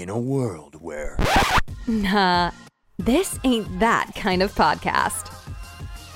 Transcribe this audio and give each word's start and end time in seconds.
in 0.00 0.08
a 0.08 0.18
world 0.18 0.80
where. 0.80 1.16
Nah, 1.86 2.50
this 2.98 3.38
ain't 3.44 3.80
that 3.80 4.12
kind 4.14 4.42
of 4.42 4.54
podcast. 4.54 5.32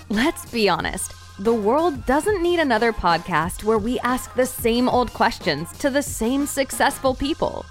Let's 0.08 0.50
be 0.50 0.68
honest. 0.68 1.12
The 1.40 1.54
world 1.54 2.06
doesn't 2.06 2.42
need 2.42 2.60
another 2.60 2.92
podcast 2.92 3.64
where 3.64 3.78
we 3.78 3.98
ask 4.00 4.34
the 4.34 4.46
same 4.46 4.88
old 4.88 5.12
questions 5.12 5.76
to 5.78 5.90
the 5.90 6.02
same 6.02 6.46
successful 6.46 7.14
people. 7.14 7.66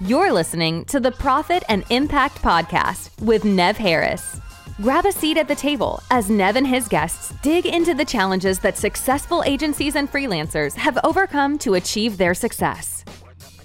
You're 0.00 0.32
listening 0.32 0.84
to 0.86 1.00
the 1.00 1.10
Profit 1.10 1.64
and 1.68 1.84
Impact 1.90 2.40
Podcast 2.40 3.20
with 3.20 3.44
Nev 3.44 3.76
Harris. 3.76 4.40
Grab 4.80 5.04
a 5.04 5.12
seat 5.12 5.36
at 5.36 5.48
the 5.48 5.56
table 5.56 6.00
as 6.12 6.30
Nev 6.30 6.54
and 6.54 6.66
his 6.66 6.86
guests 6.86 7.34
dig 7.42 7.66
into 7.66 7.94
the 7.94 8.04
challenges 8.04 8.60
that 8.60 8.78
successful 8.78 9.42
agencies 9.44 9.96
and 9.96 10.10
freelancers 10.10 10.74
have 10.74 10.98
overcome 11.02 11.58
to 11.58 11.74
achieve 11.74 12.16
their 12.16 12.34
success. 12.34 13.04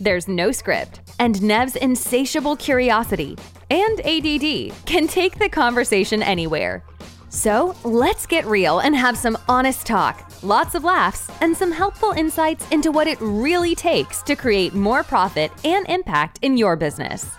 There's 0.04 0.28
no 0.28 0.52
script, 0.52 1.00
and 1.18 1.42
Nev's 1.42 1.78
insatiable 1.78 2.58
curiosity 2.58 3.38
and 3.70 4.02
ADD 4.02 4.74
can 4.86 5.08
take 5.08 5.40
the 5.40 5.48
conversation 5.48 6.22
anywhere. 6.22 6.84
So 7.30 7.74
let's 7.86 8.26
get 8.26 8.46
real 8.46 8.80
and 8.80 8.98
have 8.98 9.18
some 9.18 9.38
honest 9.48 9.88
talk, 9.88 10.30
lots 10.44 10.76
of 10.76 10.84
laughs, 10.84 11.32
and 11.40 11.56
some 11.56 11.72
helpful 11.72 12.12
insights 12.12 12.70
into 12.70 12.92
what 12.92 13.08
it 13.08 13.18
really 13.22 13.76
takes 13.76 14.22
to 14.24 14.36
create 14.36 14.74
more 14.74 15.04
profit 15.04 15.54
and 15.64 15.88
impact 15.88 16.38
in 16.42 16.58
your 16.58 16.76
business. 16.76 17.32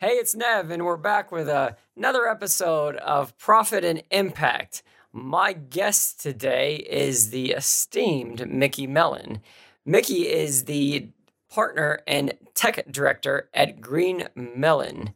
Hey, 0.00 0.16
it's 0.16 0.34
Nev, 0.34 0.70
and 0.70 0.84
we're 0.84 0.98
back 0.98 1.32
with 1.32 1.48
uh, 1.48 1.70
another 1.96 2.28
episode 2.28 2.96
of 2.96 3.38
Profit 3.38 3.84
and 3.84 4.02
Impact. 4.10 4.82
My 5.10 5.54
guest 5.54 6.20
today 6.20 6.76
is 6.76 7.30
the 7.30 7.52
esteemed 7.52 8.52
Mickey 8.52 8.86
Mellon. 8.86 9.40
Mickey 9.88 10.28
is 10.28 10.64
the 10.64 11.08
partner 11.48 12.00
and 12.06 12.34
tech 12.52 12.92
director 12.92 13.48
at 13.54 13.80
Green 13.80 14.28
Mellon. 14.34 15.14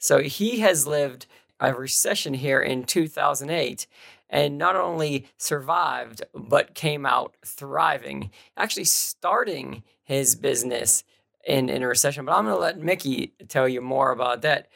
So 0.00 0.18
he 0.18 0.58
has 0.58 0.88
lived 0.88 1.26
a 1.60 1.72
recession 1.72 2.34
here 2.34 2.60
in 2.60 2.82
2008 2.82 3.86
and 4.28 4.58
not 4.58 4.74
only 4.74 5.28
survived, 5.36 6.22
but 6.34 6.74
came 6.74 7.06
out 7.06 7.36
thriving, 7.46 8.30
actually 8.56 8.86
starting 8.86 9.84
his 10.02 10.34
business 10.34 11.04
in, 11.46 11.68
in 11.68 11.84
a 11.84 11.86
recession. 11.86 12.24
But 12.24 12.32
I'm 12.32 12.44
going 12.44 12.56
to 12.56 12.60
let 12.60 12.80
Mickey 12.80 13.34
tell 13.46 13.68
you 13.68 13.80
more 13.80 14.10
about 14.10 14.42
that. 14.42 14.66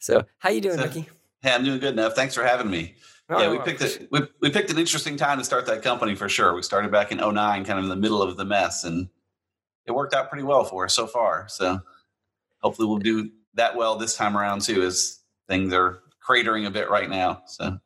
So, 0.00 0.24
how 0.38 0.50
you 0.50 0.60
doing, 0.60 0.78
so, 0.78 0.86
Mickey? 0.86 1.08
Hey, 1.42 1.54
I'm 1.54 1.62
doing 1.62 1.78
good 1.78 1.92
enough. 1.92 2.16
Thanks 2.16 2.34
for 2.34 2.42
having 2.42 2.68
me. 2.68 2.96
Oh, 3.32 3.40
yeah, 3.40 3.50
we 3.50 3.58
picked 3.60 3.80
a, 3.80 4.08
we, 4.10 4.20
we 4.40 4.50
picked 4.50 4.70
an 4.70 4.78
interesting 4.78 5.16
time 5.16 5.38
to 5.38 5.44
start 5.44 5.64
that 5.66 5.82
company 5.82 6.16
for 6.16 6.28
sure. 6.28 6.52
We 6.54 6.62
started 6.62 6.90
back 6.90 7.12
in 7.12 7.18
09, 7.18 7.34
kind 7.64 7.78
of 7.78 7.84
in 7.84 7.88
the 7.88 7.96
middle 7.96 8.20
of 8.20 8.36
the 8.36 8.44
mess, 8.44 8.82
and 8.82 9.08
it 9.86 9.92
worked 9.92 10.14
out 10.14 10.28
pretty 10.28 10.42
well 10.42 10.64
for 10.64 10.84
us 10.84 10.94
so 10.94 11.06
far. 11.06 11.46
So 11.48 11.80
hopefully 12.58 12.88
we'll 12.88 12.98
do 12.98 13.30
that 13.54 13.76
well 13.76 13.96
this 13.96 14.16
time 14.16 14.36
around 14.36 14.62
too, 14.62 14.82
as 14.82 15.20
things 15.48 15.72
are 15.72 16.00
cratering 16.20 16.66
a 16.66 16.70
bit 16.70 16.90
right 16.90 17.08
now. 17.08 17.42
So 17.46 17.78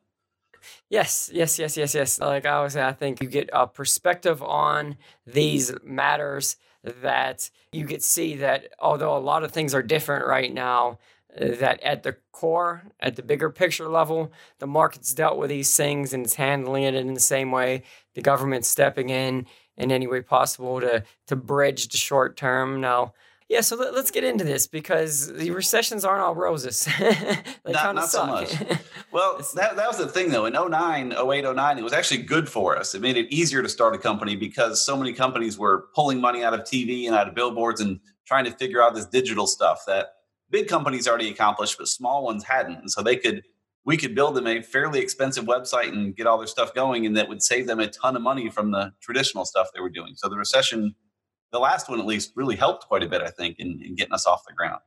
Yes, 0.89 1.29
yes, 1.33 1.59
yes, 1.59 1.77
yes, 1.77 1.95
yes. 1.95 2.19
Like 2.19 2.45
I 2.45 2.51
always 2.51 2.73
say, 2.73 2.83
I 2.83 2.93
think 2.93 3.21
you 3.21 3.27
get 3.27 3.49
a 3.53 3.67
perspective 3.67 4.41
on 4.41 4.97
these 5.25 5.73
matters 5.83 6.57
that 7.01 7.49
you 7.71 7.85
get 7.85 8.03
see 8.03 8.35
that 8.37 8.69
although 8.79 9.17
a 9.17 9.19
lot 9.19 9.43
of 9.43 9.51
things 9.51 9.73
are 9.73 9.81
different 9.81 10.25
right 10.25 10.53
now, 10.53 10.99
that 11.37 11.81
at 11.83 12.03
the 12.03 12.17
core, 12.31 12.83
at 12.99 13.15
the 13.15 13.23
bigger 13.23 13.49
picture 13.49 13.87
level, 13.87 14.31
the 14.59 14.67
market's 14.67 15.13
dealt 15.13 15.37
with 15.37 15.49
these 15.49 15.75
things 15.75 16.13
and 16.13 16.25
it's 16.25 16.35
handling 16.35 16.83
it 16.83 16.95
in 16.95 17.13
the 17.13 17.19
same 17.19 17.51
way. 17.51 17.83
The 18.13 18.21
government's 18.21 18.67
stepping 18.67 19.09
in 19.09 19.45
in 19.77 19.91
any 19.91 20.07
way 20.07 20.21
possible 20.21 20.79
to 20.81 21.03
to 21.27 21.35
bridge 21.35 21.89
the 21.89 21.97
short 21.97 22.37
term. 22.37 22.79
Now, 22.79 23.13
yeah, 23.47 23.61
so 23.61 23.75
let, 23.75 23.93
us 23.93 24.09
get 24.09 24.23
into 24.23 24.43
this 24.43 24.65
because 24.65 25.31
the 25.31 25.51
recessions 25.51 26.03
aren't 26.03 26.21
all 26.21 26.33
roses. 26.33 26.87
not 27.67 27.93
not 27.93 28.09
so 28.09 28.25
much. 28.25 28.51
well, 29.11 29.37
that, 29.55 29.75
that 29.75 29.87
was 29.87 29.97
the 29.97 30.07
thing 30.07 30.29
though. 30.29 30.45
In 30.45 30.53
09, 30.53 31.13
08, 31.13 31.55
09, 31.55 31.77
it 31.77 31.83
was 31.83 31.93
actually 31.93 32.23
good 32.23 32.49
for 32.49 32.75
us. 32.75 32.95
It 32.95 33.01
made 33.01 33.17
it 33.17 33.31
easier 33.31 33.61
to 33.61 33.69
start 33.69 33.93
a 33.93 33.99
company 33.99 34.35
because 34.35 34.83
so 34.83 34.97
many 34.97 35.13
companies 35.13 35.59
were 35.59 35.89
pulling 35.93 36.19
money 36.19 36.43
out 36.43 36.55
of 36.55 36.61
TV 36.61 37.05
and 37.05 37.15
out 37.15 37.27
of 37.27 37.35
billboards 37.35 37.81
and 37.81 37.99
trying 38.25 38.45
to 38.45 38.51
figure 38.51 38.81
out 38.81 38.95
this 38.95 39.05
digital 39.05 39.45
stuff 39.45 39.83
that 39.85 40.14
big 40.55 40.69
companies 40.69 41.05
already 41.05 41.29
accomplished, 41.29 41.77
but 41.77 41.89
small 41.89 42.23
ones 42.23 42.45
hadn't. 42.45 42.77
And 42.77 42.89
so 42.89 43.03
they 43.03 43.17
could 43.17 43.43
we 43.83 43.97
could 43.97 44.15
build 44.15 44.35
them 44.35 44.47
a 44.47 44.61
fairly 44.63 44.99
expensive 44.99 45.43
website 45.45 45.89
and 45.89 46.15
get 46.15 46.25
all 46.25 46.37
their 46.37 46.47
stuff 46.47 46.73
going, 46.73 47.05
and 47.05 47.17
that 47.17 47.27
would 47.27 47.43
save 47.43 47.67
them 47.67 47.79
a 47.79 47.87
ton 47.87 48.15
of 48.15 48.21
money 48.21 48.49
from 48.49 48.71
the 48.71 48.93
traditional 48.99 49.45
stuff 49.45 49.67
they 49.73 49.81
were 49.81 49.89
doing. 49.89 50.13
So 50.15 50.29
the 50.29 50.37
recession 50.37 50.95
the 51.51 51.59
last 51.59 51.89
one 51.89 51.99
at 51.99 52.05
least 52.05 52.33
really 52.35 52.55
helped 52.55 52.87
quite 52.87 53.03
a 53.03 53.07
bit, 53.07 53.21
I 53.21 53.29
think, 53.29 53.57
in, 53.59 53.81
in 53.81 53.95
getting 53.95 54.13
us 54.13 54.25
off 54.25 54.45
the 54.45 54.53
ground. 54.53 54.81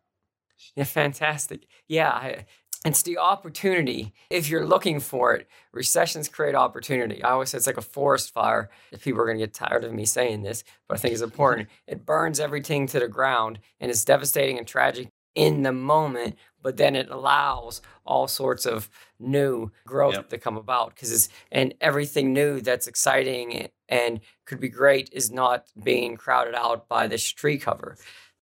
Yeah, 0.75 0.85
fantastic. 0.85 1.67
Yeah, 1.87 2.11
I, 2.11 2.47
it's 2.85 3.03
the 3.03 3.19
opportunity. 3.19 4.13
If 4.29 4.51
you're 4.51 4.67
looking 4.67 5.01
for 5.01 5.35
it, 5.35 5.49
recessions 5.73 6.29
create 6.29 6.55
opportunity. 6.55 7.23
I 7.23 7.31
always 7.31 7.51
say 7.51 7.59
it's 7.59 7.67
like 7.67 7.79
a 7.79 7.83
forest 7.83 8.35
fire. 8.35 8.71
If 8.93 9.03
people 9.03 9.21
are 9.21 9.25
going 9.25 9.39
to 9.39 9.43
get 9.43 9.55
tired 9.55 9.85
of 9.85 9.93
me 9.93 10.05
saying 10.05 10.43
this, 10.43 10.65
but 10.89 10.99
I 10.99 11.01
think 11.01 11.13
it's 11.13 11.23
important. 11.33 11.69
it 11.87 12.05
burns 12.05 12.41
everything 12.41 12.87
to 12.89 13.01
the 13.01 13.09
ground 13.09 13.61
and 13.81 13.91
it's 13.91 14.05
devastating 14.05 14.59
and 14.59 14.67
tragic 14.67 15.09
in 15.39 15.63
the 15.63 15.73
moment, 15.73 16.37
but 16.61 16.77
then 16.77 16.97
it 16.97 17.09
allows 17.09 17.81
all 18.05 18.27
sorts 18.27 18.67
of 18.67 18.91
new 19.21 19.71
growth 19.87 20.15
yep. 20.15 20.29
to 20.31 20.37
come 20.37 20.57
about 20.57 20.95
because 20.95 21.13
it's 21.13 21.29
and 21.53 21.75
everything 21.81 22.33
new 22.33 22.61
that's 22.61 22.89
exciting 22.89 23.69
and 23.89 24.21
could 24.47 24.59
be 24.59 24.69
great 24.69 25.09
is 25.13 25.31
not 25.31 25.67
being 25.81 26.17
crowded 26.17 26.57
out 26.57 26.89
by 26.89 27.07
this 27.07 27.23
tree 27.23 27.57
cover. 27.57 27.97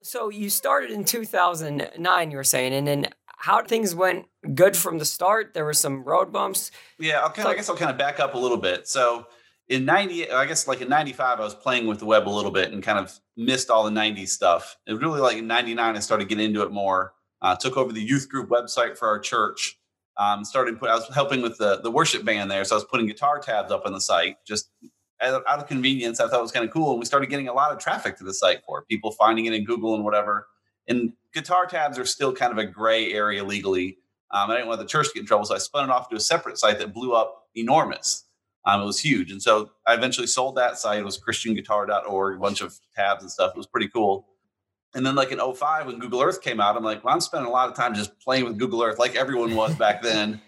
So 0.03 0.29
you 0.29 0.49
started 0.51 0.93
in 0.93 1.05
2009, 1.05 2.31
you 2.31 2.37
were 2.37 2.45
saying, 2.45 2.73
and 2.73 2.87
then 2.87 3.09
how 3.27 3.63
things 3.65 3.93
went 3.93 4.27
good 4.55 4.77
from 4.77 4.99
the 4.99 5.05
start. 5.05 5.53
There 5.53 5.65
were 5.65 5.75
some 5.75 6.05
road 6.05 6.33
bumps. 6.33 6.71
Yeah, 7.01 7.21
I'll 7.21 7.31
kind 7.31 7.49
of, 7.49 7.53
I 7.53 7.57
guess 7.57 7.69
I'll 7.69 7.77
kind 7.77 7.91
of 7.91 7.99
back 7.99 8.21
up 8.21 8.35
a 8.35 8.39
little 8.39 8.57
bit. 8.57 8.87
So 8.87 9.27
in 9.69 9.85
90 9.85 10.31
i 10.31 10.47
guess 10.47 10.67
like 10.67 10.81
in 10.81 10.89
95 10.89 11.41
i 11.41 11.45
was 11.45 11.55
playing 11.55 11.87
with 11.87 11.99
the 11.99 12.05
web 12.07 12.27
a 12.27 12.31
little 12.31 12.51
bit 12.51 12.73
and 12.73 12.83
kind 12.83 12.99
of 12.99 13.19
missed 13.37 13.71
all 13.71 13.85
the 13.85 13.91
90s 13.91 14.29
stuff. 14.29 14.77
It 14.87 14.95
really 14.95 15.21
like 15.21 15.37
in 15.37 15.47
99 15.47 15.97
i 15.97 15.99
started 16.01 16.29
getting 16.29 16.47
into 16.47 16.63
it 16.63 16.73
more. 16.73 17.15
Uh, 17.41 17.55
took 17.55 17.77
over 17.77 17.93
the 17.93 18.03
youth 18.03 18.29
group 18.29 18.49
website 18.51 18.99
for 18.99 19.07
our 19.07 19.21
church 19.21 19.79
um, 20.17 20.45
started 20.45 20.81
put 20.81 20.91
i 20.91 20.95
was 20.95 21.09
helping 21.15 21.41
with 21.41 21.57
the, 21.59 21.81
the 21.83 21.91
worship 21.91 22.25
band 22.25 22.51
there 22.51 22.65
so 22.65 22.75
i 22.75 22.79
was 22.79 22.85
putting 22.85 23.07
guitar 23.07 23.39
tabs 23.39 23.71
up 23.71 23.87
on 23.87 23.93
the 23.93 24.01
site 24.01 24.37
just 24.45 24.71
out 25.23 25.45
of 25.47 25.67
convenience 25.69 26.19
i 26.19 26.27
thought 26.27 26.41
it 26.41 26.43
was 26.43 26.51
kind 26.51 26.67
of 26.67 26.73
cool 26.73 26.91
and 26.91 26.99
we 26.99 27.07
started 27.07 27.31
getting 27.31 27.47
a 27.47 27.53
lot 27.53 27.71
of 27.71 27.79
traffic 27.79 28.17
to 28.17 28.25
the 28.25 28.35
site 28.35 28.59
for 28.67 28.83
people 28.87 29.13
finding 29.13 29.47
it 29.47 29.53
in 29.53 29.65
google 29.65 29.95
and 29.95 30.05
whatever. 30.05 30.49
And 30.89 31.13
guitar 31.35 31.67
tabs 31.67 31.99
are 31.99 32.07
still 32.07 32.33
kind 32.33 32.51
of 32.51 32.57
a 32.57 32.65
gray 32.65 33.13
area 33.13 33.45
legally. 33.45 33.99
Um, 34.33 34.51
i 34.51 34.57
didn't 34.57 34.67
want 34.67 34.81
the 34.81 34.87
church 34.87 35.07
to 35.09 35.15
get 35.15 35.21
in 35.21 35.27
trouble 35.27 35.45
so 35.45 35.55
i 35.55 35.59
spun 35.59 35.89
it 35.89 35.93
off 35.93 36.09
to 36.09 36.17
a 36.17 36.21
separate 36.21 36.59
site 36.59 36.81
that 36.81 36.93
blew 36.93 37.15
up 37.15 37.45
enormous 37.55 38.25
um, 38.75 38.83
it 38.83 38.85
was 38.85 38.99
huge. 39.01 39.31
And 39.33 39.41
so 39.43 39.71
I 39.87 39.95
eventually 39.95 40.27
sold 40.27 40.57
that 40.57 40.79
site. 40.79 40.99
It 40.99 41.05
was 41.05 41.19
christianguitar.org, 41.19 42.37
a 42.37 42.41
bunch 42.41 42.61
of 42.61 42.79
tabs 42.95 43.23
and 43.23 43.31
stuff. 43.31 43.53
It 43.55 43.57
was 43.57 43.67
pretty 43.67 43.89
cool. 43.89 44.27
And 44.95 45.05
then 45.05 45.15
like 45.15 45.33
in 45.33 45.39
05, 45.39 45.87
when 45.87 45.99
Google 45.99 46.23
Earth 46.23 46.41
came 46.43 46.61
out, 46.61 46.77
I'm 46.77 46.85
like, 46.85 47.05
well, 47.05 47.15
I'm 47.15 47.21
spending 47.21 47.49
a 47.49 47.53
lot 47.53 47.69
of 47.69 47.77
time 47.77 47.95
just 47.95 48.19
playing 48.21 48.45
with 48.45 48.59
Google 48.59 48.83
Earth 48.83 48.99
like 48.99 49.17
everyone 49.17 49.55
was 49.55 49.75
back 49.75 50.03
then. 50.11 50.41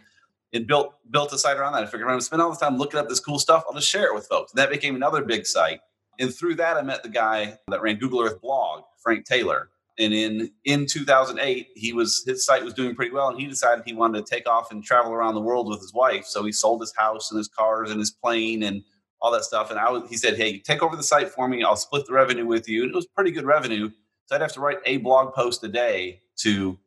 and 0.53 0.66
built 0.66 0.94
built 1.10 1.32
a 1.32 1.38
site 1.38 1.56
around 1.56 1.72
that. 1.75 1.82
I 1.82 1.86
figured 1.86 2.03
I'm 2.03 2.12
gonna 2.12 2.20
spend 2.22 2.42
all 2.42 2.50
this 2.50 2.58
time 2.58 2.76
looking 2.76 2.98
up 2.98 3.08
this 3.08 3.20
cool 3.20 3.38
stuff. 3.38 3.64
I'll 3.69 3.75
just 3.75 3.88
share 3.88 4.06
it 4.06 4.14
with 4.14 4.26
folks. 4.26 4.52
And 4.52 4.58
that 4.58 4.70
became 4.70 4.97
another 4.97 5.22
big 5.25 5.47
site. 5.47 5.81
And 6.19 6.34
through 6.34 6.56
that, 6.56 6.76
I 6.76 6.82
met 6.82 7.02
the 7.02 7.08
guy 7.08 7.58
that 7.69 7.81
ran 7.81 7.97
Google 7.97 8.20
Earth 8.22 8.41
blog, 8.41 8.82
Frank 9.02 9.25
Taylor 9.25 9.70
and 9.98 10.14
in 10.14 10.50
in 10.64 10.86
2008 10.86 11.68
he 11.74 11.92
was 11.92 12.22
his 12.26 12.44
site 12.44 12.64
was 12.64 12.74
doing 12.74 12.94
pretty 12.94 13.12
well 13.12 13.28
and 13.28 13.38
he 13.38 13.46
decided 13.46 13.84
he 13.84 13.92
wanted 13.92 14.24
to 14.24 14.34
take 14.34 14.48
off 14.48 14.70
and 14.70 14.82
travel 14.82 15.12
around 15.12 15.34
the 15.34 15.40
world 15.40 15.68
with 15.68 15.80
his 15.80 15.92
wife. 15.92 16.24
So 16.24 16.44
he 16.44 16.52
sold 16.52 16.80
his 16.80 16.94
house 16.96 17.30
and 17.30 17.38
his 17.38 17.48
cars 17.48 17.90
and 17.90 17.98
his 17.98 18.10
plane 18.10 18.62
and 18.62 18.82
all 19.20 19.30
that 19.32 19.44
stuff. 19.44 19.70
And 19.70 19.78
i 19.78 19.90
was 19.90 20.08
he 20.08 20.16
said 20.16 20.36
hey 20.36 20.58
take 20.58 20.82
over 20.82 20.96
the 20.96 21.02
site 21.02 21.30
for 21.30 21.48
me. 21.48 21.62
I'll 21.62 21.76
split 21.76 22.06
the 22.06 22.12
revenue 22.12 22.46
with 22.46 22.68
you. 22.68 22.82
And 22.82 22.90
it 22.92 22.94
was 22.94 23.06
pretty 23.06 23.30
good 23.30 23.44
revenue. 23.44 23.90
So 24.26 24.36
i'd 24.36 24.42
have 24.42 24.52
to 24.54 24.60
write 24.60 24.78
a 24.87 24.98
blog 24.98 25.34
post 25.34 25.62
a 25.64 25.69
day 25.69 26.22
to 26.38 26.78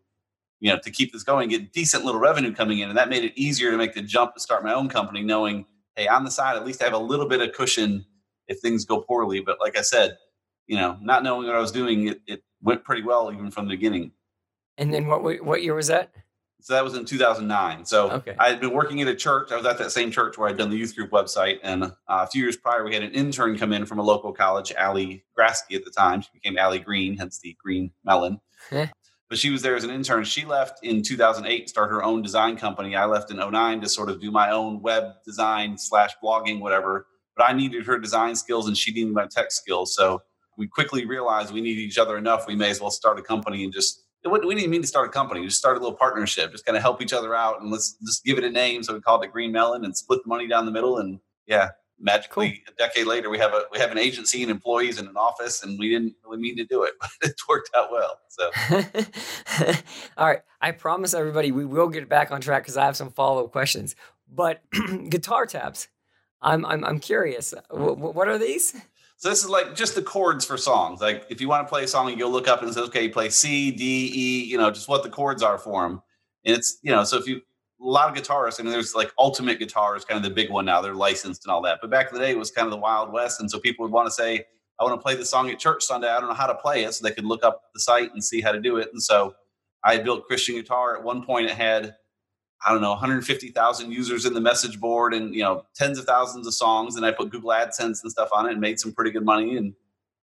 you 0.59 0.71
know 0.71 0.79
to 0.79 0.91
keep 0.91 1.13
this 1.13 1.23
going 1.23 1.49
get 1.49 1.73
decent 1.73 2.05
little 2.05 2.21
revenue 2.21 2.53
coming 2.53 2.79
in. 2.79 2.89
And 2.89 2.97
that 2.97 3.09
made 3.09 3.23
it 3.23 3.33
easier 3.35 3.71
to 3.71 3.77
make 3.77 3.93
the 3.93 4.01
jump 4.01 4.33
to 4.35 4.39
start 4.39 4.63
my 4.63 4.73
own 4.73 4.89
company 4.89 5.21
knowing 5.21 5.65
hey 5.95 6.07
on 6.07 6.23
the 6.23 6.31
side 6.31 6.55
at 6.55 6.65
least 6.65 6.81
i 6.81 6.85
have 6.85 6.93
a 6.93 6.97
little 6.97 7.27
bit 7.27 7.41
of 7.41 7.53
cushion 7.53 8.05
if 8.47 8.59
things 8.59 8.85
go 8.85 9.01
poorly. 9.01 9.41
But 9.41 9.59
like 9.59 9.77
i 9.77 9.81
said 9.81 10.17
you 10.67 10.77
know 10.77 10.97
not 11.01 11.23
knowing 11.23 11.45
what 11.45 11.55
i 11.55 11.59
was 11.59 11.71
doing 11.71 12.07
it, 12.07 12.21
it 12.25 12.43
went 12.63 12.83
pretty 12.83 13.03
well 13.03 13.31
even 13.31 13.51
from 13.51 13.67
the 13.67 13.75
beginning. 13.75 14.11
And 14.77 14.93
then 14.93 15.07
what 15.07 15.23
what 15.43 15.63
year 15.63 15.75
was 15.75 15.87
that? 15.87 16.11
So 16.61 16.73
that 16.73 16.83
was 16.83 16.95
in 16.95 17.03
2009. 17.03 17.85
So 17.85 18.09
okay. 18.09 18.35
I 18.39 18.47
had 18.47 18.61
been 18.61 18.71
working 18.71 19.01
at 19.01 19.07
a 19.09 19.15
church. 19.15 19.51
I 19.51 19.57
was 19.57 19.65
at 19.65 19.77
that 19.79 19.91
same 19.91 20.11
church 20.11 20.37
where 20.37 20.47
I'd 20.47 20.57
done 20.57 20.69
the 20.69 20.77
youth 20.77 20.95
group 20.95 21.11
website. 21.11 21.59
And 21.61 21.83
uh, 21.83 21.89
a 22.07 22.27
few 22.27 22.41
years 22.41 22.55
prior, 22.55 22.85
we 22.85 22.93
had 22.93 23.03
an 23.03 23.11
intern 23.11 23.57
come 23.57 23.73
in 23.73 23.85
from 23.85 23.99
a 23.99 24.01
local 24.01 24.31
college, 24.31 24.71
Allie 24.71 25.25
Grasky 25.37 25.75
at 25.75 25.83
the 25.83 25.91
time. 25.91 26.21
She 26.21 26.29
became 26.33 26.57
Allie 26.57 26.79
Green, 26.79 27.17
hence 27.17 27.37
the 27.39 27.57
Green 27.61 27.91
Mellon. 28.05 28.39
but 29.33 29.39
she 29.39 29.49
was 29.49 29.61
there 29.61 29.75
as 29.75 29.83
an 29.83 29.89
intern. 29.89 30.23
She 30.23 30.45
left 30.45 30.85
in 30.85 31.01
2008 31.01 31.63
to 31.63 31.67
start 31.67 31.89
her 31.89 32.03
own 32.03 32.21
design 32.21 32.55
company. 32.55 32.95
I 32.95 33.05
left 33.05 33.31
in 33.31 33.37
09 33.37 33.81
to 33.81 33.89
sort 33.89 34.09
of 34.09 34.21
do 34.21 34.31
my 34.31 34.51
own 34.51 34.79
web 34.81 35.15
design 35.25 35.77
slash 35.77 36.11
blogging, 36.23 36.59
whatever. 36.59 37.07
But 37.35 37.49
I 37.49 37.53
needed 37.53 37.85
her 37.87 37.97
design 37.97 38.35
skills 38.35 38.67
and 38.67 38.77
she 38.77 38.93
needed 38.93 39.11
my 39.11 39.25
tech 39.25 39.51
skills. 39.51 39.95
So 39.95 40.21
we 40.57 40.67
quickly 40.67 41.05
realized 41.05 41.53
we 41.53 41.61
need 41.61 41.77
each 41.77 41.97
other 41.97 42.17
enough. 42.17 42.47
We 42.47 42.55
may 42.55 42.69
as 42.69 42.81
well 42.81 42.91
start 42.91 43.19
a 43.19 43.21
company 43.21 43.63
and 43.63 43.73
just 43.73 44.03
we 44.25 44.39
didn't 44.39 44.59
even 44.59 44.69
mean 44.69 44.81
to 44.81 44.87
start 44.87 45.07
a 45.07 45.11
company. 45.11 45.41
We 45.41 45.47
just 45.47 45.59
start 45.59 45.75
a 45.75 45.79
little 45.79 45.97
partnership, 45.97 46.51
just 46.51 46.65
kind 46.65 46.77
of 46.77 46.81
help 46.81 47.01
each 47.01 47.13
other 47.13 47.35
out 47.35 47.61
and 47.61 47.71
let's 47.71 47.93
just 48.05 48.23
give 48.23 48.37
it 48.37 48.43
a 48.43 48.49
name. 48.49 48.83
So 48.83 48.93
we 48.93 49.01
called 49.01 49.23
it 49.23 49.31
Green 49.31 49.51
Mellon 49.51 49.83
and 49.83 49.95
split 49.95 50.23
the 50.23 50.29
money 50.29 50.47
down 50.47 50.65
the 50.65 50.71
middle. 50.71 50.97
And 50.97 51.19
yeah, 51.45 51.71
magically 51.99 52.63
cool. 52.65 52.73
a 52.73 52.77
decade 52.77 53.05
later 53.05 53.29
we 53.29 53.37
have 53.37 53.53
a 53.53 53.65
we 53.71 53.79
have 53.79 53.91
an 53.91 53.97
agency 53.97 54.41
and 54.41 54.51
employees 54.51 54.97
and 54.97 55.07
an 55.07 55.17
office 55.17 55.63
and 55.63 55.77
we 55.77 55.89
didn't 55.89 56.15
really 56.23 56.41
mean 56.41 56.55
to 56.57 56.65
do 56.65 56.83
it, 56.83 56.93
but 57.01 57.09
it 57.21 57.35
worked 57.49 57.69
out 57.75 57.91
well. 57.91 58.19
So 58.29 58.51
all 60.17 60.27
right. 60.27 60.41
I 60.61 60.71
promise 60.71 61.13
everybody 61.13 61.51
we 61.51 61.65
will 61.65 61.89
get 61.89 62.07
back 62.07 62.31
on 62.31 62.41
track 62.41 62.63
because 62.63 62.77
I 62.77 62.85
have 62.85 62.95
some 62.95 63.11
follow-up 63.11 63.51
questions. 63.51 63.95
But 64.31 64.63
guitar 65.09 65.45
tabs. 65.45 65.89
I'm 66.41 66.65
I'm 66.65 66.83
I'm 66.83 66.99
curious. 66.99 67.53
W- 67.69 67.95
what 67.95 68.27
are 68.27 68.37
these? 68.37 68.75
So 69.23 69.29
this 69.29 69.41
is 69.41 69.49
like 69.49 69.73
just 69.73 69.95
the 69.95 70.01
chords 70.01 70.43
for 70.43 70.57
songs. 70.57 70.99
Like 70.99 71.25
if 71.29 71.39
you 71.39 71.47
want 71.47 71.65
to 71.65 71.69
play 71.69 71.85
a 71.85 71.87
song, 71.87 72.09
you 72.09 72.17
go 72.17 72.27
look 72.27 72.49
up 72.49 72.61
and 72.61 72.73
say, 72.73 72.81
okay, 72.81 73.07
play 73.07 73.29
C, 73.29 73.71
D, 73.71 74.11
E, 74.13 74.43
you 74.43 74.57
know, 74.57 74.69
just 74.69 74.89
what 74.89 75.01
the 75.01 75.09
chords 75.09 75.41
are 75.41 75.57
for 75.57 75.83
them. 75.83 76.01
And 76.43 76.57
it's, 76.57 76.77
you 76.81 76.91
know, 76.91 77.05
so 77.05 77.19
if 77.19 77.25
you, 77.25 77.37
a 77.37 77.41
lot 77.79 78.09
of 78.09 78.21
guitarists, 78.21 78.59
I 78.59 78.63
mean, 78.63 78.73
there's 78.73 78.95
like 78.95 79.13
Ultimate 79.17 79.59
Guitar 79.59 79.95
is 79.95 80.03
kind 80.03 80.17
of 80.17 80.23
the 80.29 80.35
big 80.35 80.51
one 80.51 80.65
now. 80.65 80.81
They're 80.81 80.93
licensed 80.93 81.45
and 81.45 81.53
all 81.53 81.61
that. 81.61 81.79
But 81.79 81.89
back 81.89 82.09
in 82.09 82.15
the 82.15 82.19
day, 82.19 82.31
it 82.31 82.37
was 82.37 82.51
kind 82.51 82.65
of 82.65 82.71
the 82.71 82.77
Wild 82.77 83.13
West. 83.13 83.39
And 83.39 83.49
so 83.49 83.59
people 83.59 83.85
would 83.85 83.93
want 83.93 84.07
to 84.07 84.11
say, 84.11 84.43
I 84.77 84.83
want 84.83 84.99
to 84.99 85.01
play 85.01 85.15
the 85.15 85.23
song 85.23 85.49
at 85.49 85.57
church 85.57 85.83
Sunday. 85.85 86.09
I 86.09 86.19
don't 86.19 86.27
know 86.27 86.35
how 86.35 86.47
to 86.47 86.55
play 86.55 86.83
it. 86.83 86.93
So 86.93 87.07
they 87.07 87.15
could 87.15 87.23
look 87.23 87.45
up 87.45 87.61
the 87.73 87.79
site 87.79 88.11
and 88.11 88.21
see 88.21 88.41
how 88.41 88.51
to 88.51 88.59
do 88.59 88.75
it. 88.75 88.89
And 88.91 89.01
so 89.01 89.35
I 89.85 89.99
built 89.99 90.25
Christian 90.25 90.55
Guitar. 90.55 90.97
At 90.97 91.03
one 91.05 91.23
point, 91.23 91.45
it 91.45 91.55
had 91.55 91.95
I 92.65 92.71
don't 92.71 92.81
know, 92.81 92.91
150,000 92.91 93.91
users 93.91 94.25
in 94.25 94.33
the 94.33 94.41
message 94.41 94.79
board 94.79 95.13
and, 95.13 95.33
you 95.33 95.43
know, 95.43 95.65
tens 95.75 95.99
of 95.99 96.05
thousands 96.05 96.47
of 96.47 96.53
songs. 96.53 96.95
And 96.95 97.05
I 97.05 97.11
put 97.11 97.29
Google 97.29 97.49
AdSense 97.49 98.03
and 98.03 98.11
stuff 98.11 98.29
on 98.33 98.47
it 98.47 98.53
and 98.53 98.61
made 98.61 98.79
some 98.79 98.93
pretty 98.93 99.11
good 99.11 99.25
money. 99.25 99.57
And 99.57 99.73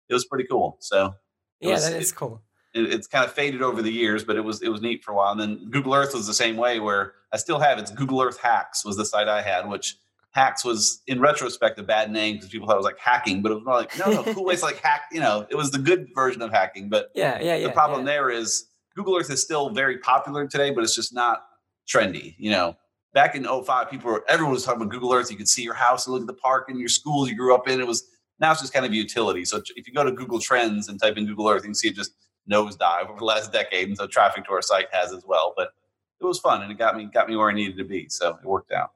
it 0.09 0.15
was 0.15 0.25
pretty 0.25 0.45
cool. 0.45 0.77
So 0.81 1.15
yeah, 1.61 1.73
was, 1.73 1.89
that 1.89 2.01
is 2.01 2.13
it, 2.13 2.15
cool. 2.15 2.41
It, 2.75 2.93
it's 2.93 3.07
kind 3.07 3.25
of 3.25 3.33
faded 3.33 3.63
over 3.63 3.83
the 3.83 3.93
years, 3.93 4.25
but 4.25 4.37
it 4.37 4.45
was, 4.45 4.63
it 4.63 4.69
was 4.69 4.81
neat 4.81 5.05
for 5.05 5.13
a 5.13 5.15
while. 5.17 5.33
And 5.33 5.41
then 5.41 5.71
Google 5.71 5.95
Earth 5.95 6.15
was 6.15 6.27
the 6.27 6.35
same 6.35 6.57
way 6.57 6.81
where 6.81 7.15
I 7.33 7.37
still 7.37 7.59
have 7.59 7.79
it's 7.79 7.91
Google 7.91 8.23
Earth 8.23 8.39
Hacks 8.41 8.85
was 8.85 8.97
the 8.97 9.05
site 9.05 9.29
I 9.29 9.43
had, 9.43 9.69
which 9.69 9.97
hacks 10.33 10.65
was 10.65 11.03
in 11.07 11.21
retrospect 11.21 11.79
a 11.79 11.83
bad 11.83 12.11
name 12.11 12.37
because 12.37 12.49
people 12.51 12.67
thought 12.67 12.75
it 12.75 12.79
was 12.79 12.87
like 12.87 12.99
hacking, 12.99 13.43
but 13.43 13.53
it 13.53 13.57
was 13.57 13.65
more 13.65 13.75
like, 13.75 13.99
no, 13.99 14.11
no, 14.11 14.35
cool 14.35 14.45
ways 14.45 14.63
like 14.63 14.79
hack, 14.79 15.03
you 15.13 15.21
know, 15.21 15.47
it 15.51 15.57
was 15.57 15.71
the 15.71 15.79
good 15.79 16.09
version 16.15 16.41
of 16.43 16.53
hacking. 16.53 16.89
But 16.89 17.11
yeah, 17.15 17.41
yeah, 17.41 17.57
yeah. 17.57 17.67
The 17.67 17.73
problem 17.73 18.01
yeah. 18.01 18.13
there 18.13 18.31
is 18.31 18.67
Google 18.95 19.17
Earth 19.17 19.31
is 19.31 19.43
still 19.43 19.71
very 19.71 19.99
popular 19.99 20.47
today, 20.47 20.71
but 20.71 20.85
it's 20.85 20.95
just 20.95 21.13
not 21.13 21.43
trendy, 21.91 22.35
you 22.39 22.51
know 22.51 22.77
back 23.13 23.35
in 23.35 23.45
05, 23.45 23.91
people 23.91 24.11
were 24.11 24.25
everyone 24.29 24.55
was 24.55 24.65
talking 24.65 24.83
about 24.83 24.91
Google 24.91 25.13
Earth. 25.13 25.31
You 25.31 25.37
could 25.37 25.49
see 25.49 25.63
your 25.63 25.75
house 25.75 26.07
and 26.07 26.15
look 26.15 26.23
at 26.23 26.27
the 26.27 26.35
park 26.35 26.69
and 26.69 26.79
your 26.79 26.89
schools 26.89 27.29
you 27.29 27.37
grew 27.37 27.55
up 27.55 27.69
in. 27.69 27.81
It 27.81 27.87
was 27.87 28.05
now 28.39 28.53
it's 28.53 28.61
just 28.61 28.73
kind 28.73 28.87
of 28.87 28.95
utility. 28.95 29.45
So 29.45 29.61
if 29.77 29.87
you 29.87 29.93
go 29.93 30.05
to 30.05 30.13
Google 30.13 30.41
Trends 30.41 30.89
and 30.89 31.01
type 31.01 31.17
in 31.17 31.27
Google 31.27 31.49
Earth, 31.49 31.63
you 31.63 31.69
can 31.69 31.75
see 31.75 31.89
it 31.89 31.95
just 31.95 32.13
nosedive 32.51 33.09
over 33.09 33.19
the 33.19 33.25
last 33.25 33.53
decade. 33.53 33.89
And 33.89 33.97
so 33.97 34.07
traffic 34.07 34.45
to 34.47 34.53
our 34.53 34.63
site 34.63 34.87
has 34.93 35.13
as 35.13 35.25
well. 35.27 35.53
But 35.57 35.71
it 36.21 36.25
was 36.25 36.39
fun 36.39 36.63
and 36.63 36.71
it 36.71 36.79
got 36.79 36.97
me 36.97 37.07
got 37.07 37.29
me 37.29 37.37
where 37.37 37.51
I 37.51 37.55
needed 37.55 37.77
to 37.79 37.85
be. 37.85 38.09
So 38.09 38.39
it 38.43 38.47
worked 38.47 38.73
out. 38.73 38.93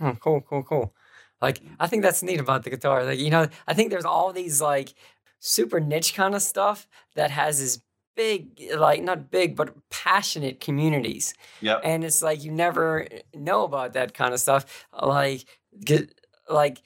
Oh, 0.00 0.16
cool, 0.20 0.40
cool, 0.40 0.62
cool. 0.62 0.94
Like 1.40 1.60
I 1.78 1.86
think 1.86 2.02
that's 2.02 2.22
neat 2.22 2.40
about 2.40 2.64
the 2.64 2.70
guitar. 2.70 3.04
Like, 3.04 3.18
you 3.18 3.30
know, 3.30 3.48
I 3.66 3.74
think 3.74 3.90
there's 3.90 4.04
all 4.04 4.32
these 4.32 4.60
like 4.60 4.94
super 5.38 5.80
niche 5.80 6.14
kind 6.14 6.34
of 6.34 6.42
stuff 6.42 6.86
that 7.14 7.30
has 7.30 7.60
this 7.60 7.80
big, 8.14 8.60
eh, 8.60 8.76
like 8.76 9.02
not 9.02 9.30
big, 9.30 9.56
but 9.56 9.74
passionate 9.90 10.60
communities. 10.60 11.34
Yeah. 11.60 11.76
And 11.82 12.04
it's 12.04 12.22
like 12.22 12.44
you 12.44 12.50
never 12.50 13.06
know 13.34 13.64
about 13.64 13.94
that 13.94 14.14
kind 14.14 14.34
of 14.34 14.40
stuff. 14.40 14.86
Like, 15.00 15.44
get, 15.84 16.14
like 16.48 16.82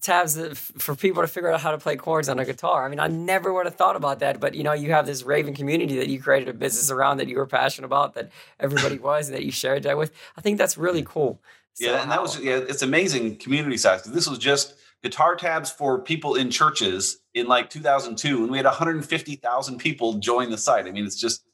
tabs 0.00 0.38
eh, 0.38 0.54
for 0.54 0.94
people 0.94 1.22
to 1.22 1.28
figure 1.28 1.50
out 1.52 1.60
how 1.60 1.70
to 1.70 1.78
play 1.78 1.96
chords 1.96 2.28
on 2.28 2.38
a 2.38 2.44
guitar. 2.44 2.84
I 2.84 2.88
mean, 2.88 3.00
I 3.00 3.08
never 3.08 3.52
would 3.52 3.66
have 3.66 3.76
thought 3.76 3.96
about 3.96 4.20
that, 4.20 4.40
but 4.40 4.54
you 4.54 4.62
know, 4.62 4.72
you 4.72 4.92
have 4.92 5.06
this 5.06 5.22
Raven 5.22 5.54
community 5.54 5.96
that 5.98 6.08
you 6.08 6.20
created 6.20 6.48
a 6.48 6.52
business 6.52 6.90
around 6.90 7.18
that 7.18 7.28
you 7.28 7.36
were 7.36 7.46
passionate 7.46 7.86
about, 7.86 8.14
that 8.14 8.30
everybody 8.58 8.98
was, 9.10 9.28
and 9.28 9.36
that 9.36 9.44
you 9.44 9.52
shared 9.52 9.82
that 9.84 9.96
with. 9.96 10.12
I 10.36 10.40
think 10.40 10.58
that's 10.58 10.76
really 10.76 11.02
cool. 11.02 11.40
So 11.74 11.86
yeah, 11.86 12.02
and 12.02 12.10
that 12.10 12.20
was 12.20 12.38
yeah, 12.40 12.56
it's 12.56 12.82
amazing 12.82 13.36
community 13.36 13.76
size. 13.76 14.02
This 14.02 14.28
was 14.28 14.38
just 14.38 14.74
guitar 15.02 15.34
tabs 15.36 15.70
for 15.70 16.00
people 16.00 16.34
in 16.34 16.50
churches 16.50 17.18
in 17.34 17.46
like 17.46 17.70
2002 17.70 18.42
and 18.42 18.50
we 18.50 18.58
had 18.58 18.66
150,000 18.66 19.78
people 19.78 20.14
join 20.14 20.50
the 20.50 20.58
site. 20.58 20.86
I 20.86 20.90
mean, 20.90 21.06
it's 21.06 21.18
just 21.20 21.44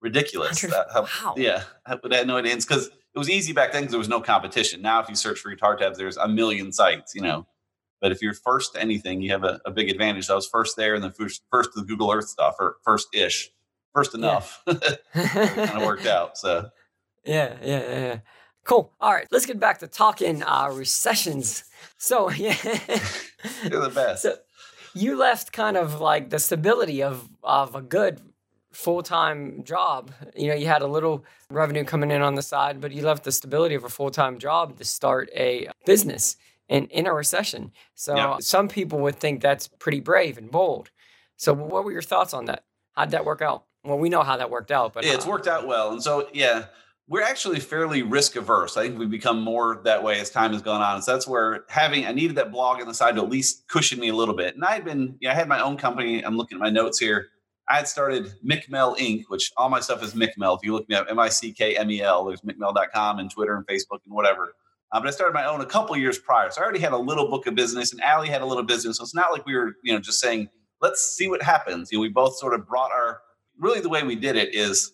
ridiculous. 0.00 0.64
How, 0.92 1.02
wow. 1.02 1.34
Yeah. 1.36 1.62
But 1.86 2.12
I 2.12 2.18
had 2.18 2.26
no 2.26 2.36
idea. 2.36 2.54
because 2.56 2.86
it 2.86 3.18
was 3.18 3.30
easy 3.30 3.52
back 3.52 3.72
then 3.72 3.82
because 3.82 3.92
there 3.92 3.98
was 3.98 4.08
no 4.08 4.20
competition. 4.20 4.82
Now, 4.82 5.00
if 5.00 5.08
you 5.08 5.14
search 5.14 5.38
for 5.38 5.50
guitar 5.50 5.76
tabs, 5.76 5.98
there's 5.98 6.16
a 6.16 6.28
million 6.28 6.72
sites, 6.72 7.14
you 7.14 7.22
know. 7.22 7.46
But 8.00 8.12
if 8.12 8.20
you're 8.20 8.34
first 8.34 8.74
to 8.74 8.80
anything, 8.80 9.22
you 9.22 9.30
have 9.30 9.44
a, 9.44 9.60
a 9.64 9.70
big 9.70 9.88
advantage. 9.88 10.26
So 10.26 10.34
I 10.34 10.36
was 10.36 10.46
first 10.46 10.76
there 10.76 10.94
and 10.94 11.02
then 11.02 11.12
first, 11.12 11.42
first 11.50 11.72
to 11.72 11.80
the 11.80 11.86
Google 11.86 12.12
Earth 12.12 12.28
stuff 12.28 12.56
or 12.60 12.76
first 12.84 13.08
ish, 13.14 13.50
first 13.94 14.14
enough. 14.14 14.62
Yeah. 15.14 15.46
kind 15.54 15.78
of 15.78 15.84
worked 15.84 16.06
out. 16.06 16.36
So, 16.36 16.68
yeah, 17.24 17.56
yeah, 17.62 17.78
yeah. 17.88 18.18
Cool. 18.64 18.90
All 19.00 19.12
right, 19.12 19.26
let's 19.30 19.46
get 19.46 19.60
back 19.60 19.78
to 19.80 19.86
talking 19.86 20.42
uh, 20.42 20.70
recessions. 20.72 21.64
So 21.98 22.30
yeah, 22.30 22.56
you're 23.62 23.82
the 23.82 23.92
best. 23.94 24.22
So 24.22 24.36
you 24.94 25.16
left 25.16 25.52
kind 25.52 25.76
of 25.76 26.00
like 26.00 26.30
the 26.30 26.38
stability 26.38 27.02
of 27.02 27.28
of 27.42 27.74
a 27.74 27.82
good 27.82 28.20
full 28.72 29.02
time 29.02 29.64
job. 29.64 30.12
You 30.36 30.48
know, 30.48 30.54
you 30.54 30.66
had 30.66 30.82
a 30.82 30.86
little 30.86 31.24
revenue 31.50 31.84
coming 31.84 32.10
in 32.10 32.22
on 32.22 32.34
the 32.34 32.42
side, 32.42 32.80
but 32.80 32.92
you 32.92 33.02
left 33.02 33.24
the 33.24 33.32
stability 33.32 33.74
of 33.74 33.84
a 33.84 33.88
full 33.88 34.10
time 34.10 34.38
job 34.38 34.78
to 34.78 34.84
start 34.84 35.30
a 35.34 35.68
business 35.84 36.36
in 36.68 36.86
in 36.86 37.06
a 37.06 37.12
recession. 37.12 37.72
So 37.94 38.16
yeah. 38.16 38.36
some 38.40 38.68
people 38.68 38.98
would 39.00 39.16
think 39.16 39.40
that's 39.40 39.68
pretty 39.68 40.00
brave 40.00 40.38
and 40.38 40.50
bold. 40.50 40.90
So 41.36 41.52
what 41.52 41.84
were 41.84 41.92
your 41.92 42.02
thoughts 42.02 42.32
on 42.32 42.46
that? 42.46 42.64
How'd 42.92 43.10
that 43.10 43.24
work 43.24 43.42
out? 43.42 43.64
Well, 43.84 43.98
we 43.98 44.08
know 44.08 44.22
how 44.22 44.36
that 44.38 44.50
worked 44.50 44.70
out, 44.70 44.94
but 44.94 45.04
yeah, 45.04 45.14
it's 45.14 45.26
uh, 45.26 45.30
worked 45.30 45.46
out 45.46 45.66
well. 45.66 45.92
And 45.92 46.02
so 46.02 46.28
yeah, 46.32 46.66
we're 47.06 47.22
actually 47.22 47.60
fairly 47.60 48.02
risk 48.02 48.36
averse. 48.36 48.76
I 48.76 48.82
think 48.82 48.98
we've 48.98 49.10
become 49.10 49.40
more 49.40 49.82
that 49.84 50.02
way 50.02 50.20
as 50.20 50.30
time 50.30 50.52
has 50.52 50.62
gone 50.62 50.80
on. 50.80 51.02
So 51.02 51.12
that's 51.12 51.28
where 51.28 51.64
having 51.68 52.06
I 52.06 52.12
needed 52.12 52.36
that 52.36 52.50
blog 52.50 52.80
on 52.80 52.88
the 52.88 52.94
side 52.94 53.16
to 53.16 53.22
at 53.22 53.28
least 53.28 53.68
cushion 53.68 54.00
me 54.00 54.08
a 54.08 54.14
little 54.14 54.34
bit. 54.34 54.54
And 54.54 54.64
I 54.64 54.72
had 54.72 54.84
been, 54.84 55.16
yeah, 55.20 55.32
I 55.32 55.34
had 55.34 55.48
my 55.48 55.60
own 55.60 55.76
company. 55.76 56.24
I'm 56.24 56.36
looking 56.36 56.56
at 56.56 56.62
my 56.62 56.70
notes 56.70 56.98
here. 56.98 57.28
I 57.68 57.76
had 57.76 57.88
started 57.88 58.32
MickMel 58.44 58.98
Inc., 58.98 59.24
which 59.28 59.50
all 59.56 59.68
my 59.68 59.80
stuff 59.80 60.02
is 60.02 60.14
MickMel. 60.14 60.58
If 60.58 60.64
you 60.64 60.72
look 60.72 60.88
me 60.88 60.96
up, 60.96 61.06
M 61.08 61.18
I 61.18 61.28
C 61.28 61.52
K 61.52 61.76
M 61.76 61.90
E 61.90 62.02
L, 62.02 62.24
there's 62.24 62.42
MickMel.com 62.42 63.18
and 63.18 63.30
Twitter 63.30 63.56
and 63.56 63.66
Facebook 63.66 64.00
and 64.04 64.14
whatever. 64.14 64.54
Uh, 64.92 65.00
but 65.00 65.08
I 65.08 65.10
started 65.10 65.34
my 65.34 65.44
own 65.46 65.60
a 65.60 65.66
couple 65.66 65.96
years 65.96 66.18
prior. 66.18 66.50
So 66.50 66.60
I 66.60 66.64
already 66.64 66.78
had 66.78 66.92
a 66.92 66.98
little 66.98 67.28
book 67.28 67.46
of 67.46 67.54
business 67.54 67.92
and 67.92 68.02
Allie 68.02 68.28
had 68.28 68.42
a 68.42 68.46
little 68.46 68.62
business. 68.62 68.98
So 68.98 69.02
it's 69.02 69.14
not 69.14 69.32
like 69.32 69.44
we 69.44 69.56
were, 69.56 69.74
you 69.82 69.92
know, 69.92 69.98
just 69.98 70.20
saying, 70.20 70.48
let's 70.80 71.02
see 71.02 71.28
what 71.28 71.42
happens. 71.42 71.90
You 71.90 71.98
know, 71.98 72.02
we 72.02 72.08
both 72.08 72.36
sort 72.36 72.54
of 72.54 72.66
brought 72.66 72.92
our, 72.92 73.20
really 73.58 73.80
the 73.80 73.88
way 73.88 74.02
we 74.02 74.14
did 74.14 74.36
it 74.36 74.54
is 74.54 74.92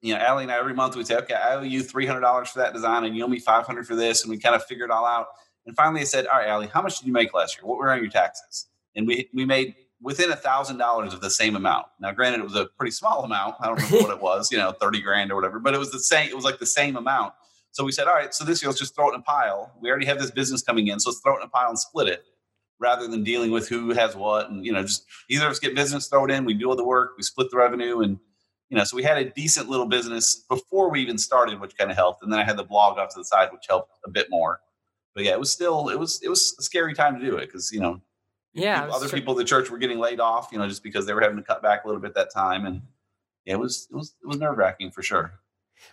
you 0.00 0.14
know, 0.14 0.20
Allie 0.20 0.44
and 0.44 0.52
I 0.52 0.58
every 0.58 0.74
month 0.74 0.96
we 0.96 1.04
say, 1.04 1.16
okay, 1.16 1.34
I 1.34 1.54
owe 1.54 1.62
you 1.62 1.82
three 1.82 2.06
hundred 2.06 2.20
dollars 2.20 2.48
for 2.48 2.58
that 2.60 2.72
design, 2.72 3.04
and 3.04 3.16
you 3.16 3.24
owe 3.24 3.28
me 3.28 3.38
five 3.38 3.66
hundred 3.66 3.86
for 3.86 3.94
this, 3.94 4.22
and 4.22 4.30
we 4.30 4.38
kind 4.38 4.54
of 4.54 4.64
figure 4.64 4.84
it 4.84 4.90
all 4.90 5.06
out. 5.06 5.26
And 5.66 5.76
finally, 5.76 6.00
I 6.00 6.04
said, 6.04 6.26
all 6.26 6.38
right, 6.38 6.48
Allie, 6.48 6.68
how 6.68 6.82
much 6.82 6.98
did 6.98 7.06
you 7.06 7.12
make 7.12 7.34
last 7.34 7.56
year? 7.56 7.66
What 7.66 7.78
were 7.78 7.96
your 7.96 8.10
taxes? 8.10 8.66
And 8.96 9.06
we 9.06 9.28
we 9.34 9.44
made 9.44 9.74
within 10.02 10.30
a 10.30 10.36
thousand 10.36 10.78
dollars 10.78 11.12
of 11.12 11.20
the 11.20 11.30
same 11.30 11.54
amount. 11.56 11.86
Now, 12.00 12.12
granted, 12.12 12.40
it 12.40 12.44
was 12.44 12.56
a 12.56 12.66
pretty 12.66 12.92
small 12.92 13.24
amount. 13.24 13.56
I 13.60 13.66
don't 13.66 13.76
remember 13.76 14.08
what 14.08 14.16
it 14.16 14.22
was, 14.22 14.50
you 14.50 14.58
know, 14.58 14.72
thirty 14.72 15.00
grand 15.00 15.30
or 15.30 15.36
whatever, 15.36 15.58
but 15.58 15.74
it 15.74 15.78
was 15.78 15.92
the 15.92 16.00
same. 16.00 16.28
It 16.28 16.34
was 16.34 16.44
like 16.44 16.58
the 16.58 16.66
same 16.66 16.96
amount. 16.96 17.34
So 17.72 17.84
we 17.84 17.92
said, 17.92 18.08
all 18.08 18.14
right, 18.14 18.34
so 18.34 18.44
this 18.44 18.62
year 18.62 18.68
let's 18.68 18.80
just 18.80 18.96
throw 18.96 19.10
it 19.10 19.14
in 19.14 19.20
a 19.20 19.22
pile. 19.22 19.72
We 19.80 19.90
already 19.90 20.06
have 20.06 20.18
this 20.18 20.32
business 20.32 20.60
coming 20.62 20.88
in, 20.88 20.98
so 20.98 21.10
let's 21.10 21.20
throw 21.20 21.34
it 21.34 21.40
in 21.40 21.46
a 21.46 21.50
pile 21.50 21.68
and 21.68 21.78
split 21.78 22.08
it 22.08 22.24
rather 22.80 23.06
than 23.06 23.22
dealing 23.22 23.52
with 23.52 23.68
who 23.68 23.90
has 23.90 24.16
what. 24.16 24.50
And 24.50 24.64
you 24.64 24.72
know, 24.72 24.82
just 24.82 25.04
either 25.28 25.44
of 25.46 25.52
us 25.52 25.58
get 25.60 25.76
business, 25.76 26.08
throw 26.08 26.24
it 26.24 26.30
in, 26.30 26.44
we 26.44 26.54
do 26.54 26.68
all 26.68 26.76
the 26.76 26.84
work, 26.84 27.12
we 27.16 27.22
split 27.22 27.50
the 27.50 27.58
revenue, 27.58 28.00
and 28.00 28.18
you 28.70 28.76
know, 28.76 28.84
so 28.84 28.96
we 28.96 29.02
had 29.02 29.18
a 29.18 29.28
decent 29.30 29.68
little 29.68 29.86
business 29.86 30.44
before 30.48 30.90
we 30.90 31.02
even 31.02 31.18
started, 31.18 31.60
which 31.60 31.76
kind 31.76 31.90
of 31.90 31.96
helped. 31.96 32.22
And 32.22 32.32
then 32.32 32.38
I 32.38 32.44
had 32.44 32.56
the 32.56 32.64
blog 32.64 32.98
off 32.98 33.12
to 33.14 33.18
the 33.18 33.24
side, 33.24 33.52
which 33.52 33.64
helped 33.68 33.98
a 34.06 34.10
bit 34.10 34.28
more. 34.30 34.60
But 35.14 35.24
yeah, 35.24 35.32
it 35.32 35.40
was 35.40 35.50
still 35.50 35.88
it 35.88 35.98
was 35.98 36.22
it 36.22 36.28
was 36.28 36.54
a 36.58 36.62
scary 36.62 36.94
time 36.94 37.18
to 37.18 37.24
do 37.24 37.36
it 37.36 37.46
because 37.46 37.72
you 37.72 37.80
know, 37.80 38.00
yeah, 38.54 38.82
people, 38.82 38.94
other 38.94 39.08
people 39.08 39.34
in 39.34 39.38
the 39.38 39.44
church 39.44 39.70
were 39.70 39.78
getting 39.78 39.98
laid 39.98 40.20
off, 40.20 40.50
you 40.52 40.58
know, 40.58 40.68
just 40.68 40.84
because 40.84 41.04
they 41.04 41.12
were 41.12 41.20
having 41.20 41.36
to 41.36 41.42
cut 41.42 41.62
back 41.62 41.84
a 41.84 41.88
little 41.88 42.00
bit 42.00 42.14
that 42.14 42.32
time, 42.32 42.64
and 42.64 42.80
yeah, 43.44 43.54
it 43.54 43.58
was 43.58 43.88
it 43.90 43.96
was 43.96 44.14
it 44.22 44.26
was 44.26 44.38
nerve 44.38 44.56
wracking 44.56 44.92
for 44.92 45.02
sure. 45.02 45.32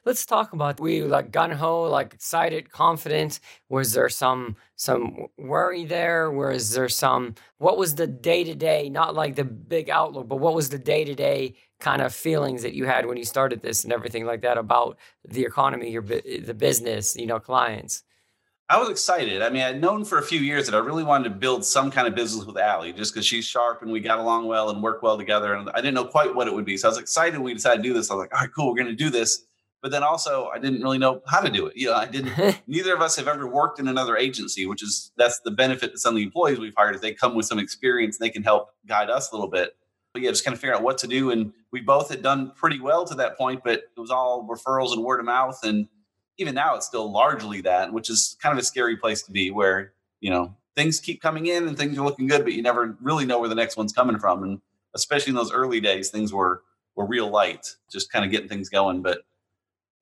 Let's 0.06 0.26
talk 0.26 0.54
about 0.54 0.80
we 0.80 1.02
like 1.02 1.32
gun 1.32 1.52
ho, 1.52 1.84
like 1.84 2.14
excited, 2.14 2.72
confident. 2.72 3.40
Was 3.70 3.94
there 3.94 4.10
some 4.10 4.56
some 4.76 5.28
worry 5.38 5.86
there? 5.86 6.32
Was 6.32 6.74
there 6.74 6.90
some? 6.90 7.36
What 7.58 7.78
was 7.78 7.96
the 7.96 8.08
day 8.08 8.44
to 8.44 8.56
day? 8.56 8.90
Not 8.90 9.16
like 9.16 9.36
the 9.36 9.46
big 9.46 9.90
outlook, 9.90 10.28
but 10.28 10.38
what 10.38 10.56
was 10.56 10.70
the 10.70 10.80
day 10.80 11.04
to 11.04 11.16
day 11.16 11.56
kind 11.80 12.02
of 12.02 12.14
feelings 12.14 12.64
that 12.64 12.74
you 12.74 12.86
had 12.86 13.06
when 13.06 13.18
you 13.18 13.26
started 13.26 13.62
this 13.62 13.84
and 13.84 13.94
everything 13.94 14.26
like 14.26 14.42
that 14.42 14.58
about 14.58 14.98
the 15.28 15.44
economy, 15.44 15.92
your 15.92 16.02
the 16.02 16.56
business, 16.58 17.16
you 17.16 17.26
know, 17.26 17.40
clients? 17.40 18.04
I 18.70 18.78
was 18.80 18.90
excited. 18.90 19.42
I 19.42 19.50
mean, 19.50 19.62
I'd 19.62 19.80
known 19.80 20.04
for 20.04 20.18
a 20.18 20.22
few 20.22 20.42
years 20.42 20.66
that 20.66 20.76
I 20.76 20.80
really 20.80 21.04
wanted 21.04 21.30
to 21.30 21.36
build 21.36 21.64
some 21.64 21.90
kind 21.90 22.06
of 22.06 22.16
business 22.16 22.46
with 22.46 22.58
Allie 22.58 22.92
just 22.92 23.14
because 23.14 23.26
she's 23.26 23.46
sharp 23.46 23.82
and 23.82 23.90
we 23.90 24.02
got 24.02 24.20
along 24.20 24.46
well 24.46 24.70
and 24.70 24.84
worked 24.84 25.04
well 25.04 25.18
together. 25.18 25.54
And 25.54 25.70
I 25.70 25.78
didn't 25.78 25.94
know 25.94 26.04
quite 26.04 26.36
what 26.36 26.50
it 26.50 26.54
would 26.54 26.66
be. 26.66 26.76
So 26.76 26.90
I 26.90 26.92
was 26.92 26.98
excited 26.98 27.36
when 27.36 27.44
we 27.44 27.54
decided 27.54 27.82
to 27.82 27.84
do 27.88 27.94
this. 27.94 28.12
I 28.12 28.16
was 28.16 28.24
like, 28.24 28.34
all 28.34 28.42
right, 28.42 28.50
cool, 28.54 28.68
we're 28.68 28.84
going 28.84 28.88
to 28.88 29.04
do 29.04 29.10
this. 29.10 29.46
But 29.82 29.92
then 29.92 30.04
also 30.04 30.48
I 30.48 30.60
didn't 30.60 30.82
really 30.82 30.98
know 30.98 31.22
how 31.28 31.40
to 31.40 31.50
do 31.50 31.68
it. 31.68 31.76
You 31.76 31.88
know, 31.88 31.96
I 31.96 32.06
didn't. 32.06 32.62
neither 32.68 32.94
of 32.94 33.02
us 33.02 33.16
have 33.18 33.28
ever 33.28 33.48
worked 33.48 33.80
in 33.80 33.88
another 33.88 34.18
agency, 34.18 34.66
which 34.66 34.84
is 34.84 35.12
that's 35.18 35.40
the 35.42 35.52
benefit 35.52 35.94
to 35.94 35.98
some 35.98 36.14
of 36.14 36.18
the 36.18 36.24
employees 36.24 36.60
we've 36.60 36.74
hired 36.76 36.96
is 36.96 37.02
they 37.02 37.14
come 37.14 37.36
with 37.36 37.46
some 37.46 37.60
experience 37.60 38.18
and 38.18 38.26
they 38.26 38.32
can 38.32 38.44
help 38.44 38.70
guide 38.88 39.10
us 39.10 39.32
a 39.32 39.36
little 39.36 39.50
bit. 39.50 39.76
But 40.14 40.22
yeah, 40.22 40.32
just 40.32 40.44
kind 40.44 40.54
of 40.54 40.60
figure 40.60 40.76
out 40.76 40.84
what 40.84 40.98
to 41.00 41.08
do. 41.08 41.32
And 41.32 41.54
we 41.72 41.82
both 41.82 42.10
had 42.10 42.24
done 42.24 42.52
pretty 42.56 42.80
well 42.80 43.06
to 43.06 43.16
that 43.16 43.38
point, 43.38 43.62
but 43.64 43.84
it 43.96 44.00
was 44.00 44.10
all 44.10 44.48
referrals 44.48 44.94
and 44.94 45.04
word 45.04 45.20
of 45.20 45.26
mouth. 45.26 45.60
And 45.64 45.88
even 46.38 46.56
now, 46.56 46.76
it's 46.76 46.86
still 46.86 47.12
largely 47.12 47.62
that, 47.62 47.94
which 47.94 48.10
is 48.10 48.38
kind 48.42 48.54
of 48.54 48.60
a 48.60 48.66
scary 48.66 48.98
place 48.98 49.22
to 49.24 49.32
be, 49.32 49.52
where 49.52 49.94
you 50.22 50.30
know 50.30 50.56
things 50.76 51.00
keep 51.00 51.22
coming 51.22 51.48
in 51.48 51.68
and 51.68 51.78
things 51.78 51.98
are 51.98 52.06
looking 52.06 52.28
good, 52.28 52.44
but 52.44 52.54
you 52.54 52.62
never 52.62 52.96
really 53.02 53.26
know 53.26 53.40
where 53.40 53.50
the 53.50 53.56
next 53.56 53.78
one's 53.78 53.92
coming 53.92 54.20
from. 54.20 54.44
And 54.44 54.62
especially 54.94 55.32
in 55.32 55.36
those 55.36 55.52
early 55.52 55.80
days, 55.80 56.10
things 56.10 56.32
were 56.34 56.62
were 56.96 57.06
real 57.06 57.30
light, 57.30 57.76
just 57.92 58.12
kind 58.12 58.26
of 58.26 58.32
getting 58.32 58.50
things 58.50 58.70
going. 58.70 59.02
But 59.02 59.20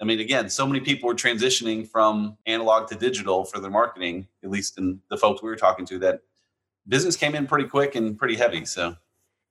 I 0.01 0.03
mean, 0.03 0.19
again, 0.19 0.49
so 0.49 0.67
many 0.67 0.81
people 0.81 1.07
were 1.07 1.15
transitioning 1.15 1.87
from 1.87 2.37
analog 2.45 2.87
to 2.89 2.95
digital 2.95 3.45
for 3.45 3.59
their 3.59 3.71
marketing, 3.71 4.27
at 4.43 4.49
least 4.49 4.77
in 4.77 4.99
the 5.09 5.17
folks 5.17 5.41
we 5.41 5.49
were 5.49 5.55
talking 5.55 5.85
to, 5.85 5.99
that 5.99 6.21
business 6.87 7.15
came 7.15 7.33
in 7.33 7.47
pretty 7.47 7.67
quick 7.67 7.95
and 7.95 8.17
pretty 8.17 8.35
heavy. 8.35 8.65
So, 8.65 8.95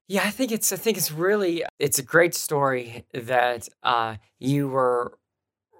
yeah, 0.07 0.23
I 0.25 0.31
think 0.31 0.53
it's 0.53 0.71
I 0.73 0.77
think 0.77 0.99
it's 0.99 1.11
really 1.11 1.65
it's 1.79 1.99
a 1.99 2.03
great 2.03 2.35
story 2.35 3.07
that 3.15 3.69
uh, 3.83 4.17
you 4.39 4.69
were 4.69 5.19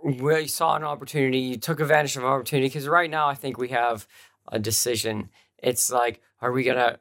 really 0.03 0.47
saw 0.47 0.77
an 0.77 0.85
opportunity, 0.85 1.39
you 1.39 1.57
took 1.57 1.81
advantage 1.81 2.17
of 2.17 2.23
an 2.23 2.29
opportunity. 2.29 2.69
Because 2.69 2.89
right 2.89 3.11
now, 3.11 3.29
I 3.29 3.35
think 3.35 3.59
we 3.59 3.69
have 3.69 4.07
a 4.49 4.59
decision. 4.59 5.31
It's 5.59 5.91
like, 5.91 6.21
are 6.41 6.53
we 6.53 6.65
gonna, 6.65 6.99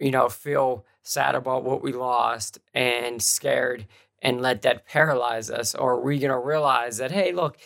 you 0.00 0.10
know, 0.10 0.28
feel 0.28 0.84
sad 1.02 1.34
about 1.34 1.64
what 1.64 1.82
we 1.82 1.92
lost 1.92 2.58
and 2.72 3.22
scared 3.22 3.86
and 4.24 4.42
let 4.42 4.62
that 4.62 4.86
paralyze 4.86 5.50
us? 5.50 5.74
Or 5.76 5.92
are 5.94 6.00
we 6.00 6.18
going 6.18 6.32
to 6.32 6.38
realize 6.38 6.96
that, 6.96 7.12
hey, 7.12 7.32
look, 7.32 7.58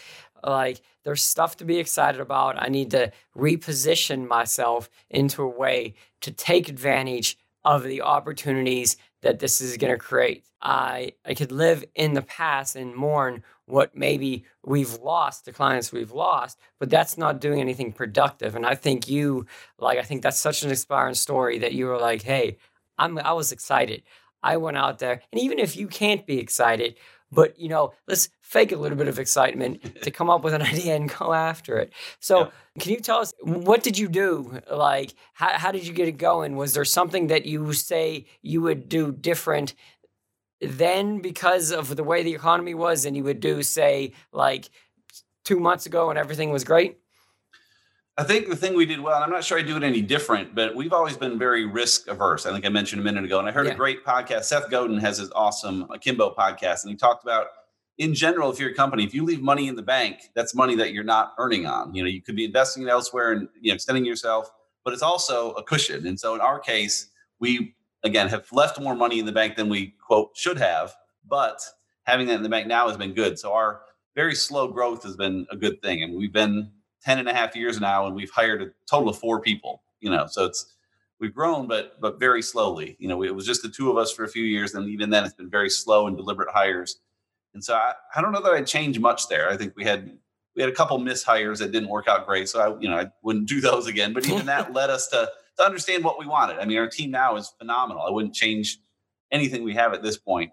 like 0.44 0.82
there's 1.04 1.22
stuff 1.22 1.56
to 1.58 1.64
be 1.64 1.78
excited 1.78 2.20
about. 2.20 2.62
I 2.62 2.68
need 2.68 2.90
to 2.92 3.12
reposition 3.36 4.26
myself 4.28 4.90
into 5.10 5.42
a 5.42 5.48
way 5.48 5.94
to 6.20 6.30
take 6.30 6.68
advantage 6.68 7.38
of 7.64 7.84
the 7.84 8.02
opportunities 8.02 8.96
that 9.22 9.38
this 9.38 9.60
is 9.60 9.76
going 9.76 9.92
to 9.92 9.98
create. 9.98 10.44
I 10.62 11.12
I 11.24 11.34
could 11.34 11.52
live 11.52 11.84
in 11.94 12.14
the 12.14 12.22
past 12.22 12.76
and 12.76 12.94
mourn 12.94 13.42
what 13.66 13.96
maybe 13.96 14.44
we've 14.64 14.94
lost, 14.94 15.44
the 15.44 15.52
clients 15.52 15.92
we've 15.92 16.12
lost, 16.12 16.58
but 16.80 16.90
that's 16.90 17.18
not 17.18 17.40
doing 17.40 17.60
anything 17.60 17.92
productive. 17.92 18.56
And 18.56 18.66
I 18.66 18.74
think 18.74 19.08
you 19.08 19.46
like 19.78 19.98
I 19.98 20.02
think 20.02 20.22
that's 20.22 20.38
such 20.38 20.62
an 20.62 20.70
inspiring 20.70 21.14
story 21.14 21.58
that 21.58 21.74
you 21.74 21.86
were 21.86 21.98
like, 21.98 22.22
"Hey, 22.22 22.58
I'm 22.98 23.18
I 23.18 23.32
was 23.32 23.52
excited. 23.52 24.02
I 24.42 24.56
went 24.56 24.76
out 24.76 24.98
there, 24.98 25.22
and 25.32 25.40
even 25.40 25.58
if 25.58 25.76
you 25.76 25.88
can't 25.88 26.26
be 26.26 26.38
excited, 26.38 26.96
but 27.30 27.58
you 27.58 27.68
know, 27.68 27.92
let's 28.06 28.30
fake 28.40 28.72
a 28.72 28.76
little 28.76 28.96
bit 28.96 29.08
of 29.08 29.18
excitement 29.18 29.82
to 30.02 30.10
come 30.10 30.30
up 30.30 30.42
with 30.42 30.54
an 30.54 30.62
idea 30.72 30.96
and 30.96 31.12
go 31.14 31.32
after 31.32 31.78
it. 31.78 31.92
So, 32.20 32.38
yeah. 32.38 32.50
can 32.78 32.92
you 32.92 33.00
tell 33.00 33.18
us 33.18 33.34
what 33.42 33.82
did 33.82 33.98
you 33.98 34.08
do? 34.08 34.60
Like, 34.70 35.14
how, 35.34 35.50
how 35.58 35.72
did 35.72 35.86
you 35.86 35.92
get 35.92 36.08
it 36.08 36.18
going? 36.18 36.56
Was 36.56 36.74
there 36.74 36.84
something 36.84 37.28
that 37.28 37.46
you 37.46 37.72
say 37.72 38.26
you 38.42 38.62
would 38.62 38.88
do 38.88 39.12
different 39.12 39.74
then 40.60 41.20
because 41.20 41.70
of 41.70 41.94
the 41.94 42.02
way 42.02 42.22
the 42.22 42.34
economy 42.34 42.74
was, 42.74 43.04
and 43.04 43.16
you 43.16 43.24
would 43.24 43.40
do 43.40 43.62
say 43.62 44.12
like 44.32 44.70
two 45.44 45.60
months 45.60 45.86
ago 45.86 46.08
when 46.08 46.16
everything 46.16 46.50
was 46.50 46.64
great? 46.64 46.98
I 48.18 48.24
think 48.24 48.48
the 48.48 48.56
thing 48.56 48.74
we 48.74 48.84
did 48.84 48.98
well, 48.98 49.14
and 49.14 49.22
I'm 49.22 49.30
not 49.30 49.44
sure 49.44 49.60
I 49.60 49.62
do 49.62 49.76
it 49.76 49.84
any 49.84 50.02
different, 50.02 50.52
but 50.52 50.74
we've 50.74 50.92
always 50.92 51.16
been 51.16 51.38
very 51.38 51.64
risk 51.64 52.08
averse. 52.08 52.46
I 52.46 52.52
think 52.52 52.66
I 52.66 52.68
mentioned 52.68 53.00
a 53.00 53.04
minute 53.04 53.24
ago, 53.24 53.38
and 53.38 53.48
I 53.48 53.52
heard 53.52 53.66
yeah. 53.66 53.74
a 53.74 53.76
great 53.76 54.04
podcast. 54.04 54.44
Seth 54.44 54.68
Godin 54.70 54.98
has 54.98 55.18
his 55.18 55.30
awesome 55.36 55.86
Akimbo 55.88 56.34
podcast, 56.34 56.82
and 56.82 56.90
he 56.90 56.96
talked 56.96 57.22
about 57.22 57.46
in 57.96 58.14
general, 58.14 58.50
if 58.50 58.58
you're 58.58 58.70
a 58.70 58.74
company, 58.74 59.04
if 59.04 59.14
you 59.14 59.24
leave 59.24 59.40
money 59.40 59.68
in 59.68 59.76
the 59.76 59.82
bank, 59.82 60.30
that's 60.34 60.52
money 60.52 60.74
that 60.74 60.92
you're 60.92 61.04
not 61.04 61.34
earning 61.38 61.66
on. 61.66 61.94
You 61.94 62.02
know, 62.02 62.08
you 62.08 62.20
could 62.20 62.34
be 62.34 62.44
investing 62.44 62.82
it 62.82 62.88
elsewhere 62.88 63.30
and 63.30 63.48
you 63.60 63.70
know 63.70 63.76
extending 63.76 64.04
yourself, 64.04 64.50
but 64.84 64.92
it's 64.92 65.02
also 65.02 65.52
a 65.52 65.62
cushion. 65.62 66.04
And 66.04 66.18
so 66.18 66.34
in 66.34 66.40
our 66.40 66.58
case, 66.58 67.10
we 67.38 67.76
again 68.02 68.28
have 68.28 68.50
left 68.50 68.80
more 68.80 68.96
money 68.96 69.20
in 69.20 69.26
the 69.26 69.32
bank 69.32 69.54
than 69.54 69.68
we 69.68 69.94
quote 70.04 70.30
should 70.34 70.58
have, 70.58 70.92
but 71.24 71.60
having 72.02 72.26
that 72.26 72.34
in 72.34 72.42
the 72.42 72.48
bank 72.48 72.66
now 72.66 72.88
has 72.88 72.96
been 72.96 73.14
good. 73.14 73.38
So 73.38 73.52
our 73.52 73.82
very 74.16 74.34
slow 74.34 74.66
growth 74.66 75.04
has 75.04 75.16
been 75.16 75.46
a 75.52 75.56
good 75.56 75.80
thing, 75.82 76.02
and 76.02 76.16
we've 76.16 76.32
been 76.32 76.72
10 77.08 77.18
and 77.18 77.28
a 77.28 77.32
half 77.32 77.56
years 77.56 77.80
now 77.80 78.06
and 78.06 78.14
we've 78.14 78.30
hired 78.30 78.60
a 78.60 78.66
total 78.84 79.08
of 79.08 79.18
four 79.18 79.40
people 79.40 79.80
you 80.00 80.10
know 80.10 80.26
so 80.26 80.44
it's 80.44 80.74
we've 81.18 81.34
grown 81.34 81.66
but 81.66 81.98
but 82.02 82.20
very 82.20 82.42
slowly. 82.42 82.96
You 82.98 83.08
know 83.08 83.22
it 83.24 83.34
was 83.34 83.46
just 83.46 83.62
the 83.62 83.70
two 83.70 83.90
of 83.90 83.96
us 83.96 84.12
for 84.12 84.24
a 84.24 84.28
few 84.28 84.44
years 84.44 84.74
and 84.74 84.90
even 84.90 85.08
then 85.08 85.24
it's 85.24 85.32
been 85.32 85.48
very 85.48 85.70
slow 85.70 86.06
and 86.06 86.18
deliberate 86.18 86.50
hires. 86.50 87.00
And 87.54 87.64
so 87.64 87.74
i, 87.74 87.94
I 88.14 88.20
don't 88.20 88.32
know 88.32 88.42
that 88.42 88.52
i'd 88.52 88.66
change 88.66 88.98
much 88.98 89.28
there. 89.28 89.48
I 89.48 89.56
think 89.56 89.72
we 89.74 89.84
had 89.84 90.18
we 90.54 90.60
had 90.60 90.70
a 90.70 90.74
couple 90.74 90.98
miss 90.98 91.22
hires 91.22 91.60
that 91.60 91.72
didn't 91.72 91.88
work 91.88 92.08
out 92.08 92.26
great 92.26 92.46
so 92.46 92.60
i 92.60 92.78
you 92.78 92.90
know 92.90 92.98
i 92.98 93.06
wouldn't 93.22 93.48
do 93.48 93.62
those 93.62 93.86
again. 93.86 94.12
But 94.12 94.26
even 94.28 94.44
that 94.44 94.72
led 94.80 94.90
us 94.90 95.08
to 95.08 95.30
to 95.56 95.64
understand 95.64 96.04
what 96.04 96.18
we 96.18 96.26
wanted. 96.26 96.58
I 96.58 96.66
mean 96.66 96.76
our 96.76 96.88
team 96.88 97.10
now 97.10 97.36
is 97.36 97.48
phenomenal. 97.58 98.02
I 98.02 98.10
wouldn't 98.10 98.34
change 98.34 98.78
anything 99.32 99.64
we 99.64 99.74
have 99.74 99.94
at 99.94 100.02
this 100.02 100.18
point. 100.18 100.52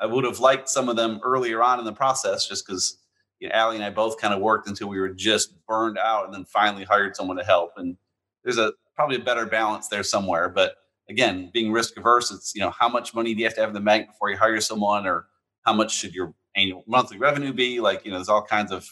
I 0.00 0.06
would 0.06 0.22
have 0.22 0.38
liked 0.38 0.68
some 0.68 0.88
of 0.88 0.94
them 0.94 1.18
earlier 1.24 1.60
on 1.60 1.80
in 1.80 1.84
the 1.84 1.92
process 1.92 2.46
just 2.46 2.64
because 2.64 2.98
you 3.40 3.48
know, 3.48 3.54
Allie 3.54 3.76
and 3.76 3.84
I 3.84 3.90
both 3.90 4.18
kind 4.18 4.34
of 4.34 4.40
worked 4.40 4.68
until 4.68 4.88
we 4.88 4.98
were 4.98 5.08
just 5.08 5.54
burned 5.66 5.98
out 5.98 6.24
and 6.24 6.34
then 6.34 6.44
finally 6.44 6.84
hired 6.84 7.16
someone 7.16 7.36
to 7.36 7.44
help. 7.44 7.72
And 7.76 7.96
there's 8.44 8.58
a 8.58 8.72
probably 8.96 9.16
a 9.16 9.20
better 9.20 9.46
balance 9.46 9.88
there 9.88 10.02
somewhere. 10.02 10.48
But 10.48 10.74
again, 11.08 11.50
being 11.52 11.70
risk 11.70 11.96
averse, 11.96 12.30
it's, 12.30 12.54
you 12.54 12.60
know, 12.60 12.70
how 12.70 12.88
much 12.88 13.14
money 13.14 13.32
do 13.34 13.40
you 13.40 13.46
have 13.46 13.54
to 13.54 13.60
have 13.60 13.70
in 13.70 13.74
the 13.74 13.80
bank 13.80 14.08
before 14.08 14.30
you 14.30 14.36
hire 14.36 14.60
someone 14.60 15.06
or 15.06 15.26
how 15.62 15.72
much 15.72 15.94
should 15.94 16.14
your 16.14 16.34
annual 16.56 16.82
monthly 16.86 17.18
revenue 17.18 17.52
be? 17.52 17.80
Like, 17.80 18.04
you 18.04 18.10
know, 18.10 18.18
there's 18.18 18.28
all 18.28 18.42
kinds 18.42 18.72
of 18.72 18.88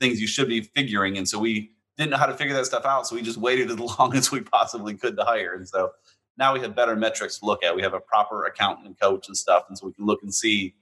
things 0.00 0.20
you 0.20 0.26
should 0.26 0.48
be 0.48 0.62
figuring. 0.62 1.16
And 1.16 1.28
so 1.28 1.38
we 1.38 1.70
didn't 1.96 2.10
know 2.10 2.16
how 2.16 2.26
to 2.26 2.34
figure 2.34 2.54
that 2.54 2.66
stuff 2.66 2.84
out. 2.84 3.06
So 3.06 3.14
we 3.14 3.22
just 3.22 3.38
waited 3.38 3.70
as 3.70 3.78
long 3.78 4.14
as 4.16 4.32
we 4.32 4.40
possibly 4.40 4.94
could 4.94 5.16
to 5.16 5.24
hire. 5.24 5.54
And 5.54 5.68
so 5.68 5.92
now 6.36 6.52
we 6.52 6.60
have 6.60 6.74
better 6.74 6.96
metrics 6.96 7.38
to 7.38 7.46
look 7.46 7.64
at. 7.64 7.74
We 7.74 7.82
have 7.82 7.94
a 7.94 8.00
proper 8.00 8.44
accountant 8.44 8.86
and 8.86 8.98
coach 8.98 9.28
and 9.28 9.36
stuff. 9.36 9.64
And 9.68 9.78
so 9.78 9.86
we 9.86 9.92
can 9.92 10.06
look 10.06 10.22
and 10.22 10.34
see 10.34 10.74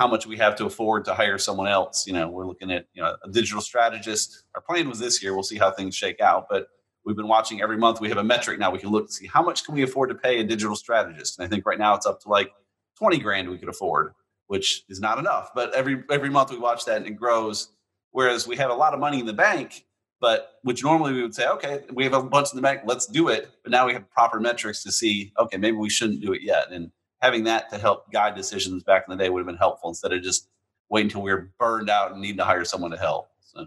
how 0.00 0.06
much 0.06 0.26
we 0.26 0.38
have 0.38 0.56
to 0.56 0.64
afford 0.64 1.04
to 1.04 1.12
hire 1.12 1.36
someone 1.36 1.68
else. 1.68 2.06
You 2.06 2.14
know, 2.14 2.26
we're 2.30 2.46
looking 2.46 2.70
at 2.72 2.86
you 2.94 3.02
know 3.02 3.16
a 3.22 3.28
digital 3.28 3.60
strategist. 3.60 4.44
Our 4.54 4.62
plan 4.62 4.88
was 4.88 4.98
this 4.98 5.22
year. 5.22 5.34
We'll 5.34 5.42
see 5.42 5.58
how 5.58 5.70
things 5.70 5.94
shake 5.94 6.22
out, 6.22 6.46
but 6.48 6.68
we've 7.04 7.16
been 7.16 7.28
watching 7.28 7.60
every 7.60 7.76
month. 7.76 8.00
We 8.00 8.08
have 8.08 8.16
a 8.16 8.24
metric 8.24 8.58
now. 8.58 8.70
We 8.70 8.78
can 8.78 8.88
look 8.88 9.08
to 9.08 9.12
see 9.12 9.26
how 9.26 9.42
much 9.42 9.62
can 9.62 9.74
we 9.74 9.82
afford 9.82 10.08
to 10.08 10.14
pay 10.14 10.40
a 10.40 10.44
digital 10.44 10.74
strategist. 10.74 11.38
And 11.38 11.44
I 11.44 11.50
think 11.50 11.66
right 11.66 11.78
now 11.78 11.94
it's 11.96 12.06
up 12.06 12.18
to 12.22 12.30
like 12.30 12.50
twenty 12.96 13.18
grand 13.18 13.50
we 13.50 13.58
could 13.58 13.68
afford, 13.68 14.14
which 14.46 14.84
is 14.88 15.00
not 15.00 15.18
enough. 15.18 15.50
But 15.54 15.74
every 15.74 16.02
every 16.10 16.30
month 16.30 16.50
we 16.50 16.56
watch 16.56 16.86
that 16.86 16.96
and 16.96 17.06
it 17.06 17.16
grows. 17.16 17.68
Whereas 18.12 18.48
we 18.48 18.56
have 18.56 18.70
a 18.70 18.74
lot 18.74 18.94
of 18.94 19.00
money 19.00 19.20
in 19.20 19.26
the 19.26 19.34
bank, 19.34 19.84
but 20.18 20.52
which 20.62 20.82
normally 20.82 21.12
we 21.12 21.20
would 21.20 21.34
say, 21.34 21.46
okay, 21.46 21.82
we 21.92 22.04
have 22.04 22.14
a 22.14 22.22
bunch 22.22 22.52
in 22.52 22.56
the 22.56 22.62
bank, 22.62 22.80
let's 22.86 23.04
do 23.04 23.28
it. 23.28 23.50
But 23.62 23.70
now 23.70 23.86
we 23.86 23.92
have 23.92 24.10
proper 24.10 24.40
metrics 24.40 24.82
to 24.84 24.92
see, 24.92 25.34
okay, 25.38 25.58
maybe 25.58 25.76
we 25.76 25.90
shouldn't 25.90 26.22
do 26.22 26.32
it 26.32 26.40
yet. 26.42 26.72
And 26.72 26.90
having 27.20 27.44
that 27.44 27.70
to 27.70 27.78
help 27.78 28.10
guide 28.10 28.34
decisions 28.34 28.82
back 28.82 29.04
in 29.06 29.16
the 29.16 29.22
day 29.22 29.28
would 29.28 29.40
have 29.40 29.46
been 29.46 29.56
helpful 29.56 29.90
instead 29.90 30.12
of 30.12 30.22
just 30.22 30.48
waiting 30.88 31.06
until 31.06 31.22
we 31.22 31.32
were 31.32 31.50
burned 31.58 31.88
out 31.88 32.12
and 32.12 32.20
need 32.20 32.36
to 32.38 32.44
hire 32.44 32.64
someone 32.64 32.90
to 32.90 32.96
help. 32.96 33.30
So. 33.40 33.66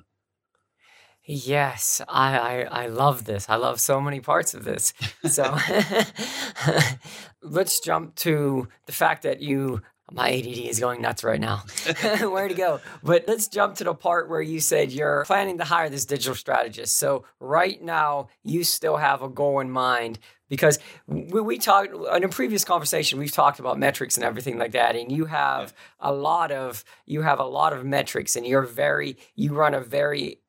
Yes, 1.24 2.01
I, 2.10 2.38
I 2.38 2.83
I 2.83 2.88
love 2.88 3.24
this. 3.25 3.50
I 3.50 3.55
love 3.55 3.79
so 3.79 4.01
many 4.01 4.19
parts 4.19 4.53
of 4.53 4.65
this. 4.65 4.93
So 5.25 5.57
let's 7.41 7.79
jump 7.79 8.15
to 8.15 8.67
the 8.86 8.91
fact 8.91 9.24
that 9.24 9.41
you 9.41 9.81
my 10.12 10.31
ADD 10.31 10.45
is 10.48 10.79
going 10.79 11.01
nuts 11.01 11.24
right 11.24 11.39
now. 11.39 11.63
Where 12.19 12.48
to 12.48 12.53
go? 12.53 12.81
But 13.03 13.25
let's 13.27 13.48
jump 13.48 13.75
to 13.75 13.83
the 13.83 13.93
part 13.93 14.29
where 14.29 14.41
you 14.41 14.60
said 14.60 14.91
you're 14.91 15.24
planning 15.25 15.57
to 15.60 15.63
hire 15.63 15.89
this 15.89 16.05
digital 16.05 16.36
strategist. 16.36 16.98
So 16.98 17.25
right 17.39 17.81
now 17.81 18.27
you 18.43 18.63
still 18.63 18.98
have 18.98 19.22
a 19.22 19.29
goal 19.29 19.60
in 19.60 19.72
mind 19.72 20.19
because 20.50 20.77
we, 21.07 21.41
we 21.41 21.57
talked 21.57 21.93
in 21.93 22.24
a 22.24 22.29
previous 22.29 22.63
conversation 22.63 23.17
we've 23.17 23.31
talked 23.31 23.60
about 23.60 23.79
metrics 23.79 24.17
and 24.17 24.24
everything 24.24 24.60
like 24.60 24.74
that 24.74 24.95
and 24.95 25.12
you 25.12 25.25
have 25.25 25.74
a 26.00 26.13
lot 26.13 26.51
of 26.51 26.83
you 27.07 27.24
have 27.24 27.39
a 27.39 27.45
lot 27.45 27.74
of 27.74 27.83
metrics 27.83 28.36
and 28.36 28.45
you're 28.45 28.62
very 28.62 29.17
you 29.36 29.53
run 29.53 29.74
a 29.74 29.79
very 29.79 30.39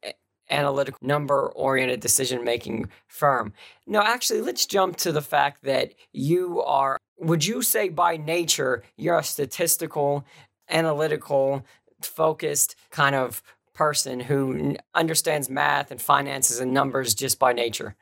analytical 0.51 0.99
number 1.03 1.49
oriented 1.53 2.01
decision 2.01 2.45
making 2.45 2.89
firm 3.07 3.53
now 3.87 4.03
actually 4.03 4.41
let's 4.41 4.67
jump 4.67 4.97
to 4.97 5.13
the 5.13 5.23
fact 5.23 5.63
that 5.65 5.95
you 6.13 6.61
are 6.63 6.99
would 7.19 7.45
you 7.45 7.63
say 7.63 7.89
by 7.89 8.17
nature 8.17 8.83
you're 8.97 9.19
a 9.19 9.25
statistical 9.25 10.25
analytical 10.69 11.65
focused 12.03 12.77
kind 12.91 13.15
of 13.15 13.43
person 13.73 14.21
who 14.21 14.77
understands 14.95 15.49
math 15.49 15.91
and 15.91 16.01
finances 16.01 16.61
and 16.61 16.73
numbers 16.73 17.15
just 17.15 17.39
by 17.39 17.53
nature 17.53 17.97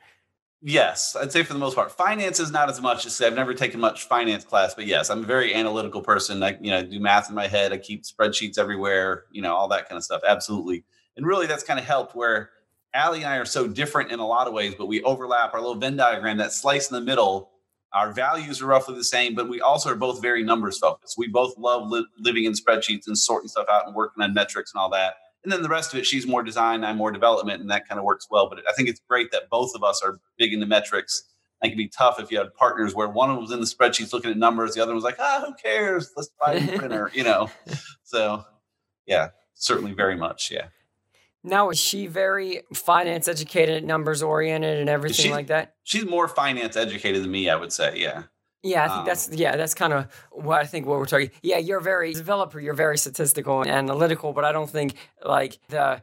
Yes, 0.65 1.17
I'd 1.19 1.33
say 1.33 1.43
for 1.43 1.51
the 1.51 1.59
most 1.59 1.75
part. 1.75 1.91
Finance 1.91 2.39
is 2.39 2.49
not 2.49 2.69
as 2.69 2.79
much 2.79 3.05
as 3.05 3.19
I've 3.19 3.35
never 3.35 3.53
taken 3.53 3.81
much 3.81 4.05
finance 4.05 4.45
class, 4.45 4.73
but 4.73 4.85
yes, 4.85 5.09
I'm 5.09 5.21
a 5.21 5.27
very 5.27 5.53
analytical 5.53 6.01
person. 6.01 6.41
I 6.41 6.57
you 6.61 6.71
know 6.71 6.81
do 6.81 7.01
math 7.01 7.27
in 7.27 7.35
my 7.35 7.47
head. 7.47 7.73
I 7.73 7.77
keep 7.77 8.03
spreadsheets 8.03 8.57
everywhere. 8.57 9.25
You 9.33 9.41
know 9.41 9.53
all 9.53 9.67
that 9.67 9.89
kind 9.89 9.97
of 9.97 10.05
stuff. 10.05 10.21
Absolutely, 10.25 10.85
and 11.17 11.25
really 11.25 11.47
that's 11.47 11.63
kind 11.63 11.79
of 11.79 11.85
helped 11.85 12.15
where 12.15 12.49
Allie 12.93 13.19
and 13.19 13.27
I 13.27 13.37
are 13.37 13.45
so 13.45 13.67
different 13.67 14.11
in 14.11 14.19
a 14.19 14.27
lot 14.27 14.47
of 14.47 14.53
ways, 14.53 14.75
but 14.77 14.85
we 14.87 15.01
overlap. 15.03 15.53
Our 15.53 15.61
little 15.61 15.75
Venn 15.75 15.95
diagram, 15.95 16.37
that 16.37 16.53
slice 16.53 16.89
in 16.89 16.95
the 16.95 17.01
middle. 17.01 17.49
Our 17.91 18.11
values 18.11 18.61
are 18.61 18.65
roughly 18.65 18.95
the 18.95 19.03
same, 19.03 19.35
but 19.35 19.49
we 19.49 19.61
also 19.61 19.91
are 19.91 19.95
both 19.95 20.21
very 20.21 20.43
numbers 20.43 20.79
focused. 20.79 21.15
We 21.17 21.27
both 21.27 21.57
love 21.57 21.89
li- 21.89 22.05
living 22.19 22.45
in 22.45 22.53
spreadsheets 22.53 23.07
and 23.07 23.17
sorting 23.17 23.49
stuff 23.49 23.67
out 23.69 23.85
and 23.85 23.95
working 23.95 24.23
on 24.23 24.33
metrics 24.33 24.73
and 24.73 24.79
all 24.79 24.89
that. 24.91 25.15
And 25.43 25.51
then 25.51 25.61
the 25.61 25.69
rest 25.69 25.93
of 25.93 25.99
it, 25.99 26.05
she's 26.05 26.25
more 26.25 26.41
design, 26.41 26.83
I'm 26.83 26.97
more 26.97 27.11
development, 27.11 27.61
and 27.61 27.69
that 27.69 27.87
kind 27.87 27.99
of 27.99 28.05
works 28.05 28.27
well. 28.31 28.49
But 28.49 28.59
I 28.67 28.73
think 28.73 28.89
it's 28.89 29.01
great 29.07 29.31
that 29.31 29.49
both 29.49 29.75
of 29.75 29.83
us 29.83 30.01
are 30.01 30.19
big 30.37 30.53
into 30.53 30.65
metrics. 30.65 31.23
It 31.61 31.69
can 31.69 31.77
be 31.77 31.87
tough 31.87 32.19
if 32.19 32.31
you 32.31 32.37
had 32.37 32.53
partners 32.55 32.93
where 32.93 33.07
one 33.07 33.29
of 33.29 33.35
them 33.35 33.43
was 33.43 33.51
in 33.51 33.59
the 33.59 33.65
spreadsheets 33.65 34.11
looking 34.11 34.31
at 34.31 34.37
numbers, 34.37 34.75
the 34.75 34.81
other 34.81 34.93
was 34.93 35.03
like, 35.03 35.17
ah, 35.19 35.43
who 35.45 35.53
cares? 35.55 36.11
Let's 36.15 36.29
buy 36.39 36.53
a 36.53 36.77
printer, 36.77 37.11
you 37.13 37.23
know. 37.23 37.49
So, 38.05 38.45
yeah, 39.07 39.29
certainly 39.55 39.93
very 39.93 40.15
much, 40.15 40.51
yeah. 40.51 40.67
Now 41.43 41.69
is 41.69 41.79
she 41.79 42.07
very 42.07 42.61
finance 42.73 43.27
educated, 43.27 43.83
numbers 43.83 44.23
oriented, 44.23 44.79
and 44.79 44.89
everything 44.89 45.25
She- 45.25 45.31
like 45.31 45.47
that? 45.47 45.75
She's 45.83 46.05
more 46.05 46.27
finance 46.27 46.77
educated 46.77 47.23
than 47.23 47.31
me, 47.31 47.49
I 47.49 47.55
would 47.55 47.73
say. 47.73 47.97
Yeah. 47.97 48.23
Yeah, 48.65 48.85
I 48.85 48.87
think 48.87 48.99
Um, 48.99 49.05
that's 49.05 49.29
yeah, 49.33 49.57
that's 49.57 49.73
kind 49.73 49.91
of 49.91 50.07
what 50.31 50.61
I 50.61 50.65
think 50.65 50.85
what 50.85 50.97
we're 50.97 51.05
talking. 51.05 51.31
Yeah, 51.41 51.57
you're 51.57 51.81
very 51.81 52.13
developer, 52.13 52.61
you're 52.61 52.73
very 52.73 52.97
statistical 52.97 53.61
and 53.61 53.69
analytical, 53.69 54.31
but 54.31 54.45
I 54.45 54.53
don't 54.53 54.69
think 54.69 54.93
like 55.25 55.59
the 55.67 56.01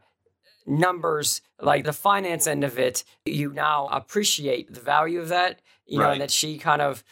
numbers, 0.66 1.40
like 1.58 1.84
the 1.84 1.92
finance 1.94 2.46
end 2.46 2.62
of 2.62 2.78
it, 2.78 3.02
you 3.24 3.50
now 3.50 3.86
appreciate 3.90 4.74
the 4.74 4.80
value 4.80 5.20
of 5.20 5.30
that. 5.30 5.60
You 5.86 5.98
know, 6.00 6.04
Right. 6.04 6.12
and 6.12 6.20
that 6.20 6.30
she 6.30 6.58
kind 6.58 6.82
of 6.82 7.02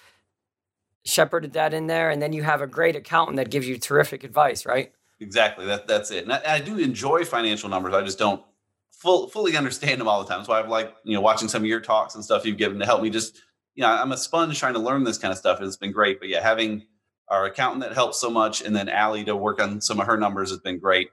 shepherded 1.05 1.55
that 1.55 1.73
in 1.73 1.87
there, 1.87 2.11
and 2.11 2.21
then 2.21 2.33
you 2.35 2.43
have 2.43 2.61
a 2.61 2.67
great 2.67 2.95
accountant 2.95 3.37
that 3.39 3.51
gives 3.51 3.67
you 3.67 3.79
terrific 3.79 4.23
advice, 4.25 4.67
right? 4.67 4.93
Exactly. 5.21 5.67
That 5.67 5.87
that's 5.89 6.11
it. 6.11 6.25
And 6.25 6.33
I, 6.33 6.41
I 6.47 6.61
do 6.61 6.79
enjoy 6.79 7.25
financial 7.25 7.69
numbers. 7.69 7.95
I 7.95 8.03
just 8.03 8.19
don't 8.19 8.43
full, 8.93 9.29
fully 9.29 9.57
understand 9.57 10.01
them 10.01 10.09
all 10.09 10.23
the 10.23 10.29
time. 10.29 10.45
So 10.45 10.53
I've 10.53 10.69
like 10.69 10.95
you 11.05 11.15
know 11.15 11.21
watching 11.21 11.49
some 11.49 11.63
of 11.63 11.67
your 11.67 11.81
talks 11.81 12.15
and 12.15 12.25
stuff 12.25 12.45
you've 12.47 12.57
given 12.59 12.79
to 12.79 12.87
help 12.87 13.03
me. 13.03 13.11
Just 13.11 13.43
you 13.75 13.83
know, 13.83 13.89
I'm 13.91 14.13
a 14.13 14.17
sponge 14.17 14.59
trying 14.59 14.75
to 14.75 14.81
learn 14.81 15.05
this 15.05 15.19
kind 15.19 15.33
of 15.33 15.39
stuff. 15.39 15.59
and 15.59 15.67
It's 15.67 15.77
been 15.77 15.93
great. 15.93 16.21
But 16.21 16.29
yeah, 16.29 16.43
having 16.43 16.87
our 17.29 17.47
accountant 17.47 17.83
that 17.83 17.93
helps 17.95 18.19
so 18.19 18.31
much, 18.31 18.63
and 18.63 18.75
then 18.75 18.89
Allie 18.89 19.25
to 19.25 19.37
work 19.37 19.61
on 19.61 19.81
some 19.81 20.01
of 20.01 20.07
her 20.07 20.17
numbers 20.17 20.51
has 20.51 20.61
been 20.61 20.79
great. 20.79 21.09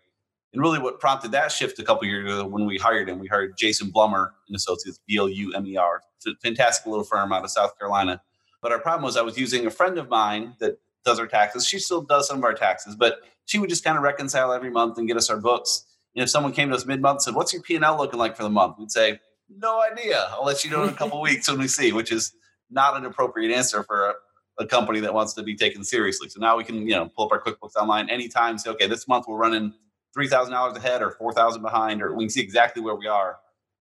And 0.53 0.61
really, 0.61 0.79
what 0.79 0.99
prompted 0.99 1.31
that 1.31 1.51
shift 1.51 1.79
a 1.79 1.83
couple 1.83 2.07
years 2.07 2.31
ago 2.31 2.47
when 2.47 2.65
we 2.65 2.77
hired 2.77 3.09
him, 3.09 3.19
we 3.19 3.27
hired 3.27 3.57
Jason 3.57 3.91
Blumer 3.91 4.29
and 4.47 4.55
Associates, 4.55 4.99
B 5.07 5.17
L 5.17 5.27
U 5.27 5.53
M 5.53 5.65
E 5.65 5.77
R. 5.77 6.01
Fantastic 6.41 6.85
little 6.87 7.03
firm 7.03 7.33
out 7.33 7.43
of 7.43 7.49
South 7.51 7.77
Carolina. 7.77 8.21
But 8.61 8.71
our 8.71 8.79
problem 8.79 9.03
was 9.03 9.17
I 9.17 9.21
was 9.21 9.37
using 9.37 9.65
a 9.65 9.69
friend 9.71 9.97
of 9.97 10.09
mine 10.09 10.55
that 10.59 10.79
does 11.03 11.19
our 11.19 11.27
taxes. 11.27 11.67
She 11.67 11.77
still 11.77 12.01
does 12.01 12.27
some 12.27 12.39
of 12.39 12.43
our 12.43 12.53
taxes, 12.53 12.95
but 12.95 13.19
she 13.45 13.59
would 13.59 13.69
just 13.69 13.83
kind 13.83 13.97
of 13.97 14.03
reconcile 14.03 14.51
every 14.51 14.69
month 14.69 14.97
and 14.97 15.07
get 15.07 15.17
us 15.17 15.29
our 15.29 15.37
books. 15.37 15.85
And 16.15 16.23
if 16.23 16.29
someone 16.29 16.53
came 16.53 16.69
to 16.69 16.75
us 16.75 16.85
mid 16.85 17.01
month 17.01 17.17
and 17.17 17.23
said, 17.23 17.35
"What's 17.35 17.53
your 17.53 17.61
P 17.61 17.75
and 17.75 17.83
L 17.83 17.97
looking 17.97 18.19
like 18.19 18.35
for 18.35 18.43
the 18.43 18.49
month?" 18.49 18.77
We'd 18.79 18.91
say, 18.91 19.19
"No 19.49 19.81
idea. 19.81 20.27
I'll 20.31 20.45
let 20.45 20.63
you 20.63 20.71
know 20.71 20.83
in 20.83 20.89
a 20.89 20.93
couple 20.97 21.21
weeks 21.21 21.49
when 21.49 21.59
we 21.59 21.67
see," 21.67 21.91
which 21.91 22.11
is 22.11 22.33
not 22.69 22.97
an 22.97 23.05
appropriate 23.05 23.53
answer 23.53 23.83
for 23.83 24.09
a, 24.09 24.63
a 24.63 24.65
company 24.65 24.99
that 25.01 25.13
wants 25.13 25.33
to 25.33 25.43
be 25.43 25.55
taken 25.55 25.83
seriously. 25.83 26.29
So 26.29 26.39
now 26.39 26.57
we 26.57 26.63
can, 26.63 26.87
you 26.87 26.95
know, 26.95 27.09
pull 27.15 27.25
up 27.25 27.31
our 27.31 27.41
QuickBooks 27.41 27.75
online 27.75 28.09
anytime. 28.09 28.57
Say, 28.57 28.69
okay, 28.71 28.87
this 28.87 29.07
month 29.07 29.25
we're 29.27 29.37
running 29.37 29.73
three 30.13 30.27
thousand 30.27 30.53
dollars 30.53 30.77
ahead 30.77 31.01
or 31.01 31.11
four 31.11 31.33
thousand 31.33 31.61
behind, 31.61 32.01
or 32.01 32.13
we 32.15 32.23
can 32.25 32.29
see 32.29 32.41
exactly 32.41 32.81
where 32.81 32.95
we 32.95 33.07
are 33.07 33.37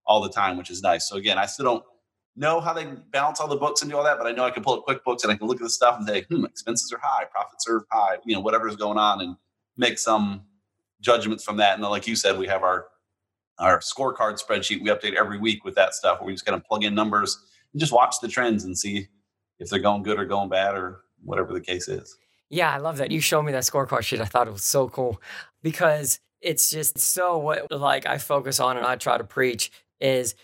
all 0.06 0.22
the 0.22 0.30
time, 0.30 0.58
which 0.58 0.70
is 0.70 0.82
nice. 0.82 1.08
So 1.08 1.18
again, 1.18 1.38
I 1.38 1.46
still 1.46 1.65
don't 1.65 1.84
know 2.36 2.60
how 2.62 2.74
they 2.74 2.86
balance 3.12 3.39
all 3.39 3.48
the 3.48 3.58
books 3.58 3.82
and 3.82 3.91
do 3.91 3.98
all 3.98 4.03
that, 4.03 4.18
but 4.18 4.25
I 4.25 4.32
know 4.32 4.46
I 4.46 4.51
can 4.51 4.63
pull 4.63 4.74
up 4.74 4.86
QuickBooks 4.88 5.24
and 5.24 5.32
I 5.32 5.36
can 5.36 5.48
look 5.48 5.58
at 5.58 5.63
the 5.63 5.70
stuff 5.70 5.98
and 5.98 6.08
say, 6.08 6.22
hmm, 6.24 6.46
expenses 6.46 6.91
are 6.94 7.00
high, 7.01 7.25
profits 7.25 7.68
are 7.68 7.86
high, 7.91 8.18
you 8.25 8.34
know, 8.34 8.41
whatever's 8.41 8.75
going 8.75 8.98
on, 8.98 9.22
and 9.22 9.36
make 9.78 9.98
some 10.00 10.44
judgments 11.01 11.44
from 11.44 11.58
that. 11.58 11.75
And 11.75 11.84
then, 11.84 11.92
like 11.92 12.08
you 12.08 12.16
said, 12.16 12.38
we 12.38 12.48
have 12.48 12.63
our 12.63 12.88
our 13.60 13.80
scorecard 13.80 14.42
spreadsheet 14.42 14.82
we 14.82 14.90
update 14.90 15.13
every 15.13 15.38
week 15.38 15.63
with 15.63 15.75
that 15.75 15.94
stuff 15.94 16.20
where 16.20 16.25
we 16.25 16.34
just 16.34 16.46
kind 16.46 16.56
of 16.56 16.66
plug 16.66 16.84
in 16.84 16.96
numbers 16.96 17.38
and 17.74 17.80
just 17.80 17.92
watch 17.92 18.16
the 18.20 18.28
trends 18.28 18.63
and 18.63 18.75
see 18.75 19.08
if 19.60 19.70
they're 19.70 19.80
going 19.80 20.01
good 20.01 20.20
or 20.20 20.25
going 20.25 20.50
bad 20.50 20.75
or 20.75 21.01
whatever 21.24 21.54
the 21.54 21.62
case 21.62 21.88
is. 21.88 22.18
Yeah, 22.50 22.74
I 22.74 22.78
love 22.78 22.98
that. 22.98 23.12
You 23.12 23.22
showed 23.22 23.44
me 23.44 23.51
that 23.51 23.63
scorecard 23.63 24.01
sheet. 24.01 24.20
I 24.20 24.25
thought 24.25 24.48
it 24.48 24.54
was 24.54 24.63
so 24.63 24.90
cool 24.90 25.22
because 25.62 26.20
it's 26.42 26.70
just 26.70 26.98
so 26.98 27.38
what 27.38 27.72
like 27.72 28.06
I 28.06 28.18
focus 28.18 28.60
on 28.60 28.78
and 28.78 28.86
I 28.86 28.96
try 28.96 29.18
to 29.18 29.24
preach 29.24 29.72
is 30.00 30.36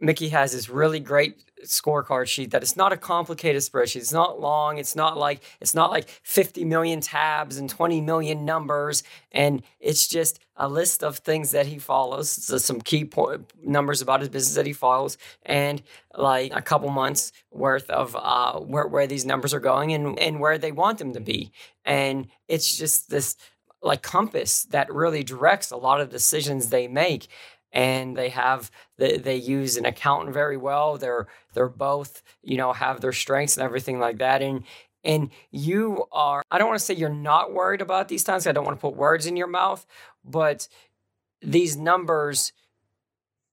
Mickey 0.00 0.30
has 0.30 0.52
this 0.52 0.68
really 0.68 1.00
great 1.00 1.44
scorecard 1.64 2.26
sheet 2.26 2.50
that 2.50 2.62
it's 2.62 2.76
not 2.76 2.92
a 2.92 2.96
complicated 2.96 3.62
spreadsheet. 3.62 3.96
It's 3.96 4.12
not 4.12 4.40
long. 4.40 4.78
It's 4.78 4.96
not 4.96 5.16
like 5.16 5.42
it's 5.60 5.74
not 5.74 5.90
like 5.90 6.08
50 6.08 6.64
million 6.64 7.00
tabs 7.00 7.56
and 7.56 7.68
20 7.68 8.00
million 8.00 8.44
numbers 8.44 9.02
and 9.32 9.62
it's 9.80 10.06
just 10.06 10.40
a 10.56 10.68
list 10.68 11.02
of 11.02 11.18
things 11.18 11.50
that 11.50 11.66
he 11.66 11.78
follows. 11.78 12.30
So 12.30 12.58
some 12.58 12.80
key 12.80 13.04
point 13.04 13.52
numbers 13.62 14.00
about 14.00 14.20
his 14.20 14.28
business 14.28 14.54
that 14.54 14.66
he 14.66 14.72
follows 14.72 15.18
and 15.44 15.82
like 16.16 16.54
a 16.54 16.62
couple 16.62 16.90
months 16.90 17.32
worth 17.50 17.90
of 17.90 18.16
uh, 18.18 18.60
where, 18.60 18.86
where 18.86 19.06
these 19.06 19.24
numbers 19.24 19.52
are 19.52 19.60
going 19.60 19.92
and, 19.92 20.18
and 20.18 20.40
where 20.40 20.58
they 20.58 20.72
want 20.72 20.98
them 20.98 21.12
to 21.14 21.20
be. 21.20 21.50
And 21.84 22.28
it's 22.48 22.76
just 22.76 23.10
this 23.10 23.36
like 23.84 24.02
compass 24.02 24.64
that 24.64 24.92
really 24.92 25.22
directs 25.22 25.70
a 25.70 25.76
lot 25.76 26.00
of 26.00 26.10
decisions 26.10 26.70
they 26.70 26.88
make. 26.88 27.28
And 27.74 28.16
they 28.16 28.30
have 28.30 28.70
they, 28.96 29.18
they 29.18 29.36
use 29.36 29.76
an 29.76 29.84
accountant 29.84 30.32
very 30.32 30.56
well. 30.56 30.96
They're 30.96 31.26
they're 31.52 31.68
both 31.68 32.22
you 32.42 32.56
know 32.56 32.72
have 32.72 33.00
their 33.00 33.12
strengths 33.12 33.56
and 33.56 33.64
everything 33.64 33.98
like 33.98 34.18
that. 34.18 34.40
And 34.40 34.64
and 35.02 35.30
you 35.50 36.06
are 36.12 36.42
I 36.50 36.58
don't 36.58 36.68
want 36.68 36.78
to 36.78 36.84
say 36.84 36.94
you're 36.94 37.10
not 37.10 37.52
worried 37.52 37.82
about 37.82 38.08
these 38.08 38.24
times. 38.24 38.46
I 38.46 38.52
don't 38.52 38.64
want 38.64 38.78
to 38.78 38.80
put 38.80 38.96
words 38.96 39.26
in 39.26 39.36
your 39.36 39.48
mouth, 39.48 39.84
but 40.24 40.68
these 41.42 41.76
numbers 41.76 42.52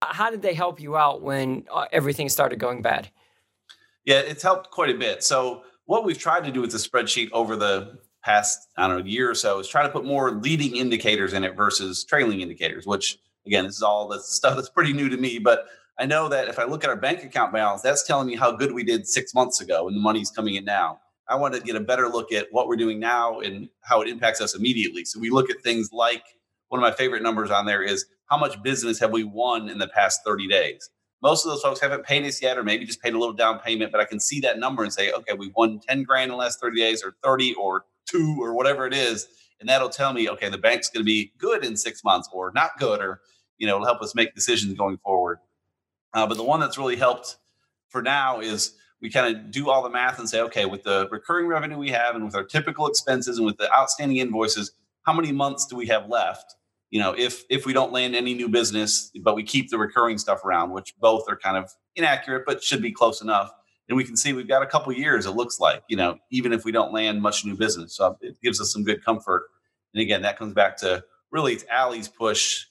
how 0.04 0.32
did 0.32 0.42
they 0.42 0.54
help 0.54 0.80
you 0.80 0.98
out 0.98 1.22
when 1.22 1.66
uh, 1.72 1.86
everything 1.92 2.30
started 2.30 2.60
going 2.60 2.82
bad? 2.82 3.10
Yeah, 4.06 4.20
it's 4.20 4.44
helped 4.44 4.72
quite 4.72 4.90
a 4.90 4.98
bit. 4.98 5.24
So 5.24 5.64
what 5.86 6.04
we've 6.06 6.18
tried 6.18 6.44
to 6.46 6.52
do 6.52 6.62
with 6.62 6.72
the 6.72 6.78
spreadsheet 6.78 7.30
over 7.32 7.56
the 7.56 8.00
past, 8.24 8.68
I 8.78 8.88
don't 8.88 9.00
know, 9.00 9.06
year 9.06 9.30
or 9.30 9.36
so 9.36 9.60
is 9.60 9.68
try 9.68 9.84
to 9.84 9.90
put 9.90 10.06
more 10.06 10.32
leading 10.32 10.76
indicators 10.76 11.34
in 11.34 11.44
it 11.44 11.56
versus 11.56 12.04
trailing 12.04 12.42
indicators, 12.42 12.86
which 12.86 13.20
again, 13.46 13.66
this 13.66 13.76
is 13.76 13.82
all 13.82 14.08
the 14.08 14.20
stuff 14.24 14.56
that's 14.56 14.70
pretty 14.70 14.94
new 14.94 15.10
to 15.10 15.18
me. 15.18 15.40
But 15.40 15.66
I 16.00 16.06
know 16.06 16.30
that 16.30 16.48
if 16.48 16.58
I 16.58 16.64
look 16.64 16.84
at 16.84 16.90
our 16.90 16.96
bank 16.96 17.24
account 17.24 17.54
balance, 17.54 17.82
that's 17.82 18.04
telling 18.04 18.28
me 18.28 18.36
how 18.36 18.52
good 18.52 18.72
we 18.72 18.84
did 18.84 19.08
six 19.08 19.34
months 19.34 19.62
ago 19.62 19.88
and 19.88 19.96
the 19.96 20.02
money's 20.02 20.32
coming 20.32 20.56
in 20.56 20.66
now. 20.66 21.00
I 21.28 21.36
want 21.36 21.54
to 21.54 21.62
get 21.62 21.76
a 21.76 21.82
better 21.82 22.10
look 22.10 22.32
at 22.34 22.48
what 22.52 22.68
we're 22.68 22.76
doing 22.76 23.00
now 23.00 23.40
and 23.40 23.70
how 23.82 24.02
it 24.02 24.10
impacts 24.10 24.42
us 24.42 24.56
immediately. 24.56 25.06
So 25.06 25.20
we 25.20 25.30
look 25.30 25.50
at 25.50 25.62
things 25.62 25.92
like 25.94 26.24
one 26.70 26.82
of 26.82 26.90
my 26.90 26.96
favorite 26.96 27.22
numbers 27.22 27.52
on 27.52 27.66
there 27.66 27.82
is 27.84 28.06
how 28.26 28.38
much 28.38 28.62
business 28.64 29.00
have 29.00 29.12
we 29.12 29.24
won 29.24 29.70
in 29.70 29.78
the 29.78 29.88
past 29.88 30.22
30 30.26 30.48
days? 30.48 30.90
Most 31.22 31.46
of 31.46 31.52
those 31.52 31.62
folks 31.62 31.80
haven't 31.80 32.04
paid 32.04 32.26
us 32.26 32.42
yet, 32.42 32.58
or 32.58 32.64
maybe 32.64 32.86
just 32.86 33.02
paid 33.02 33.14
a 33.14 33.20
little 33.20 33.36
down 33.36 33.60
payment, 33.60 33.92
but 33.92 34.02
I 34.02 34.06
can 34.06 34.20
see 34.20 34.40
that 34.40 34.58
number 34.58 34.82
and 34.82 34.92
say, 34.92 35.12
okay, 35.12 35.34
we 35.34 35.52
won 35.56 35.80
10 35.88 36.04
grand 36.04 36.24
in 36.24 36.30
the 36.32 36.38
last 36.38 36.60
30 36.60 36.78
days, 36.78 37.04
or 37.04 37.14
30, 37.24 37.54
or 37.56 37.86
two, 38.10 38.38
or 38.42 38.54
whatever 38.54 38.88
it 38.88 38.94
is. 38.94 39.28
And 39.62 39.70
that'll 39.70 39.90
tell 39.90 40.12
me, 40.12 40.30
okay, 40.30 40.50
the 40.50 40.58
bank's 40.58 40.90
going 40.90 41.02
to 41.02 41.06
be 41.06 41.32
good 41.38 41.64
in 41.64 41.78
six 41.78 42.04
months 42.04 42.28
or 42.34 42.52
not 42.54 42.72
good, 42.78 43.00
or, 43.00 43.22
you 43.58 43.68
know, 43.68 43.76
it'll 43.76 43.86
help 43.86 44.02
us 44.02 44.14
make 44.14 44.36
decisions 44.36 44.74
going 44.74 44.98
forward. 44.98 45.38
Uh, 46.14 46.28
but 46.28 46.36
the 46.36 46.44
one 46.44 46.60
that's 46.60 46.78
really 46.78 46.98
helped 46.98 47.38
for 47.88 48.02
now 48.02 48.42
is 48.42 48.74
we 49.02 49.10
kind 49.10 49.36
of 49.36 49.52
do 49.52 49.70
all 49.70 49.84
the 49.84 49.90
math 49.90 50.20
and 50.20 50.30
say, 50.30 50.42
okay, 50.42 50.66
with 50.66 50.84
the 50.84 51.08
recurring 51.12 51.48
revenue 51.48 51.78
we 51.78 51.90
have 51.90 52.16
and 52.16 52.26
with 52.26 52.36
our 52.36 52.44
typical 52.44 52.88
expenses 52.88 53.38
and 53.38 53.46
with 53.46 53.58
the 53.58 53.72
outstanding 53.78 54.18
invoices, 54.18 54.74
how 55.04 55.14
many 55.14 55.32
months 55.32 55.66
do 55.66 55.76
we 55.76 55.88
have 55.88 56.10
left? 56.10 56.56
You 56.90 57.00
know, 57.00 57.16
if 57.18 57.44
if 57.50 57.66
we 57.66 57.72
don't 57.72 57.94
land 57.94 58.16
any 58.16 58.34
new 58.34 58.50
business, 58.50 59.12
but 59.22 59.36
we 59.36 59.44
keep 59.44 59.70
the 59.70 59.78
recurring 59.78 60.18
stuff 60.18 60.44
around, 60.44 60.72
which 60.72 60.94
both 61.00 61.24
are 61.30 61.38
kind 61.38 61.56
of 61.56 61.72
inaccurate, 61.96 62.44
but 62.46 62.62
should 62.64 62.82
be 62.82 62.92
close 62.92 63.22
enough. 63.22 63.52
And 63.92 63.98
we 63.98 64.06
can 64.06 64.16
see 64.16 64.32
we've 64.32 64.48
got 64.48 64.64
a 64.64 64.68
couple 64.68 64.94
years, 64.94 65.26
it 65.26 65.32
looks 65.32 65.60
like, 65.60 65.84
you 65.90 65.98
know, 65.98 66.18
even 66.32 66.54
if 66.54 66.64
we 66.64 66.72
don't 66.72 66.94
land 66.94 67.22
much 67.22 67.44
new 67.44 67.58
business. 67.58 67.98
So 67.98 68.18
it 68.22 68.38
gives 68.42 68.62
us 68.62 68.72
some 68.72 68.86
good 68.86 69.04
comfort. 69.04 69.50
And 69.94 70.02
again, 70.02 70.22
that 70.22 70.38
comes 70.38 70.54
back 70.54 70.78
to 70.78 71.04
really 71.30 71.52
it's 71.52 71.66
Allie's 71.70 72.08
push. 72.08 72.68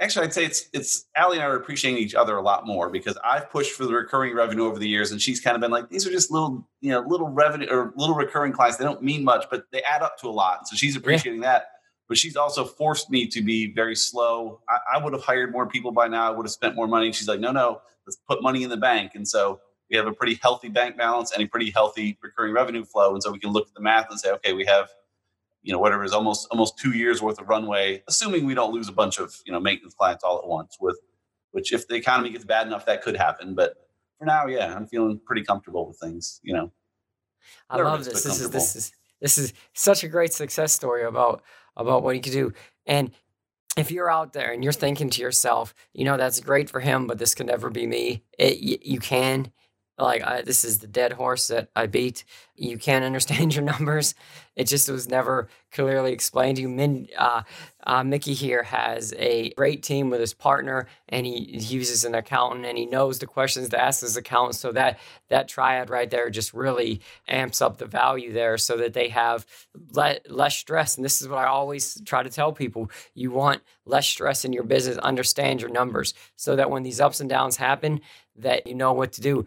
Actually 0.00 0.26
i'd 0.26 0.34
say 0.34 0.44
it's 0.44 0.68
it's 0.72 1.06
Allie 1.14 1.36
and 1.36 1.44
i 1.44 1.46
are 1.46 1.54
appreciating 1.54 2.02
each 2.02 2.16
other 2.16 2.36
a 2.36 2.42
lot 2.42 2.66
more 2.66 2.90
because 2.90 3.16
i've 3.24 3.48
pushed 3.52 3.70
for 3.70 3.86
the 3.86 3.94
recurring 3.94 4.34
revenue 4.34 4.66
over 4.66 4.80
the 4.80 4.88
years 4.88 5.12
and 5.12 5.22
she's 5.22 5.40
kind 5.40 5.54
of 5.54 5.60
been 5.60 5.70
like 5.70 5.88
these 5.90 6.04
are 6.04 6.10
just 6.10 6.28
little 6.28 6.68
you 6.80 6.90
know 6.90 7.04
little 7.06 7.28
revenue 7.28 7.68
or 7.70 7.92
little 7.94 8.16
recurring 8.16 8.52
clients. 8.52 8.78
They 8.78 8.84
don't 8.84 9.00
mean 9.00 9.22
much 9.22 9.46
but 9.48 9.66
they 9.70 9.82
add 9.82 10.02
up 10.02 10.18
to 10.18 10.28
a 10.28 10.30
lot. 10.30 10.66
So 10.66 10.74
she's 10.74 10.96
appreciating 10.96 11.42
yeah. 11.42 11.52
that 11.52 11.66
but 12.08 12.18
she's 12.18 12.36
also 12.36 12.64
forced 12.64 13.10
me 13.10 13.28
to 13.28 13.42
be 13.42 13.72
very 13.72 13.94
slow. 13.94 14.60
I, 14.68 14.96
I 14.96 15.04
would 15.04 15.12
have 15.12 15.22
hired 15.22 15.52
more 15.52 15.66
people 15.68 15.92
by 15.92 16.06
now. 16.08 16.26
I 16.26 16.30
would 16.30 16.46
have 16.46 16.52
spent 16.52 16.74
more 16.76 16.88
money. 16.88 17.12
She's 17.12 17.28
like 17.28 17.40
no 17.40 17.52
no 17.52 17.80
let's 18.06 18.18
put 18.28 18.42
money 18.42 18.62
in 18.62 18.70
the 18.70 18.76
bank. 18.76 19.12
And 19.14 19.26
so 19.26 19.60
we 19.90 19.96
have 19.96 20.06
a 20.06 20.12
pretty 20.12 20.38
healthy 20.42 20.68
bank 20.68 20.96
balance 20.96 21.32
and 21.32 21.42
a 21.42 21.46
pretty 21.46 21.70
healthy 21.70 22.18
recurring 22.22 22.52
revenue 22.52 22.84
flow. 22.84 23.12
And 23.14 23.22
so 23.22 23.30
we 23.30 23.38
can 23.38 23.50
look 23.50 23.68
at 23.68 23.74
the 23.74 23.80
math 23.80 24.10
and 24.10 24.18
say 24.18 24.30
okay 24.32 24.52
we 24.52 24.64
have 24.66 24.88
you 25.62 25.72
know 25.72 25.78
whatever 25.78 26.04
is 26.04 26.12
almost 26.12 26.48
almost 26.50 26.78
two 26.78 26.92
years 26.92 27.20
worth 27.20 27.40
of 27.40 27.48
runway 27.48 28.02
assuming 28.08 28.46
we 28.46 28.54
don't 28.54 28.72
lose 28.72 28.88
a 28.88 28.92
bunch 28.92 29.18
of 29.18 29.34
you 29.44 29.52
know 29.52 29.60
maintenance 29.60 29.94
clients 29.94 30.22
all 30.22 30.38
at 30.38 30.46
once 30.46 30.76
with 30.80 30.98
which 31.52 31.72
if 31.72 31.88
the 31.88 31.94
economy 31.94 32.30
gets 32.30 32.44
bad 32.44 32.66
enough 32.66 32.86
that 32.86 33.02
could 33.02 33.16
happen. 33.16 33.54
But 33.54 33.74
for 34.18 34.24
now 34.24 34.46
yeah 34.46 34.74
i'm 34.74 34.86
feeling 34.86 35.20
pretty 35.26 35.42
comfortable 35.42 35.86
with 35.86 35.98
things 35.98 36.40
you 36.42 36.54
know. 36.54 36.72
I 37.70 37.76
love 37.76 38.04
this. 38.04 38.24
this 38.24 38.40
is 38.40 38.50
this 38.50 38.76
is 38.76 38.92
this 39.20 39.38
is 39.38 39.52
such 39.72 40.04
a 40.04 40.08
great 40.08 40.32
success 40.32 40.72
story 40.72 41.04
about 41.04 41.42
about 41.76 42.02
what 42.02 42.16
you 42.16 42.22
can 42.22 42.32
do. 42.32 42.52
And 42.86 43.12
if 43.76 43.90
you're 43.90 44.10
out 44.10 44.32
there 44.32 44.52
and 44.52 44.64
you're 44.64 44.72
thinking 44.72 45.10
to 45.10 45.20
yourself 45.20 45.74
you 45.92 46.04
know 46.04 46.16
that's 46.16 46.40
great 46.40 46.70
for 46.70 46.80
him 46.80 47.06
but 47.06 47.18
this 47.18 47.34
can 47.34 47.46
never 47.46 47.70
be 47.70 47.86
me 47.86 48.22
it, 48.38 48.58
you, 48.58 48.78
you 48.80 48.98
can 48.98 49.52
like 49.98 50.22
I, 50.22 50.42
this 50.42 50.64
is 50.64 50.78
the 50.78 50.86
dead 50.86 51.12
horse 51.12 51.48
that 51.48 51.68
I 51.74 51.86
beat. 51.86 52.24
You 52.54 52.78
can't 52.78 53.04
understand 53.04 53.54
your 53.56 53.64
numbers. 53.64 54.14
It 54.56 54.66
just 54.66 54.88
was 54.90 55.08
never 55.08 55.48
clearly 55.70 56.12
explained 56.12 56.56
to 56.56 56.62
you. 56.62 56.68
Min, 56.70 57.08
uh, 57.18 57.42
uh, 57.84 58.02
Mickey 58.02 58.32
here 58.32 58.62
has 58.62 59.12
a 59.18 59.50
great 59.50 59.82
team 59.82 60.08
with 60.08 60.20
his 60.20 60.32
partner, 60.32 60.88
and 61.10 61.26
he 61.26 61.58
uses 61.58 62.04
an 62.04 62.14
accountant, 62.14 62.64
and 62.64 62.78
he 62.78 62.86
knows 62.86 63.18
the 63.18 63.26
questions 63.26 63.68
to 63.68 63.80
ask 63.80 64.00
his 64.00 64.16
accountant. 64.16 64.54
So 64.56 64.72
that 64.72 64.98
that 65.28 65.48
triad 65.48 65.90
right 65.90 66.10
there 66.10 66.30
just 66.30 66.54
really 66.54 67.02
amps 67.28 67.60
up 67.60 67.76
the 67.76 67.86
value 67.86 68.32
there, 68.32 68.56
so 68.56 68.78
that 68.78 68.94
they 68.94 69.08
have 69.10 69.46
le- 69.92 70.20
less 70.28 70.56
stress. 70.56 70.96
And 70.96 71.04
this 71.04 71.20
is 71.20 71.28
what 71.28 71.38
I 71.38 71.46
always 71.46 72.00
try 72.06 72.22
to 72.22 72.30
tell 72.30 72.52
people: 72.52 72.90
you 73.14 73.30
want 73.30 73.62
less 73.84 74.06
stress 74.06 74.44
in 74.44 74.54
your 74.54 74.64
business. 74.64 74.96
Understand 74.98 75.60
your 75.60 75.70
numbers, 75.70 76.14
so 76.34 76.56
that 76.56 76.70
when 76.70 76.82
these 76.82 77.00
ups 77.00 77.20
and 77.20 77.28
downs 77.28 77.56
happen, 77.56 78.00
that 78.36 78.66
you 78.66 78.74
know 78.74 78.94
what 78.94 79.12
to 79.12 79.20
do. 79.20 79.46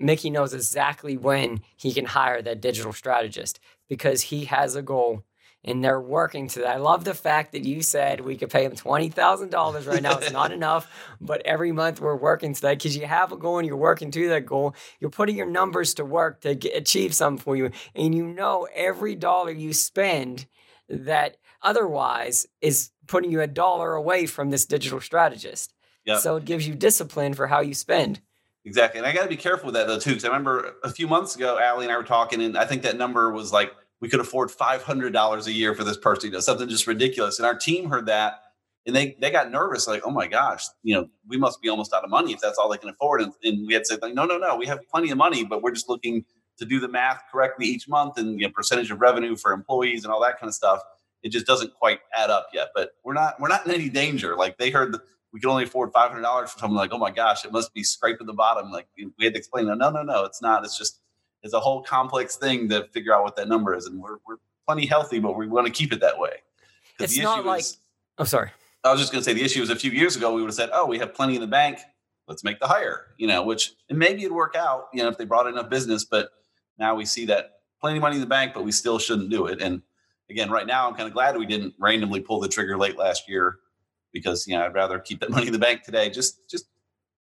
Mickey 0.00 0.30
knows 0.30 0.54
exactly 0.54 1.16
when 1.16 1.62
he 1.76 1.92
can 1.92 2.06
hire 2.06 2.42
that 2.42 2.60
digital 2.60 2.92
strategist 2.92 3.60
because 3.88 4.22
he 4.22 4.46
has 4.46 4.74
a 4.74 4.82
goal 4.82 5.24
and 5.62 5.84
they're 5.84 6.00
working 6.00 6.48
to 6.48 6.60
that. 6.60 6.76
I 6.76 6.78
love 6.78 7.04
the 7.04 7.14
fact 7.14 7.52
that 7.52 7.64
you 7.64 7.82
said 7.82 8.20
we 8.20 8.36
could 8.36 8.50
pay 8.50 8.64
him 8.64 8.72
$20,000 8.72 9.86
right 9.86 10.02
now. 10.02 10.18
It's 10.18 10.32
not 10.32 10.52
enough, 10.52 10.90
but 11.20 11.42
every 11.44 11.70
month 11.70 12.00
we're 12.00 12.16
working 12.16 12.54
to 12.54 12.62
that 12.62 12.78
because 12.78 12.96
you 12.96 13.06
have 13.06 13.32
a 13.32 13.36
goal 13.36 13.58
and 13.58 13.66
you're 13.66 13.76
working 13.76 14.10
to 14.12 14.28
that 14.30 14.46
goal. 14.46 14.74
You're 15.00 15.10
putting 15.10 15.36
your 15.36 15.46
numbers 15.46 15.94
to 15.94 16.04
work 16.04 16.40
to 16.42 16.54
get, 16.54 16.76
achieve 16.76 17.14
something 17.14 17.42
for 17.42 17.56
you. 17.56 17.70
And 17.94 18.14
you 18.14 18.26
know 18.26 18.66
every 18.74 19.14
dollar 19.14 19.50
you 19.50 19.74
spend 19.74 20.46
that 20.88 21.36
otherwise 21.62 22.46
is 22.62 22.90
putting 23.06 23.30
you 23.30 23.42
a 23.42 23.46
dollar 23.46 23.94
away 23.94 24.26
from 24.26 24.50
this 24.50 24.64
digital 24.64 25.00
strategist. 25.00 25.74
Yep. 26.06 26.20
So 26.20 26.36
it 26.36 26.46
gives 26.46 26.66
you 26.66 26.74
discipline 26.74 27.34
for 27.34 27.48
how 27.48 27.60
you 27.60 27.74
spend. 27.74 28.20
Exactly. 28.64 28.98
And 28.98 29.06
I 29.06 29.12
got 29.12 29.22
to 29.22 29.28
be 29.28 29.36
careful 29.36 29.66
with 29.66 29.74
that 29.74 29.86
though, 29.86 29.98
too. 29.98 30.14
Cause 30.14 30.24
I 30.24 30.28
remember 30.28 30.74
a 30.84 30.90
few 30.90 31.08
months 31.08 31.34
ago, 31.34 31.58
Allie 31.58 31.86
and 31.86 31.92
I 31.92 31.96
were 31.96 32.02
talking, 32.04 32.42
and 32.42 32.58
I 32.58 32.66
think 32.66 32.82
that 32.82 32.96
number 32.96 33.32
was 33.32 33.52
like, 33.52 33.72
we 34.00 34.08
could 34.08 34.20
afford 34.20 34.50
$500 34.50 35.46
a 35.46 35.52
year 35.52 35.74
for 35.74 35.84
this 35.84 35.96
person, 35.96 36.28
you 36.28 36.32
know, 36.32 36.40
something 36.40 36.68
just 36.68 36.86
ridiculous. 36.86 37.38
And 37.38 37.46
our 37.46 37.54
team 37.54 37.88
heard 37.88 38.06
that 38.06 38.40
and 38.86 38.96
they, 38.96 39.16
they 39.20 39.30
got 39.30 39.50
nervous, 39.50 39.86
like, 39.86 40.02
oh 40.06 40.10
my 40.10 40.26
gosh, 40.26 40.64
you 40.82 40.94
know, 40.94 41.08
we 41.28 41.36
must 41.36 41.60
be 41.60 41.68
almost 41.68 41.92
out 41.92 42.02
of 42.02 42.10
money 42.10 42.32
if 42.32 42.40
that's 42.40 42.58
all 42.58 42.68
they 42.70 42.78
can 42.78 42.88
afford. 42.88 43.20
And, 43.20 43.32
and 43.44 43.66
we 43.66 43.74
had 43.74 43.86
said, 43.86 44.00
like, 44.00 44.14
no, 44.14 44.24
no, 44.24 44.38
no, 44.38 44.56
we 44.56 44.66
have 44.66 44.80
plenty 44.90 45.10
of 45.10 45.18
money, 45.18 45.44
but 45.44 45.62
we're 45.62 45.72
just 45.72 45.88
looking 45.88 46.24
to 46.58 46.64
do 46.64 46.80
the 46.80 46.88
math 46.88 47.22
correctly 47.30 47.66
each 47.66 47.88
month 47.88 48.18
and 48.18 48.40
you 48.40 48.46
know, 48.46 48.52
percentage 48.52 48.90
of 48.90 49.00
revenue 49.00 49.36
for 49.36 49.52
employees 49.52 50.04
and 50.04 50.12
all 50.12 50.20
that 50.22 50.38
kind 50.40 50.48
of 50.48 50.54
stuff. 50.54 50.80
It 51.22 51.30
just 51.30 51.46
doesn't 51.46 51.74
quite 51.74 52.00
add 52.16 52.30
up 52.30 52.48
yet, 52.54 52.68
but 52.74 52.92
we're 53.04 53.12
not, 53.12 53.38
we're 53.38 53.48
not 53.48 53.66
in 53.66 53.72
any 53.72 53.90
danger. 53.90 54.34
Like 54.36 54.56
they 54.56 54.70
heard 54.70 54.92
the, 54.92 55.02
we 55.32 55.40
could 55.40 55.50
only 55.50 55.64
afford 55.64 55.92
five 55.92 56.10
hundred 56.10 56.22
dollars 56.22 56.50
for 56.50 56.58
something 56.58 56.76
like, 56.76 56.92
oh 56.92 56.98
my 56.98 57.10
gosh, 57.10 57.44
it 57.44 57.52
must 57.52 57.72
be 57.72 57.82
scraping 57.82 58.26
the 58.26 58.32
bottom. 58.32 58.70
Like 58.70 58.88
we 58.96 59.24
had 59.24 59.34
to 59.34 59.38
explain, 59.38 59.66
no, 59.66 59.74
no, 59.74 59.90
no, 59.90 60.02
no, 60.02 60.24
it's 60.24 60.42
not. 60.42 60.64
It's 60.64 60.76
just 60.76 61.00
it's 61.42 61.54
a 61.54 61.60
whole 61.60 61.82
complex 61.82 62.36
thing 62.36 62.68
to 62.68 62.84
figure 62.92 63.14
out 63.14 63.22
what 63.22 63.36
that 63.36 63.48
number 63.48 63.74
is, 63.74 63.86
and 63.86 64.00
we're 64.00 64.18
we're 64.26 64.36
plenty 64.66 64.86
healthy, 64.86 65.18
but 65.18 65.36
we 65.36 65.46
want 65.46 65.66
to 65.66 65.72
keep 65.72 65.92
it 65.92 66.00
that 66.00 66.18
way. 66.18 66.42
It's 66.98 67.16
not 67.18 67.44
like. 67.44 67.60
Is, 67.60 67.78
I'm 68.18 68.26
sorry. 68.26 68.50
I 68.84 68.92
was 68.92 69.00
just 69.00 69.12
going 69.12 69.22
to 69.22 69.24
say 69.24 69.34
the 69.34 69.44
issue 69.44 69.62
is 69.62 69.70
a 69.70 69.76
few 69.76 69.90
years 69.90 70.16
ago 70.16 70.34
we 70.34 70.40
would 70.40 70.48
have 70.48 70.54
said, 70.54 70.70
oh, 70.72 70.86
we 70.86 70.98
have 70.98 71.12
plenty 71.12 71.34
in 71.34 71.40
the 71.40 71.46
bank. 71.46 71.80
Let's 72.26 72.44
make 72.44 72.60
the 72.60 72.66
hire, 72.66 73.06
you 73.18 73.26
know, 73.26 73.42
which 73.42 73.72
and 73.88 73.98
maybe 73.98 74.22
it'd 74.22 74.32
work 74.32 74.54
out, 74.56 74.88
you 74.94 75.02
know, 75.02 75.08
if 75.08 75.18
they 75.18 75.24
brought 75.24 75.46
enough 75.46 75.68
business. 75.68 76.04
But 76.04 76.30
now 76.78 76.94
we 76.94 77.04
see 77.04 77.26
that 77.26 77.60
plenty 77.80 77.98
of 77.98 78.02
money 78.02 78.16
in 78.16 78.20
the 78.20 78.26
bank, 78.26 78.52
but 78.54 78.64
we 78.64 78.72
still 78.72 78.98
shouldn't 78.98 79.30
do 79.30 79.46
it. 79.46 79.60
And 79.60 79.82
again, 80.30 80.50
right 80.50 80.66
now, 80.66 80.88
I'm 80.88 80.94
kind 80.94 81.08
of 81.08 81.12
glad 81.12 81.36
we 81.36 81.46
didn't 81.46 81.74
randomly 81.78 82.20
pull 82.20 82.40
the 82.40 82.48
trigger 82.48 82.78
late 82.78 82.96
last 82.96 83.28
year 83.28 83.58
because 84.12 84.46
you 84.46 84.56
know 84.56 84.64
I'd 84.64 84.74
rather 84.74 84.98
keep 84.98 85.20
that 85.20 85.30
money 85.36 85.46
in 85.46 85.52
the 85.52 85.58
bank 85.58 85.82
today, 85.82 86.10
just 86.10 86.48
just 86.48 86.66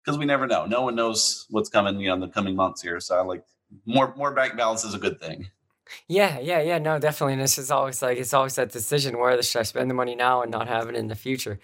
because 0.04 0.18
we 0.18 0.26
never 0.26 0.48
know. 0.48 0.66
No 0.66 0.82
one 0.82 0.96
knows 0.96 1.46
what's 1.50 1.70
coming, 1.70 2.00
you 2.00 2.08
know, 2.08 2.16
in 2.16 2.20
the 2.20 2.28
coming 2.28 2.56
months 2.56 2.82
here. 2.82 3.00
So 3.00 3.18
I 3.18 3.22
like 3.22 3.44
more 3.86 4.14
more 4.16 4.34
bank 4.34 4.58
balance 4.58 4.84
is 4.84 4.94
a 4.94 5.00
good 5.00 5.20
thing. 5.20 5.48
Yeah, 6.08 6.40
yeah, 6.40 6.62
yeah. 6.62 6.78
No, 6.78 7.00
definitely. 7.00 7.34
And 7.34 7.42
this 7.42 7.58
is 7.58 7.72
always 7.72 8.02
like 8.02 8.18
it's 8.18 8.34
always 8.34 8.56
that 8.56 8.72
decision 8.72 9.18
where 9.18 9.42
should 9.42 9.60
I 9.60 9.64
spend 9.64 9.90
the 9.90 9.96
money 9.96 10.16
now 10.16 10.42
and 10.42 10.52
not 10.52 10.68
have 10.68 10.88
it 10.90 10.96
in 10.96 11.08
the 11.08 11.16
future. 11.16 11.60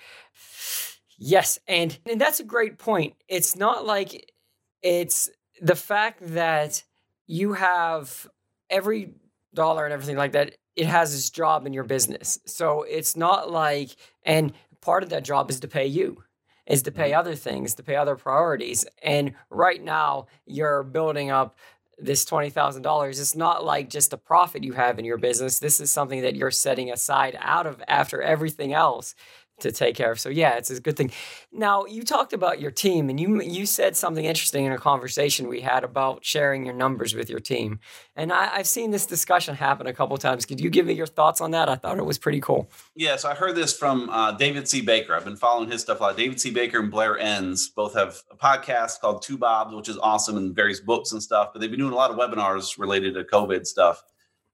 Yes, 1.17 1.59
and 1.67 1.97
and 2.09 2.19
that's 2.19 2.39
a 2.39 2.43
great 2.43 2.77
point. 2.77 3.15
It's 3.27 3.55
not 3.55 3.85
like 3.85 4.33
it's 4.81 5.29
the 5.61 5.75
fact 5.75 6.19
that 6.21 6.83
you 7.27 7.53
have 7.53 8.27
every 8.69 9.13
dollar 9.53 9.85
and 9.85 9.93
everything 9.93 10.17
like 10.17 10.33
that 10.33 10.55
it 10.75 10.87
has 10.87 11.15
its 11.15 11.29
job 11.29 11.65
in 11.65 11.73
your 11.73 11.85
business. 11.85 12.39
So 12.45 12.83
it's 12.83 13.15
not 13.15 13.49
like, 13.49 13.95
and 14.23 14.51
part 14.85 15.01
of 15.03 15.09
that 15.09 15.23
job 15.23 15.49
is 15.49 15.59
to 15.59 15.67
pay 15.67 15.87
you 15.87 16.23
is 16.67 16.81
to 16.83 16.91
pay 16.91 17.11
mm-hmm. 17.11 17.19
other 17.19 17.35
things 17.35 17.75
to 17.75 17.83
pay 17.83 17.95
other 17.95 18.15
priorities. 18.15 18.85
And 19.03 19.33
right 19.49 19.83
now 19.83 20.27
you're 20.45 20.83
building 20.83 21.29
up 21.31 21.57
this 21.97 22.25
$20,000 22.25 23.09
it's 23.09 23.35
not 23.35 23.63
like 23.63 23.89
just 23.89 24.11
a 24.11 24.17
profit 24.17 24.63
you 24.63 24.73
have 24.73 24.99
in 24.99 25.05
your 25.05 25.17
business. 25.17 25.59
This 25.59 25.79
is 25.79 25.89
something 25.91 26.21
that 26.23 26.35
you're 26.35 26.51
setting 26.51 26.91
aside 26.91 27.37
out 27.39 27.65
of 27.65 27.81
after 27.87 28.21
everything 28.21 28.73
else 28.73 29.15
to 29.59 29.71
take 29.71 29.95
care 29.95 30.11
of. 30.11 30.19
So 30.19 30.29
yeah, 30.29 30.55
it's 30.55 30.69
a 30.69 30.81
good 30.81 30.97
thing. 30.97 31.11
Now 31.51 31.85
you 31.85 32.03
talked 32.03 32.33
about 32.33 32.59
your 32.59 32.71
team, 32.71 33.09
and 33.09 33.19
you 33.19 33.41
you 33.41 33.65
said 33.65 33.95
something 33.95 34.25
interesting 34.25 34.65
in 34.65 34.71
a 34.71 34.77
conversation 34.77 35.47
we 35.47 35.61
had 35.61 35.83
about 35.83 36.25
sharing 36.25 36.65
your 36.65 36.75
numbers 36.75 37.15
with 37.15 37.29
your 37.29 37.39
team. 37.39 37.79
And 38.15 38.31
I, 38.31 38.57
have 38.57 38.67
seen 38.67 38.91
this 38.91 39.05
discussion 39.05 39.55
happen 39.55 39.87
a 39.87 39.93
couple 39.93 40.17
times. 40.17 40.45
Could 40.45 40.59
you 40.59 40.69
give 40.69 40.85
me 40.85 40.93
your 40.93 41.07
thoughts 41.07 41.41
on 41.41 41.51
that? 41.51 41.69
I 41.69 41.75
thought 41.75 41.97
it 41.97 42.05
was 42.05 42.17
pretty 42.17 42.41
cool. 42.41 42.69
Yeah, 42.95 43.15
so 43.15 43.29
I 43.29 43.35
heard 43.35 43.55
this 43.55 43.77
from 43.77 44.09
uh, 44.09 44.31
David 44.33 44.67
C. 44.67 44.81
Baker. 44.81 45.15
I've 45.15 45.25
been 45.25 45.35
following 45.35 45.69
his 45.69 45.81
stuff 45.81 45.99
a 45.99 46.03
lot. 46.03 46.17
David 46.17 46.39
C. 46.39 46.51
Baker 46.51 46.79
and 46.79 46.91
Blair 46.91 47.17
Enns 47.17 47.69
both 47.69 47.93
have 47.95 48.21
a 48.31 48.35
podcast 48.35 48.99
called 48.99 49.21
Two 49.21 49.37
Bobs, 49.37 49.73
which 49.73 49.89
is 49.89 49.97
awesome, 49.97 50.37
and 50.37 50.55
various 50.55 50.79
books 50.79 51.11
and 51.11 51.21
stuff. 51.21 51.49
But 51.53 51.59
they've 51.59 51.71
been 51.71 51.79
doing 51.79 51.93
a 51.93 51.95
lot 51.95 52.11
of 52.11 52.17
webinars 52.17 52.77
related 52.77 53.13
to 53.15 53.23
COVID 53.23 53.65
stuff 53.65 54.03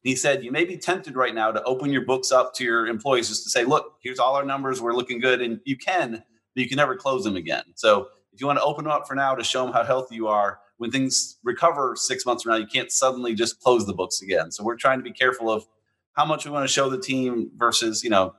he 0.04 0.16
said, 0.16 0.44
You 0.44 0.52
may 0.52 0.66
be 0.66 0.78
tempted 0.78 1.16
right 1.16 1.34
now 1.34 1.52
to 1.52 1.64
open 1.64 1.92
your 1.92 2.06
books 2.06 2.32
up 2.32 2.54
to 2.56 2.64
your 2.64 2.88
employees 2.88 3.30
just 3.30 3.44
to 3.44 3.50
say, 3.50 3.64
Look, 3.64 3.96
here's 4.02 4.20
all 4.20 4.36
our 4.36 4.46
numbers. 4.46 4.82
We're 4.82 4.94
looking 4.94 5.20
good. 5.20 5.42
And 5.42 5.60
you 5.66 5.78
can, 5.78 6.12
but 6.12 6.62
you 6.62 6.68
can 6.68 6.78
never 6.78 6.96
close 6.96 7.24
them 7.24 7.36
again. 7.36 7.64
So 7.76 8.08
if 8.34 8.42
you 8.42 8.48
want 8.48 8.60
to 8.60 8.64
open 8.64 8.86
them 8.86 8.94
up 8.94 9.08
for 9.08 9.16
now 9.16 9.36
to 9.36 9.44
show 9.44 9.64
them 9.64 9.74
how 9.74 9.84
healthy 9.84 10.16
you 10.16 10.28
are, 10.28 10.60
when 10.78 10.90
things 10.90 11.38
recover 11.44 11.96
six 11.96 12.26
months 12.26 12.44
from 12.44 12.54
now, 12.54 12.58
you 12.58 12.66
can't 12.66 12.92
suddenly 12.92 13.36
just 13.36 13.60
close 13.60 13.86
the 13.86 13.94
books 13.94 14.22
again. 14.22 14.52
So 14.52 14.64
we're 14.64 14.78
trying 14.78 14.98
to 14.98 15.04
be 15.04 15.12
careful 15.12 15.52
of 15.52 15.66
how 16.14 16.26
much 16.26 16.46
we 16.46 16.52
want 16.52 16.68
to 16.68 16.74
show 16.74 16.90
the 16.90 17.00
team 17.00 17.52
versus, 17.56 18.04
you 18.04 18.10
know, 18.10 18.34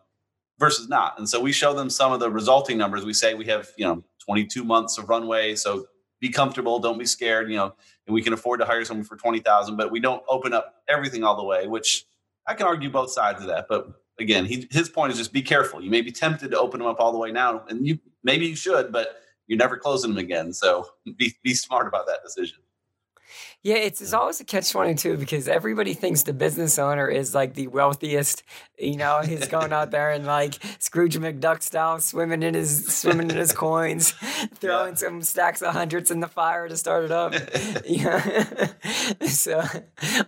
versus 0.59 0.89
not. 0.89 1.19
And 1.19 1.29
so 1.29 1.41
we 1.41 1.53
show 1.53 1.73
them 1.73 1.89
some 1.89 2.13
of 2.13 2.21
the 2.21 2.31
resulting 2.31 2.79
numbers. 2.79 3.05
We 3.05 3.15
say 3.15 3.35
we 3.35 3.47
have, 3.47 3.69
you 3.77 3.85
know, 3.85 4.03
22 4.25 4.65
months 4.65 4.99
of 4.99 5.09
runway. 5.09 5.55
So 5.55 5.87
be 6.23 6.31
comfortable. 6.31 6.79
Don't 6.79 6.99
be 6.99 7.05
scared. 7.05 7.51
You 7.51 7.57
know, 7.57 7.75
and 8.07 8.15
we 8.15 8.23
can 8.23 8.33
afford 8.33 8.61
to 8.61 8.65
hire 8.65 8.85
someone 8.87 9.05
for 9.05 9.17
20,000, 9.17 9.77
but 9.77 9.91
we 9.91 10.01
don't 10.01 10.23
open 10.29 10.55
up 10.55 10.83
everything 10.89 11.25
all 11.25 11.37
the 11.37 11.45
way, 11.45 11.67
which 11.67 12.07
I 12.47 12.55
can 12.55 12.67
argue 12.67 12.89
both 12.89 13.11
sides 13.11 13.43
of 13.43 13.49
that. 13.49 13.67
But 13.69 13.89
again, 14.19 14.47
he, 14.47 14.67
his 14.71 14.89
point 14.89 15.13
is 15.13 15.19
just 15.19 15.33
be 15.33 15.43
careful. 15.43 15.83
You 15.83 15.91
may 15.91 16.01
be 16.01 16.13
tempted 16.13 16.53
to 16.53 16.59
open 16.59 16.79
them 16.79 16.89
up 16.89 17.01
all 17.01 17.13
the 17.13 17.19
way 17.19 17.33
now, 17.33 17.65
and 17.69 17.87
you 17.87 17.99
maybe 18.23 18.47
you 18.47 18.57
should, 18.57 18.93
but 18.93 19.17
you're 19.49 19.59
never 19.59 19.77
closing 19.77 20.13
them 20.13 20.19
again. 20.19 20.53
So 20.53 20.89
be, 21.17 21.35
be 21.43 21.55
smart 21.55 21.87
about 21.87 22.07
that 22.07 22.21
decision. 22.25 22.59
Yeah, 23.65 23.77
it's, 23.77 24.01
it's 24.01 24.13
always 24.13 24.41
a 24.41 24.45
catch 24.45 24.73
22 24.73 25.19
because 25.19 25.47
everybody 25.47 25.95
thinks 25.95 26.25
the 26.25 26.33
business 26.33 26.81
owner 26.81 27.07
is 27.07 27.33
like 27.33 27.55
the 27.55 27.69
wealthiest. 27.69 28.43
You 28.77 28.97
know, 28.97 29.21
he's 29.21 29.47
going 29.47 29.73
out 29.73 29.93
there 29.93 30.11
and 30.11 30.27
like 30.27 30.55
Scrooge 30.81 31.17
McDuck 31.17 31.63
style, 31.63 32.01
swimming 32.01 32.43
in 32.43 32.55
his 32.55 32.93
swimming 32.93 33.31
in 33.31 33.37
his 33.37 33.53
coins, 33.65 34.15
throwing 34.57 34.95
yeah. 34.95 34.97
some 34.97 35.23
stacks 35.23 35.63
of 35.63 35.73
hundreds 35.73 36.11
in 36.11 36.19
the 36.19 36.27
fire 36.27 36.69
to 36.69 36.77
start 36.77 37.05
it 37.05 37.13
up. 37.13 37.35
yeah. 37.87 38.73
so, 39.29 39.63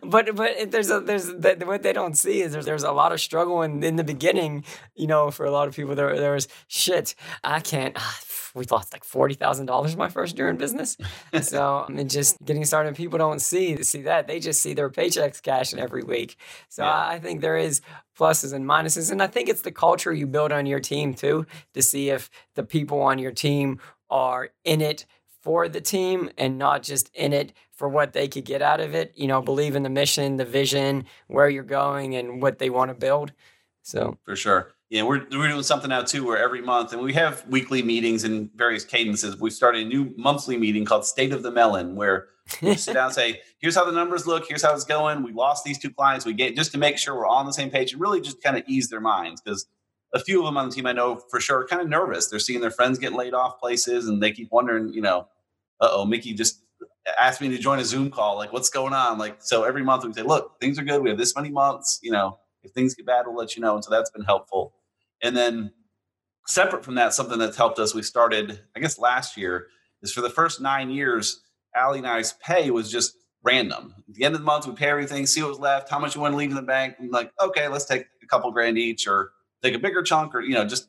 but 0.04 0.36
but 0.36 0.70
there's 0.70 0.92
a 0.92 1.00
there's 1.00 1.28
what 1.32 1.82
they 1.82 1.92
don't 1.92 2.16
see 2.16 2.40
is 2.40 2.52
there's, 2.52 2.66
there's 2.66 2.84
a 2.84 2.92
lot 2.92 3.10
of 3.10 3.20
struggle 3.20 3.62
in, 3.62 3.82
in 3.82 3.96
the 3.96 4.04
beginning. 4.04 4.64
You 4.94 5.08
know, 5.08 5.32
for 5.32 5.44
a 5.44 5.50
lot 5.50 5.66
of 5.66 5.74
people 5.74 5.96
there 5.96 6.16
there 6.16 6.34
was 6.34 6.46
shit. 6.68 7.16
I 7.42 7.58
can't. 7.58 7.96
Ah, 7.96 8.20
we 8.54 8.64
lost 8.70 8.92
like 8.92 9.04
forty 9.04 9.34
thousand 9.34 9.66
dollars 9.66 9.96
my 9.96 10.08
first 10.08 10.38
year 10.38 10.48
in 10.48 10.56
business. 10.56 10.96
so 11.42 11.84
and 11.88 12.08
just 12.08 12.36
getting 12.44 12.64
started, 12.64 12.94
people 12.94 13.18
don't 13.18 13.40
see 13.40 13.82
see 13.82 14.02
that 14.02 14.26
they 14.26 14.40
just 14.40 14.62
see 14.62 14.74
their 14.74 14.90
paychecks 14.90 15.42
cashing 15.42 15.78
every 15.78 16.02
week. 16.02 16.36
So 16.68 16.84
yeah. 16.84 17.06
I 17.06 17.18
think 17.18 17.40
there 17.40 17.56
is 17.56 17.80
pluses 18.18 18.52
and 18.52 18.64
minuses, 18.64 19.10
and 19.10 19.22
I 19.22 19.26
think 19.26 19.48
it's 19.48 19.62
the 19.62 19.72
culture 19.72 20.12
you 20.12 20.26
build 20.26 20.52
on 20.52 20.66
your 20.66 20.80
team 20.80 21.14
too 21.14 21.46
to 21.74 21.82
see 21.82 22.10
if 22.10 22.30
the 22.54 22.62
people 22.62 23.00
on 23.02 23.18
your 23.18 23.32
team 23.32 23.80
are 24.08 24.50
in 24.64 24.80
it 24.80 25.06
for 25.42 25.68
the 25.68 25.80
team 25.80 26.30
and 26.38 26.56
not 26.56 26.82
just 26.82 27.10
in 27.14 27.32
it 27.32 27.52
for 27.72 27.88
what 27.88 28.12
they 28.12 28.28
could 28.28 28.44
get 28.44 28.62
out 28.62 28.80
of 28.80 28.94
it. 28.94 29.12
You 29.16 29.26
know, 29.26 29.38
mm-hmm. 29.38 29.46
believe 29.46 29.76
in 29.76 29.82
the 29.82 29.90
mission, 29.90 30.36
the 30.36 30.44
vision, 30.44 31.04
where 31.26 31.48
you're 31.48 31.62
going, 31.64 32.14
and 32.14 32.40
what 32.40 32.58
they 32.58 32.70
want 32.70 32.90
to 32.90 32.94
build. 32.94 33.32
So 33.82 34.16
for 34.24 34.36
sure. 34.36 34.72
Yeah, 34.94 35.02
we're, 35.02 35.26
we're 35.32 35.48
doing 35.48 35.62
something 35.64 35.88
now 35.88 36.02
too 36.02 36.24
where 36.24 36.38
every 36.38 36.62
month, 36.62 36.92
and 36.92 37.02
we 37.02 37.14
have 37.14 37.44
weekly 37.48 37.82
meetings 37.82 38.22
and 38.22 38.48
various 38.54 38.84
cadences. 38.84 39.36
We 39.36 39.50
started 39.50 39.84
a 39.84 39.88
new 39.88 40.14
monthly 40.16 40.56
meeting 40.56 40.84
called 40.84 41.04
State 41.04 41.32
of 41.32 41.42
the 41.42 41.50
Melon, 41.50 41.96
where 41.96 42.28
we 42.62 42.76
sit 42.76 42.94
down 42.94 43.06
and 43.06 43.14
say, 43.14 43.40
here's 43.58 43.74
how 43.74 43.84
the 43.84 43.90
numbers 43.90 44.24
look, 44.24 44.46
here's 44.48 44.62
how 44.62 44.72
it's 44.72 44.84
going. 44.84 45.24
We 45.24 45.32
lost 45.32 45.64
these 45.64 45.80
two 45.80 45.90
clients. 45.90 46.24
We 46.24 46.32
get 46.32 46.54
just 46.54 46.70
to 46.72 46.78
make 46.78 46.96
sure 46.96 47.16
we're 47.16 47.26
all 47.26 47.38
on 47.38 47.46
the 47.46 47.52
same 47.52 47.70
page 47.70 47.90
and 47.90 48.00
really 48.00 48.20
just 48.20 48.40
kind 48.40 48.56
of 48.56 48.62
ease 48.68 48.88
their 48.88 49.00
minds 49.00 49.40
because 49.40 49.66
a 50.14 50.20
few 50.20 50.38
of 50.38 50.44
them 50.44 50.56
on 50.56 50.68
the 50.68 50.72
team 50.72 50.86
I 50.86 50.92
know 50.92 51.16
for 51.28 51.40
sure 51.40 51.62
are 51.62 51.66
kind 51.66 51.82
of 51.82 51.88
nervous. 51.88 52.28
They're 52.28 52.38
seeing 52.38 52.60
their 52.60 52.70
friends 52.70 53.00
get 53.00 53.14
laid 53.14 53.34
off 53.34 53.58
places 53.58 54.06
and 54.06 54.22
they 54.22 54.30
keep 54.30 54.52
wondering, 54.52 54.92
you 54.92 55.02
know, 55.02 55.26
uh 55.80 55.88
oh, 55.90 56.04
Mickey 56.04 56.34
just 56.34 56.62
asked 57.20 57.40
me 57.40 57.48
to 57.48 57.58
join 57.58 57.80
a 57.80 57.84
Zoom 57.84 58.12
call. 58.12 58.36
Like, 58.36 58.52
what's 58.52 58.70
going 58.70 58.92
on? 58.92 59.18
Like, 59.18 59.38
so 59.40 59.64
every 59.64 59.82
month 59.82 60.04
we 60.04 60.12
say, 60.12 60.22
look, 60.22 60.60
things 60.60 60.78
are 60.78 60.84
good. 60.84 61.02
We 61.02 61.08
have 61.08 61.18
this 61.18 61.34
many 61.34 61.50
months. 61.50 61.98
You 62.00 62.12
know, 62.12 62.38
if 62.62 62.70
things 62.70 62.94
get 62.94 63.06
bad, 63.06 63.26
we'll 63.26 63.34
let 63.34 63.56
you 63.56 63.62
know. 63.62 63.74
And 63.74 63.82
so 63.82 63.90
that's 63.90 64.10
been 64.10 64.22
helpful. 64.22 64.72
And 65.24 65.36
then 65.36 65.72
separate 66.46 66.84
from 66.84 66.94
that, 66.96 67.14
something 67.14 67.38
that's 67.38 67.56
helped 67.56 67.78
us, 67.78 67.94
we 67.94 68.02
started, 68.02 68.60
I 68.76 68.80
guess, 68.80 68.98
last 68.98 69.36
year 69.36 69.68
is 70.02 70.12
for 70.12 70.20
the 70.20 70.30
first 70.30 70.60
nine 70.60 70.90
years, 70.90 71.40
Allie 71.74 71.98
and 71.98 72.06
I's 72.06 72.34
pay 72.34 72.70
was 72.70 72.90
just 72.90 73.16
random. 73.42 73.94
At 74.06 74.14
the 74.14 74.24
end 74.24 74.34
of 74.34 74.42
the 74.42 74.44
month, 74.44 74.66
we 74.66 74.74
pay 74.74 74.90
everything, 74.90 75.26
see 75.26 75.40
what 75.40 75.48
was 75.48 75.58
left, 75.58 75.88
how 75.88 75.98
much 75.98 76.14
you 76.14 76.20
want 76.20 76.32
to 76.32 76.36
leave 76.36 76.50
in 76.50 76.56
the 76.56 76.62
bank. 76.62 76.96
And 76.98 77.10
like, 77.10 77.32
okay, 77.40 77.68
let's 77.68 77.86
take 77.86 78.06
a 78.22 78.26
couple 78.26 78.50
grand 78.52 78.78
each 78.78 79.08
or 79.08 79.32
take 79.62 79.74
a 79.74 79.78
bigger 79.78 80.02
chunk 80.02 80.34
or, 80.34 80.42
you 80.42 80.54
know, 80.54 80.66
just 80.66 80.88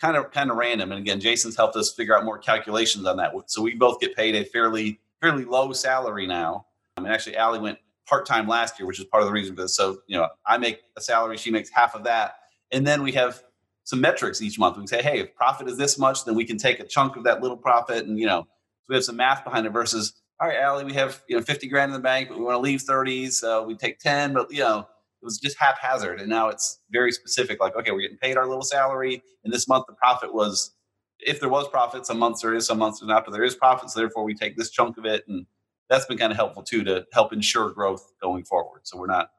kind 0.00 0.16
of 0.16 0.32
kind 0.32 0.50
of 0.50 0.56
random. 0.56 0.90
And 0.90 1.00
again, 1.00 1.20
Jason's 1.20 1.56
helped 1.56 1.76
us 1.76 1.92
figure 1.92 2.16
out 2.16 2.24
more 2.24 2.38
calculations 2.38 3.06
on 3.06 3.16
that. 3.18 3.32
So 3.46 3.62
we 3.62 3.74
both 3.76 4.00
get 4.00 4.16
paid 4.16 4.34
a 4.34 4.44
fairly 4.44 5.00
fairly 5.20 5.44
low 5.44 5.72
salary 5.72 6.26
now. 6.26 6.66
Um, 6.96 7.04
I 7.04 7.08
mean, 7.08 7.12
actually, 7.12 7.36
Allie 7.36 7.60
went 7.60 7.78
part 8.06 8.26
time 8.26 8.48
last 8.48 8.78
year, 8.78 8.86
which 8.86 8.98
is 8.98 9.06
part 9.06 9.22
of 9.22 9.28
the 9.28 9.32
reason 9.32 9.54
for 9.54 9.62
this. 9.62 9.76
So 9.76 9.98
you 10.06 10.16
know, 10.16 10.28
I 10.44 10.58
make 10.58 10.80
a 10.96 11.00
salary, 11.00 11.36
she 11.36 11.50
makes 11.50 11.70
half 11.70 11.94
of 11.94 12.04
that, 12.04 12.36
and 12.72 12.86
then 12.86 13.02
we 13.02 13.12
have 13.12 13.42
some 13.86 14.00
metrics 14.00 14.42
each 14.42 14.58
month. 14.58 14.76
We 14.76 14.80
can 14.82 14.88
say, 14.88 15.02
hey, 15.02 15.20
if 15.20 15.34
profit 15.36 15.68
is 15.68 15.78
this 15.78 15.96
much, 15.96 16.24
then 16.24 16.34
we 16.34 16.44
can 16.44 16.58
take 16.58 16.80
a 16.80 16.84
chunk 16.84 17.16
of 17.16 17.24
that 17.24 17.40
little 17.40 17.56
profit, 17.56 18.04
and 18.04 18.18
you 18.18 18.26
know, 18.26 18.42
so 18.42 18.86
we 18.90 18.96
have 18.96 19.04
some 19.04 19.16
math 19.16 19.44
behind 19.44 19.64
it. 19.64 19.70
Versus, 19.70 20.12
all 20.40 20.48
right, 20.48 20.58
Allie, 20.58 20.84
we 20.84 20.94
have 20.94 21.22
you 21.28 21.36
know 21.36 21.42
fifty 21.42 21.68
grand 21.68 21.90
in 21.90 21.94
the 21.94 22.02
bank, 22.02 22.28
but 22.28 22.36
we 22.36 22.44
want 22.44 22.56
to 22.56 22.60
leave 22.60 22.82
thirty, 22.82 23.30
so 23.30 23.64
we 23.64 23.76
take 23.76 23.98
ten, 23.98 24.34
but 24.34 24.52
you 24.52 24.60
know 24.60 24.86
it 25.22 25.24
was 25.24 25.38
just 25.38 25.58
haphazard 25.58 26.20
and 26.20 26.28
now 26.28 26.48
it's 26.48 26.80
very 26.90 27.10
specific 27.10 27.60
like 27.60 27.74
okay 27.74 27.90
we're 27.90 28.02
getting 28.02 28.18
paid 28.18 28.36
our 28.36 28.46
little 28.46 28.62
salary 28.62 29.22
and 29.44 29.52
this 29.52 29.66
month 29.66 29.84
the 29.88 29.94
profit 29.94 30.32
was 30.32 30.74
if 31.18 31.40
there 31.40 31.48
was 31.48 31.66
profit 31.68 32.06
some 32.06 32.18
months 32.18 32.42
there 32.42 32.54
is 32.54 32.66
some 32.66 32.78
months 32.78 33.00
there's 33.00 33.08
not 33.08 33.24
but 33.24 33.32
there 33.32 33.42
is 33.42 33.54
profit 33.54 33.90
so 33.90 33.98
therefore 33.98 34.24
we 34.24 34.34
take 34.34 34.56
this 34.56 34.70
chunk 34.70 34.98
of 34.98 35.04
it 35.04 35.24
and 35.26 35.46
that's 35.88 36.06
been 36.06 36.18
kind 36.18 36.32
of 36.32 36.36
helpful 36.36 36.62
too 36.62 36.84
to 36.84 37.04
help 37.12 37.32
ensure 37.32 37.70
growth 37.70 38.12
going 38.20 38.44
forward 38.44 38.80
so 38.84 38.98
we're 38.98 39.06
not 39.06 39.30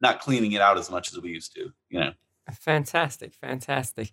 not 0.00 0.20
cleaning 0.20 0.52
it 0.52 0.60
out 0.60 0.78
as 0.78 0.90
much 0.90 1.12
as 1.12 1.20
we 1.20 1.30
used 1.30 1.52
to 1.52 1.72
you 1.90 2.00
know 2.00 2.12
Fantastic, 2.52 3.32
fantastic. 3.34 4.12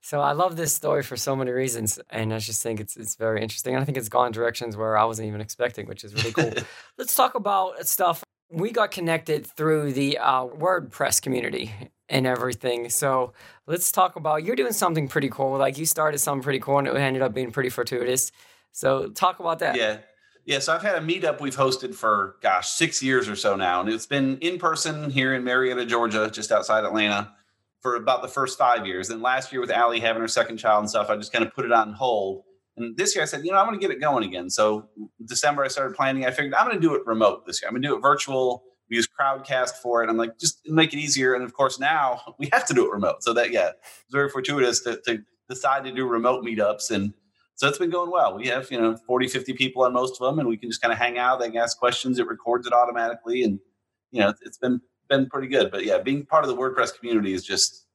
So 0.00 0.20
I 0.20 0.32
love 0.32 0.56
this 0.56 0.72
story 0.72 1.02
for 1.02 1.16
so 1.16 1.34
many 1.34 1.50
reasons, 1.50 1.98
and 2.10 2.32
I 2.32 2.38
just 2.38 2.62
think 2.62 2.78
it's 2.78 2.96
it's 2.96 3.16
very 3.16 3.42
interesting. 3.42 3.74
And 3.74 3.82
I 3.82 3.84
think 3.84 3.98
it's 3.98 4.08
gone 4.08 4.30
directions 4.30 4.76
where 4.76 4.96
I 4.96 5.04
wasn't 5.04 5.28
even 5.28 5.40
expecting, 5.40 5.86
which 5.86 6.04
is 6.04 6.14
really 6.14 6.32
cool. 6.32 6.52
Let's 6.98 7.16
talk 7.16 7.34
about 7.34 7.86
stuff 7.88 8.22
we 8.52 8.70
got 8.70 8.90
connected 8.90 9.46
through 9.46 9.92
the 9.92 10.18
uh, 10.18 10.44
WordPress 10.44 11.22
community 11.22 11.72
and 12.08 12.26
everything. 12.26 12.90
So 12.90 13.32
let's 13.66 13.90
talk 13.90 14.16
about 14.16 14.44
you're 14.44 14.56
doing 14.56 14.74
something 14.74 15.08
pretty 15.08 15.30
cool. 15.30 15.56
Like 15.56 15.78
you 15.78 15.86
started 15.86 16.18
something 16.18 16.42
pretty 16.42 16.58
cool 16.58 16.78
and 16.78 16.86
it 16.86 16.94
ended 16.94 17.22
up 17.22 17.32
being 17.32 17.50
pretty 17.50 17.70
fortuitous. 17.70 18.30
So 18.72 19.08
talk 19.08 19.40
about 19.40 19.60
that. 19.60 19.76
Yeah. 19.76 19.98
Yeah, 20.44 20.58
so 20.58 20.74
I've 20.74 20.82
had 20.82 20.96
a 20.96 21.00
meetup 21.00 21.40
we've 21.40 21.56
hosted 21.56 21.94
for 21.94 22.34
gosh, 22.42 22.68
6 22.70 23.00
years 23.02 23.28
or 23.28 23.36
so 23.36 23.54
now 23.56 23.80
and 23.80 23.88
it's 23.88 24.06
been 24.06 24.38
in 24.38 24.58
person 24.58 25.08
here 25.08 25.34
in 25.34 25.44
Marietta, 25.44 25.86
Georgia, 25.86 26.28
just 26.30 26.50
outside 26.50 26.84
Atlanta 26.84 27.32
for 27.82 27.96
about 27.96 28.22
the 28.22 28.28
first 28.28 28.56
5 28.58 28.86
years. 28.86 29.10
And 29.10 29.20
last 29.20 29.52
year 29.52 29.60
with 29.60 29.70
Allie 29.70 30.00
having 30.00 30.22
her 30.22 30.28
second 30.28 30.56
child 30.56 30.80
and 30.80 30.90
stuff, 30.90 31.10
I 31.10 31.16
just 31.16 31.32
kind 31.32 31.44
of 31.44 31.52
put 31.54 31.64
it 31.64 31.72
on 31.72 31.92
hold 31.92 32.44
and 32.76 32.96
this 32.96 33.14
year 33.14 33.22
I 33.22 33.26
said, 33.26 33.44
you 33.44 33.52
know, 33.52 33.58
I'm 33.58 33.66
going 33.66 33.78
to 33.78 33.86
get 33.86 33.94
it 33.94 34.00
going 34.00 34.24
again. 34.24 34.48
So 34.48 34.88
mm, 34.98 35.08
December 35.24 35.64
I 35.64 35.68
started 35.68 35.94
planning. 35.94 36.24
I 36.24 36.30
figured 36.30 36.54
I'm 36.54 36.66
going 36.66 36.80
to 36.80 36.86
do 36.86 36.94
it 36.94 37.02
remote 37.06 37.46
this 37.46 37.60
year. 37.60 37.68
I'm 37.68 37.74
going 37.74 37.82
to 37.82 37.88
do 37.88 37.96
it 37.96 38.00
virtual. 38.00 38.64
We 38.88 38.96
use 38.96 39.08
Crowdcast 39.08 39.76
for 39.82 40.02
it. 40.02 40.10
I'm 40.10 40.16
like, 40.16 40.38
just 40.38 40.60
make 40.66 40.92
it 40.92 40.98
easier. 40.98 41.34
And 41.34 41.44
of 41.44 41.52
course 41.52 41.78
now 41.78 42.20
we 42.38 42.48
have 42.52 42.66
to 42.66 42.74
do 42.74 42.86
it 42.86 42.92
remote. 42.92 43.22
So 43.22 43.32
that 43.34 43.50
yeah, 43.50 43.70
it's 43.84 44.12
very 44.12 44.28
fortuitous 44.28 44.80
to, 44.82 45.00
to 45.06 45.22
decide 45.48 45.84
to 45.84 45.92
do 45.92 46.06
remote 46.06 46.44
meetups. 46.44 46.90
And 46.90 47.12
so 47.54 47.68
it's 47.68 47.78
been 47.78 47.90
going 47.90 48.10
well. 48.10 48.36
We 48.36 48.46
have, 48.48 48.70
you 48.70 48.80
know, 48.80 48.96
40, 49.06 49.28
50 49.28 49.52
people 49.52 49.84
on 49.84 49.92
most 49.92 50.20
of 50.20 50.26
them 50.26 50.38
and 50.38 50.48
we 50.48 50.56
can 50.56 50.70
just 50.70 50.80
kind 50.80 50.92
of 50.92 50.98
hang 50.98 51.18
out. 51.18 51.40
They 51.40 51.50
can 51.50 51.58
ask 51.58 51.78
questions. 51.78 52.18
It 52.18 52.26
records 52.26 52.66
it 52.66 52.72
automatically. 52.72 53.42
And, 53.42 53.60
you 54.10 54.20
know, 54.20 54.32
it's 54.42 54.58
been, 54.58 54.80
been 55.12 55.28
pretty 55.28 55.48
good. 55.48 55.70
But 55.70 55.84
yeah, 55.84 55.98
being 55.98 56.24
part 56.24 56.44
of 56.44 56.48
the 56.48 56.56
WordPress 56.56 56.98
community 56.98 57.34
is 57.34 57.44
just, 57.44 57.86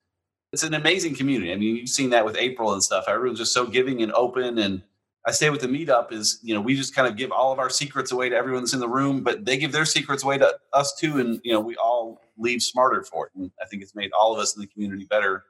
it's 0.53 0.63
an 0.63 0.75
amazing 0.75 1.15
community. 1.15 1.51
I 1.51 1.55
mean, 1.55 1.75
you've 1.75 1.89
seen 1.89 2.11
that 2.11 2.23
with 2.23 2.37
April 2.37 2.73
and 2.73 2.83
stuff. 2.83 3.05
Everyone's 3.07 3.39
just 3.39 3.53
so 3.53 3.65
giving 3.65 4.03
and 4.03 4.11
open. 4.13 4.59
And 4.59 4.83
I 5.25 5.31
say 5.31 5.49
with 5.49 5.61
the 5.61 5.67
meetup 5.67 6.11
is, 6.11 6.39
you 6.43 6.53
know, 6.53 6.61
we 6.61 6.75
just 6.75 6.95
kind 6.95 7.07
of 7.07 7.17
give 7.17 7.31
all 7.31 7.51
of 7.51 7.59
our 7.59 7.69
secrets 7.69 8.11
away 8.11 8.29
to 8.29 8.35
everyone 8.35 8.61
that's 8.61 8.73
in 8.73 8.79
the 8.79 8.87
room, 8.87 9.23
but 9.23 9.45
they 9.45 9.57
give 9.57 9.71
their 9.71 9.83
secrets 9.83 10.23
away 10.23 10.37
to 10.37 10.57
us 10.73 10.95
too. 10.95 11.19
And, 11.19 11.41
you 11.43 11.51
know, 11.51 11.59
we 11.59 11.75
all 11.75 12.21
leave 12.37 12.61
smarter 12.61 13.03
for 13.03 13.25
it. 13.25 13.31
And 13.35 13.51
I 13.61 13.65
think 13.65 13.81
it's 13.81 13.95
made 13.95 14.11
all 14.17 14.33
of 14.33 14.39
us 14.39 14.55
in 14.55 14.61
the 14.61 14.67
community 14.67 15.05
better 15.05 15.43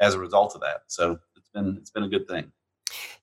as 0.00 0.14
a 0.14 0.18
result 0.18 0.54
of 0.54 0.62
that. 0.62 0.84
So 0.86 1.18
it's 1.36 1.50
been, 1.50 1.76
it's 1.78 1.90
been 1.90 2.04
a 2.04 2.08
good 2.08 2.26
thing. 2.26 2.50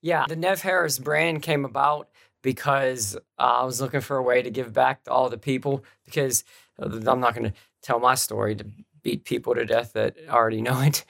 Yeah. 0.01 0.25
The 0.29 0.35
Nev 0.35 0.61
Harris 0.61 0.99
brand 0.99 1.41
came 1.41 1.65
about 1.65 2.07
because 2.41 3.17
uh, 3.39 3.61
I 3.61 3.65
was 3.65 3.81
looking 3.81 4.01
for 4.01 4.17
a 4.17 4.23
way 4.23 4.41
to 4.43 4.51
give 4.51 4.71
back 4.71 5.03
to 5.03 5.11
all 5.11 5.29
the 5.29 5.37
people 5.37 5.83
because 6.05 6.45
uh, 6.79 6.85
I'm 6.85 7.19
not 7.19 7.35
going 7.35 7.51
to 7.51 7.53
tell 7.87 7.99
my 7.99 8.15
story 8.15 8.55
to 8.55 8.65
beat 9.01 9.23
people 9.23 9.55
to 9.55 9.65
death 9.65 9.93
that 9.93 10.15
already 10.29 10.61
know 10.61 10.81
it. 10.81 11.05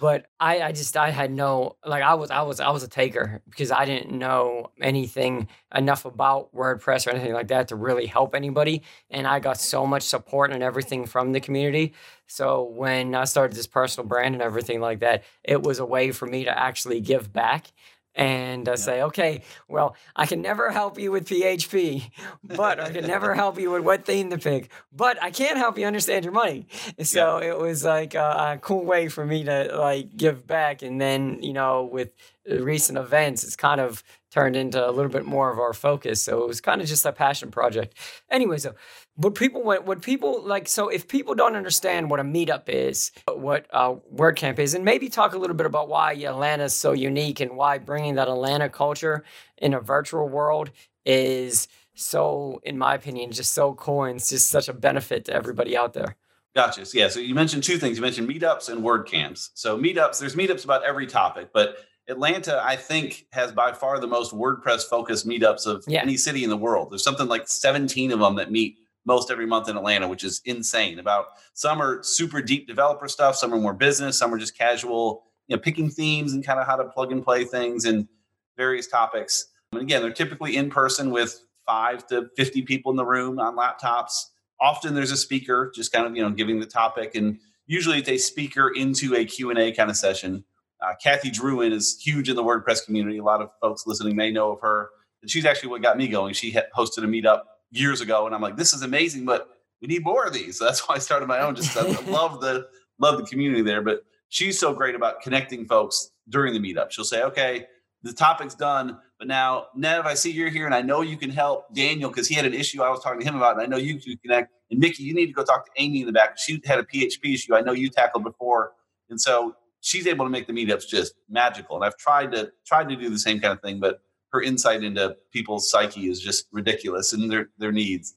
But 0.00 0.26
I, 0.38 0.60
I 0.62 0.72
just 0.72 0.96
I 0.96 1.10
had 1.10 1.32
no 1.32 1.76
like 1.84 2.04
I 2.04 2.14
was 2.14 2.30
I 2.30 2.42
was 2.42 2.60
I 2.60 2.70
was 2.70 2.84
a 2.84 2.88
taker 2.88 3.42
because 3.50 3.72
I 3.72 3.84
didn't 3.84 4.16
know 4.16 4.70
anything 4.80 5.48
enough 5.74 6.04
about 6.04 6.54
WordPress 6.54 7.06
or 7.06 7.10
anything 7.10 7.32
like 7.32 7.48
that 7.48 7.68
to 7.68 7.76
really 7.76 8.06
help 8.06 8.36
anybody. 8.36 8.82
And 9.10 9.26
I 9.26 9.40
got 9.40 9.60
so 9.60 9.84
much 9.86 10.04
support 10.04 10.52
and 10.52 10.62
everything 10.62 11.04
from 11.04 11.32
the 11.32 11.40
community. 11.40 11.94
So 12.28 12.62
when 12.62 13.16
I 13.16 13.24
started 13.24 13.56
this 13.56 13.66
personal 13.66 14.06
brand 14.06 14.36
and 14.36 14.42
everything 14.42 14.80
like 14.80 15.00
that, 15.00 15.24
it 15.42 15.64
was 15.64 15.80
a 15.80 15.84
way 15.84 16.12
for 16.12 16.26
me 16.26 16.44
to 16.44 16.56
actually 16.56 17.00
give 17.00 17.32
back 17.32 17.72
and 18.18 18.68
uh, 18.68 18.72
yeah. 18.72 18.76
say, 18.76 19.02
okay, 19.02 19.42
well, 19.68 19.96
I 20.16 20.26
can 20.26 20.42
never 20.42 20.70
help 20.70 20.98
you 20.98 21.12
with 21.12 21.26
PHP, 21.28 22.10
but 22.42 22.80
I 22.80 22.90
can 22.90 23.06
never 23.06 23.34
help 23.34 23.58
you 23.60 23.70
with 23.70 23.84
what 23.84 24.04
theme 24.04 24.28
to 24.30 24.38
pick, 24.38 24.70
but 24.92 25.22
I 25.22 25.30
can't 25.30 25.56
help 25.56 25.78
you 25.78 25.86
understand 25.86 26.24
your 26.24 26.34
money. 26.34 26.66
So 27.02 27.40
yeah. 27.40 27.50
it 27.50 27.58
was 27.58 27.84
like 27.84 28.14
a, 28.14 28.54
a, 28.54 28.58
cool 28.60 28.84
way 28.84 29.08
for 29.08 29.24
me 29.24 29.44
to 29.44 29.76
like 29.78 30.16
give 30.16 30.46
back. 30.46 30.82
And 30.82 31.00
then, 31.00 31.40
you 31.42 31.52
know, 31.52 31.84
with 31.84 32.10
recent 32.48 32.98
events, 32.98 33.44
it's 33.44 33.56
kind 33.56 33.80
of 33.80 34.02
turned 34.30 34.56
into 34.56 34.84
a 34.84 34.90
little 34.90 35.10
bit 35.10 35.24
more 35.24 35.52
of 35.52 35.58
our 35.58 35.72
focus. 35.72 36.22
So 36.22 36.42
it 36.42 36.48
was 36.48 36.60
kind 36.60 36.80
of 36.80 36.88
just 36.88 37.06
a 37.06 37.12
passion 37.12 37.50
project. 37.50 37.96
Anyway, 38.30 38.58
so 38.58 38.74
what 39.18 39.34
people 39.34 39.62
what 39.64 40.00
people 40.00 40.44
like 40.44 40.68
so 40.68 40.88
if 40.88 41.08
people 41.08 41.34
don't 41.34 41.56
understand 41.56 42.08
what 42.08 42.20
a 42.20 42.22
meetup 42.22 42.68
is, 42.68 43.10
what 43.26 43.66
uh, 43.72 43.96
WordCamp 44.14 44.60
is, 44.60 44.74
and 44.74 44.84
maybe 44.84 45.08
talk 45.08 45.34
a 45.34 45.38
little 45.38 45.56
bit 45.56 45.66
about 45.66 45.88
why 45.88 46.12
Atlanta 46.12 46.64
is 46.64 46.74
so 46.74 46.92
unique 46.92 47.40
and 47.40 47.56
why 47.56 47.78
bringing 47.78 48.14
that 48.14 48.28
Atlanta 48.28 48.68
culture 48.68 49.24
in 49.56 49.74
a 49.74 49.80
virtual 49.80 50.28
world 50.28 50.70
is 51.04 51.66
so, 51.96 52.60
in 52.62 52.78
my 52.78 52.94
opinion, 52.94 53.32
just 53.32 53.52
so 53.52 53.74
cool 53.74 54.04
and 54.04 54.20
it's 54.20 54.28
just 54.28 54.50
such 54.50 54.68
a 54.68 54.72
benefit 54.72 55.24
to 55.24 55.32
everybody 55.32 55.76
out 55.76 55.94
there. 55.94 56.14
Gotcha. 56.54 56.86
So, 56.86 56.96
yeah. 56.96 57.08
So 57.08 57.18
you 57.18 57.34
mentioned 57.34 57.64
two 57.64 57.78
things. 57.78 57.98
You 57.98 58.02
mentioned 58.02 58.28
meetups 58.28 58.68
and 58.68 58.84
WordCamps. 58.84 59.50
So 59.54 59.76
meetups, 59.76 60.20
there's 60.20 60.36
meetups 60.36 60.62
about 60.62 60.84
every 60.84 61.08
topic, 61.08 61.48
but 61.52 61.78
Atlanta, 62.06 62.62
I 62.64 62.76
think, 62.76 63.26
has 63.32 63.50
by 63.50 63.72
far 63.72 63.98
the 63.98 64.06
most 64.06 64.32
WordPress 64.32 64.84
focused 64.84 65.26
meetups 65.26 65.66
of 65.66 65.84
yeah. 65.88 66.02
any 66.02 66.16
city 66.16 66.44
in 66.44 66.50
the 66.50 66.56
world. 66.56 66.92
There's 66.92 67.04
something 67.04 67.26
like 67.26 67.48
17 67.48 68.12
of 68.12 68.20
them 68.20 68.36
that 68.36 68.50
meet 68.50 68.78
most 69.04 69.30
every 69.30 69.46
month 69.46 69.68
in 69.68 69.76
Atlanta, 69.76 70.08
which 70.08 70.24
is 70.24 70.40
insane. 70.44 70.98
About 70.98 71.26
some 71.54 71.80
are 71.80 72.02
super 72.02 72.42
deep 72.42 72.66
developer 72.66 73.08
stuff, 73.08 73.36
some 73.36 73.52
are 73.52 73.58
more 73.58 73.74
business, 73.74 74.18
some 74.18 74.32
are 74.32 74.38
just 74.38 74.56
casual, 74.56 75.24
you 75.46 75.56
know, 75.56 75.60
picking 75.60 75.90
themes 75.90 76.32
and 76.32 76.44
kind 76.44 76.60
of 76.60 76.66
how 76.66 76.76
to 76.76 76.84
plug 76.84 77.12
and 77.12 77.24
play 77.24 77.44
things 77.44 77.84
and 77.84 78.08
various 78.56 78.86
topics. 78.86 79.46
And 79.72 79.80
again, 79.80 80.02
they're 80.02 80.12
typically 80.12 80.56
in 80.56 80.70
person 80.70 81.10
with 81.10 81.40
five 81.66 82.06
to 82.08 82.28
50 82.36 82.62
people 82.62 82.90
in 82.90 82.96
the 82.96 83.04
room 83.04 83.38
on 83.38 83.56
laptops. 83.56 84.24
Often 84.60 84.94
there's 84.94 85.12
a 85.12 85.16
speaker 85.16 85.70
just 85.74 85.92
kind 85.92 86.06
of, 86.06 86.16
you 86.16 86.22
know, 86.22 86.30
giving 86.30 86.60
the 86.60 86.66
topic 86.66 87.14
and 87.14 87.38
usually 87.66 87.98
it's 87.98 88.08
a 88.08 88.18
speaker 88.18 88.70
into 88.74 89.14
a 89.14 89.24
Q&A 89.24 89.72
kind 89.72 89.90
of 89.90 89.96
session 89.96 90.44
uh, 90.80 90.92
Kathy 91.02 91.30
Drewien 91.30 91.72
is 91.72 91.98
huge 92.00 92.28
in 92.28 92.36
the 92.36 92.42
WordPress 92.42 92.84
community. 92.84 93.18
A 93.18 93.24
lot 93.24 93.40
of 93.40 93.50
folks 93.60 93.86
listening 93.86 94.16
may 94.16 94.30
know 94.30 94.52
of 94.52 94.60
her. 94.60 94.90
And 95.22 95.30
she's 95.30 95.44
actually 95.44 95.70
what 95.70 95.82
got 95.82 95.96
me 95.96 96.08
going. 96.08 96.34
She 96.34 96.52
hosted 96.52 96.98
a 96.98 97.06
meetup 97.06 97.42
years 97.70 98.00
ago, 98.00 98.26
and 98.26 98.34
I'm 98.34 98.40
like, 98.40 98.56
this 98.56 98.72
is 98.72 98.82
amazing, 98.82 99.24
but 99.24 99.48
we 99.80 99.88
need 99.88 100.04
more 100.04 100.24
of 100.24 100.32
these. 100.32 100.58
So 100.58 100.64
that's 100.66 100.88
why 100.88 100.96
I 100.96 100.98
started 100.98 101.26
my 101.26 101.40
own. 101.40 101.54
Just 101.54 101.76
I 101.76 101.82
love 102.10 102.40
the 102.40 102.68
love 102.98 103.18
the 103.18 103.26
community 103.26 103.62
there. 103.62 103.82
But 103.82 104.02
she's 104.28 104.58
so 104.58 104.72
great 104.72 104.94
about 104.94 105.20
connecting 105.20 105.66
folks 105.66 106.10
during 106.28 106.52
the 106.52 106.60
meetup. 106.60 106.90
She'll 106.90 107.04
say, 107.04 107.22
okay, 107.22 107.66
the 108.02 108.12
topic's 108.12 108.54
done, 108.54 108.98
but 109.18 109.26
now 109.26 109.66
Nev, 109.74 110.06
I 110.06 110.14
see 110.14 110.30
you're 110.30 110.50
here, 110.50 110.66
and 110.66 110.74
I 110.74 110.82
know 110.82 111.00
you 111.00 111.16
can 111.16 111.30
help 111.30 111.74
Daniel 111.74 112.10
because 112.10 112.28
he 112.28 112.34
had 112.34 112.44
an 112.44 112.54
issue 112.54 112.82
I 112.82 112.90
was 112.90 113.00
talking 113.00 113.20
to 113.20 113.26
him 113.26 113.36
about, 113.36 113.54
and 113.54 113.62
I 113.62 113.66
know 113.66 113.76
you 113.76 113.98
can 113.98 114.16
connect. 114.18 114.52
And 114.70 114.78
Mickey, 114.78 115.02
you 115.02 115.14
need 115.14 115.26
to 115.26 115.32
go 115.32 115.42
talk 115.42 115.64
to 115.66 115.82
Amy 115.82 116.00
in 116.00 116.06
the 116.06 116.12
back. 116.12 116.38
She 116.38 116.60
had 116.64 116.78
a 116.78 116.84
PHP 116.84 117.34
issue 117.34 117.54
I 117.54 117.60
know 117.60 117.72
you 117.72 117.88
tackled 117.88 118.22
before, 118.22 118.72
and 119.10 119.20
so 119.20 119.56
she's 119.80 120.06
able 120.06 120.24
to 120.26 120.30
make 120.30 120.46
the 120.46 120.52
meetups 120.52 120.86
just 120.86 121.14
magical. 121.28 121.76
And 121.76 121.84
I've 121.84 121.96
tried 121.96 122.32
to 122.32 122.52
tried 122.66 122.88
to 122.88 122.96
do 122.96 123.08
the 123.08 123.18
same 123.18 123.40
kind 123.40 123.52
of 123.52 123.60
thing, 123.60 123.80
but 123.80 124.00
her 124.32 124.42
insight 124.42 124.84
into 124.84 125.16
people's 125.32 125.70
psyche 125.70 126.08
is 126.08 126.20
just 126.20 126.46
ridiculous 126.52 127.12
and 127.12 127.30
their 127.30 127.50
their 127.58 127.72
needs. 127.72 128.14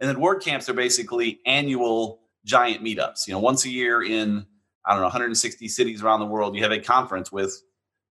And 0.00 0.08
then 0.08 0.16
WordCamps 0.16 0.68
are 0.68 0.74
basically 0.74 1.40
annual 1.46 2.20
giant 2.44 2.82
meetups. 2.84 3.26
You 3.26 3.34
know, 3.34 3.40
once 3.40 3.64
a 3.64 3.70
year 3.70 4.02
in 4.02 4.46
I 4.86 4.92
don't 4.92 5.00
know 5.00 5.06
160 5.06 5.68
cities 5.68 6.02
around 6.02 6.20
the 6.20 6.26
world, 6.26 6.56
you 6.56 6.62
have 6.62 6.72
a 6.72 6.80
conference 6.80 7.32
with 7.32 7.54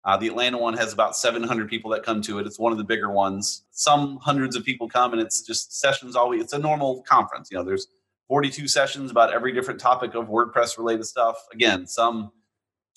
Uh, 0.04 0.16
the 0.16 0.28
Atlanta 0.28 0.56
one 0.58 0.74
has 0.74 0.92
about 0.92 1.16
700 1.16 1.68
people 1.68 1.90
that 1.90 2.02
come 2.02 2.22
to 2.22 2.38
it. 2.38 2.46
It's 2.46 2.58
one 2.58 2.72
of 2.72 2.78
the 2.78 2.84
bigger 2.84 3.10
ones. 3.10 3.64
Some 3.72 4.18
hundreds 4.22 4.56
of 4.56 4.64
people 4.64 4.88
come, 4.88 5.12
and 5.12 5.20
it's 5.20 5.42
just 5.42 5.78
sessions 5.80 6.16
all 6.16 6.28
week. 6.30 6.40
It's 6.40 6.54
a 6.54 6.58
normal 6.58 7.02
conference. 7.02 7.50
You 7.50 7.58
know, 7.58 7.64
there's 7.64 7.88
42 8.28 8.68
sessions 8.68 9.10
about 9.10 9.32
every 9.34 9.52
different 9.52 9.80
topic 9.80 10.14
of 10.14 10.28
WordPress 10.28 10.78
related 10.78 11.04
stuff. 11.04 11.36
Again, 11.52 11.86
some 11.86 12.30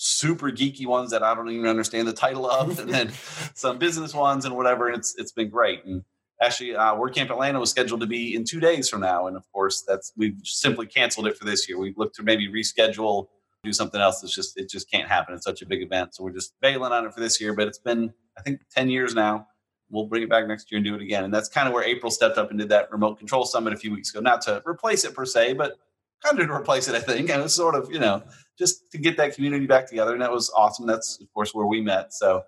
super 0.03 0.49
geeky 0.49 0.87
ones 0.87 1.11
that 1.11 1.21
I 1.21 1.35
don't 1.35 1.49
even 1.51 1.67
understand 1.67 2.07
the 2.07 2.13
title 2.13 2.49
of, 2.49 2.79
and 2.79 2.89
then 2.89 3.11
some 3.53 3.77
business 3.77 4.15
ones 4.15 4.45
and 4.45 4.55
whatever. 4.55 4.87
And 4.87 4.97
it's 4.97 5.15
it's 5.17 5.31
been 5.31 5.49
great. 5.49 5.85
And 5.85 6.03
actually, 6.41 6.75
uh, 6.75 6.95
WordCamp 6.95 7.29
Atlanta 7.29 7.59
was 7.59 7.69
scheduled 7.69 8.01
to 8.01 8.07
be 8.07 8.35
in 8.35 8.43
two 8.43 8.59
days 8.59 8.89
from 8.89 9.01
now, 9.01 9.27
and 9.27 9.37
of 9.37 9.43
course, 9.51 9.83
that's 9.87 10.11
we've 10.17 10.39
simply 10.43 10.87
canceled 10.87 11.27
it 11.27 11.37
for 11.37 11.45
this 11.45 11.69
year. 11.69 11.77
We've 11.77 11.97
looked 11.97 12.15
to 12.15 12.23
maybe 12.23 12.47
reschedule 12.47 13.27
do 13.63 13.71
something 13.71 14.01
else. 14.01 14.23
It's 14.23 14.33
just 14.33 14.57
it 14.57 14.69
just 14.69 14.89
can't 14.89 15.07
happen. 15.07 15.35
It's 15.35 15.45
such 15.45 15.61
a 15.61 15.67
big 15.67 15.83
event, 15.83 16.15
so 16.15 16.23
we're 16.23 16.31
just 16.31 16.53
bailing 16.61 16.91
on 16.91 17.05
it 17.05 17.13
for 17.13 17.19
this 17.19 17.39
year. 17.39 17.53
But 17.53 17.67
it's 17.67 17.79
been 17.79 18.11
I 18.37 18.41
think 18.41 18.61
ten 18.71 18.89
years 18.89 19.13
now. 19.13 19.47
We'll 19.91 20.05
bring 20.05 20.23
it 20.23 20.29
back 20.29 20.47
next 20.47 20.71
year 20.71 20.77
and 20.77 20.85
do 20.85 20.95
it 20.95 21.01
again. 21.01 21.25
And 21.25 21.33
that's 21.33 21.49
kind 21.49 21.67
of 21.67 21.73
where 21.73 21.83
April 21.83 22.09
stepped 22.09 22.37
up 22.37 22.49
and 22.49 22.57
did 22.57 22.69
that 22.69 22.89
remote 22.93 23.19
control 23.19 23.43
summit 23.43 23.73
a 23.73 23.75
few 23.75 23.91
weeks 23.91 24.09
ago. 24.09 24.21
Not 24.21 24.39
to 24.43 24.63
replace 24.65 25.03
it 25.03 25.13
per 25.13 25.25
se, 25.25 25.55
but 25.55 25.75
kind 26.23 26.39
of 26.39 26.47
to 26.47 26.53
replace 26.53 26.87
it, 26.87 26.95
I 26.95 27.01
think. 27.01 27.29
And 27.29 27.39
it 27.41 27.43
was 27.43 27.53
sort 27.53 27.75
of 27.75 27.91
you 27.91 27.99
know 27.99 28.23
just 28.61 28.91
to 28.91 28.99
get 28.99 29.17
that 29.17 29.33
community 29.33 29.65
back 29.65 29.87
together, 29.87 30.13
and 30.13 30.21
that 30.21 30.31
was 30.31 30.51
awesome. 30.55 30.85
That's 30.85 31.19
of 31.19 31.33
course 31.33 31.53
where 31.53 31.65
we 31.65 31.81
met. 31.81 32.13
So 32.13 32.43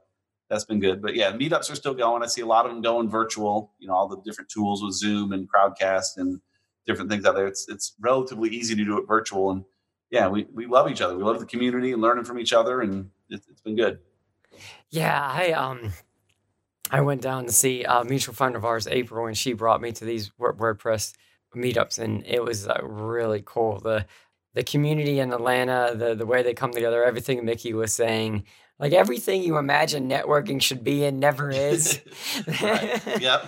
that's 0.47 0.63
been 0.63 0.79
good. 0.79 1.01
But 1.01 1.15
yeah, 1.15 1.31
meetups 1.31 1.71
are 1.71 1.75
still 1.75 1.95
going. 1.95 2.21
I 2.21 2.27
see 2.27 2.41
a 2.41 2.45
lot 2.45 2.65
of 2.65 2.71
them 2.71 2.81
going 2.81 3.09
virtual. 3.09 3.73
You 3.79 3.87
know, 3.87 3.95
all 3.95 4.07
the 4.07 4.21
different 4.23 4.51
tools 4.51 4.83
with 4.83 4.93
Zoom 4.93 5.33
and 5.33 5.49
Crowdcast 5.51 6.17
and 6.17 6.39
different 6.85 7.09
things 7.09 7.25
out 7.25 7.33
there. 7.35 7.47
It's 7.47 7.67
it's 7.67 7.95
relatively 7.99 8.49
easy 8.49 8.75
to 8.75 8.85
do 8.85 8.99
it 8.99 9.07
virtual, 9.07 9.49
and 9.49 9.63
yeah, 10.11 10.27
we, 10.27 10.45
we 10.53 10.67
love 10.67 10.91
each 10.91 11.01
other. 11.01 11.17
We 11.17 11.23
love 11.23 11.39
the 11.39 11.47
community 11.47 11.91
and 11.91 12.01
learning 12.01 12.25
from 12.25 12.37
each 12.37 12.53
other, 12.53 12.81
and 12.81 13.09
it, 13.29 13.41
has 13.49 13.61
been 13.61 13.75
good. 13.75 13.97
Yeah, 14.91 15.19
I 15.19 15.51
um, 15.53 15.91
I 16.91 17.01
went 17.01 17.21
down 17.23 17.47
to 17.47 17.51
see 17.51 17.83
a 17.85 18.03
mutual 18.03 18.35
friend 18.35 18.55
of 18.55 18.63
ours, 18.63 18.85
April, 18.85 19.25
and 19.25 19.35
she 19.35 19.53
brought 19.53 19.81
me 19.81 19.91
to 19.93 20.05
these 20.05 20.31
WordPress 20.39 21.13
meetups, 21.55 21.97
and 21.97 22.23
it 22.27 22.43
was 22.43 22.67
uh, 22.67 22.79
really 22.83 23.41
cool. 23.43 23.79
The 23.79 24.05
the 24.53 24.63
community 24.63 25.19
in 25.19 25.33
Atlanta, 25.33 25.93
the 25.95 26.15
the 26.15 26.25
way 26.25 26.43
they 26.43 26.53
come 26.53 26.71
together, 26.71 27.03
everything 27.03 27.43
Mickey 27.45 27.73
was 27.73 27.93
saying, 27.93 28.43
like 28.79 28.93
everything 28.93 29.43
you 29.43 29.57
imagine 29.57 30.09
networking 30.09 30.61
should 30.61 30.83
be 30.83 31.05
and 31.05 31.19
never 31.19 31.49
is. 31.49 31.99
Yep. 33.19 33.45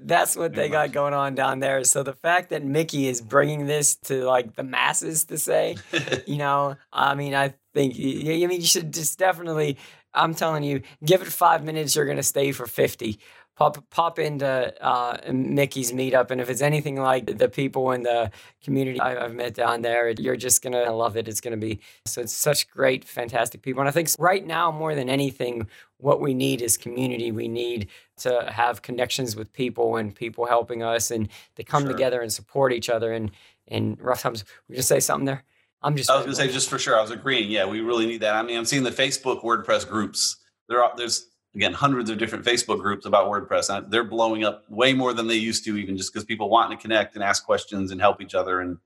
That's 0.00 0.36
what 0.36 0.54
they 0.54 0.68
got 0.68 0.92
going 0.92 1.12
on 1.12 1.34
down 1.34 1.58
there. 1.58 1.82
So 1.82 2.04
the 2.04 2.12
fact 2.12 2.50
that 2.50 2.64
Mickey 2.64 3.08
is 3.08 3.20
bringing 3.20 3.66
this 3.66 3.96
to 4.04 4.24
like 4.24 4.54
the 4.54 4.62
masses 4.62 5.24
to 5.24 5.38
say, 5.38 5.76
you 6.26 6.36
know, 6.36 6.76
I 6.92 7.16
mean, 7.16 7.34
I 7.34 7.54
think 7.74 7.94
I 7.96 8.46
mean 8.46 8.60
you 8.60 8.66
should 8.66 8.94
just 8.94 9.18
definitely. 9.18 9.76
I'm 10.14 10.34
telling 10.34 10.62
you, 10.62 10.82
give 11.04 11.20
it 11.20 11.28
five 11.28 11.64
minutes, 11.64 11.94
you're 11.94 12.06
gonna 12.06 12.22
stay 12.22 12.52
for 12.52 12.66
fifty 12.66 13.18
pop 13.58 13.90
pop 13.90 14.20
into 14.20 14.72
uh, 14.82 15.18
Mickey's 15.32 15.90
meetup, 15.90 16.30
and 16.30 16.40
if 16.40 16.48
it's 16.48 16.62
anything 16.62 17.00
like 17.00 17.38
the 17.38 17.48
people 17.48 17.90
in 17.90 18.04
the 18.04 18.30
community 18.62 19.00
I've 19.00 19.34
met 19.34 19.54
down 19.54 19.82
there, 19.82 20.10
you're 20.10 20.36
just 20.36 20.62
gonna 20.62 20.92
love 20.92 21.16
it. 21.16 21.26
It's 21.26 21.40
gonna 21.40 21.56
be 21.56 21.80
so. 22.06 22.20
It's 22.20 22.32
such 22.32 22.70
great, 22.70 23.04
fantastic 23.04 23.62
people, 23.62 23.80
and 23.80 23.88
I 23.88 23.92
think 23.92 24.10
right 24.16 24.46
now 24.46 24.70
more 24.70 24.94
than 24.94 25.08
anything, 25.08 25.66
what 25.96 26.20
we 26.20 26.34
need 26.34 26.62
is 26.62 26.76
community. 26.76 27.32
We 27.32 27.48
need 27.48 27.88
to 28.18 28.48
have 28.48 28.82
connections 28.82 29.34
with 29.34 29.52
people 29.52 29.96
and 29.96 30.14
people 30.14 30.46
helping 30.46 30.84
us, 30.84 31.10
and 31.10 31.28
to 31.56 31.64
come 31.64 31.82
sure. 31.82 31.92
together 31.92 32.20
and 32.20 32.32
support 32.32 32.72
each 32.72 32.88
other. 32.88 33.12
And 33.12 33.32
in 33.66 33.98
rough 34.00 34.22
times, 34.22 34.44
we 34.68 34.76
just 34.76 34.88
say 34.88 35.00
something 35.00 35.26
there. 35.26 35.42
I'm 35.82 35.96
just. 35.96 36.08
I 36.08 36.14
was 36.14 36.26
gonna 36.26 36.36
say 36.36 36.52
just 36.52 36.70
for 36.70 36.78
sure. 36.78 36.96
I 36.96 37.02
was 37.02 37.10
agreeing. 37.10 37.50
Yeah, 37.50 37.66
we 37.66 37.80
really 37.80 38.06
need 38.06 38.20
that. 38.20 38.36
I 38.36 38.42
mean, 38.42 38.56
I'm 38.56 38.64
seeing 38.64 38.84
the 38.84 38.92
Facebook 38.92 39.42
WordPress 39.42 39.88
groups. 39.88 40.36
There 40.68 40.84
are 40.84 40.92
there's 40.96 41.28
again 41.58 41.72
hundreds 41.72 42.08
of 42.08 42.18
different 42.18 42.44
facebook 42.44 42.80
groups 42.80 43.04
about 43.04 43.28
wordpress. 43.28 43.68
And 43.68 43.90
they're 43.90 44.04
blowing 44.04 44.44
up 44.44 44.64
way 44.68 44.94
more 44.94 45.12
than 45.12 45.26
they 45.26 45.34
used 45.34 45.64
to 45.64 45.76
even 45.76 45.96
just 45.96 46.12
because 46.12 46.24
people 46.24 46.48
want 46.48 46.70
to 46.70 46.76
connect 46.76 47.16
and 47.16 47.24
ask 47.24 47.44
questions 47.44 47.90
and 47.90 48.00
help 48.00 48.22
each 48.22 48.34
other. 48.36 48.60
And 48.60 48.78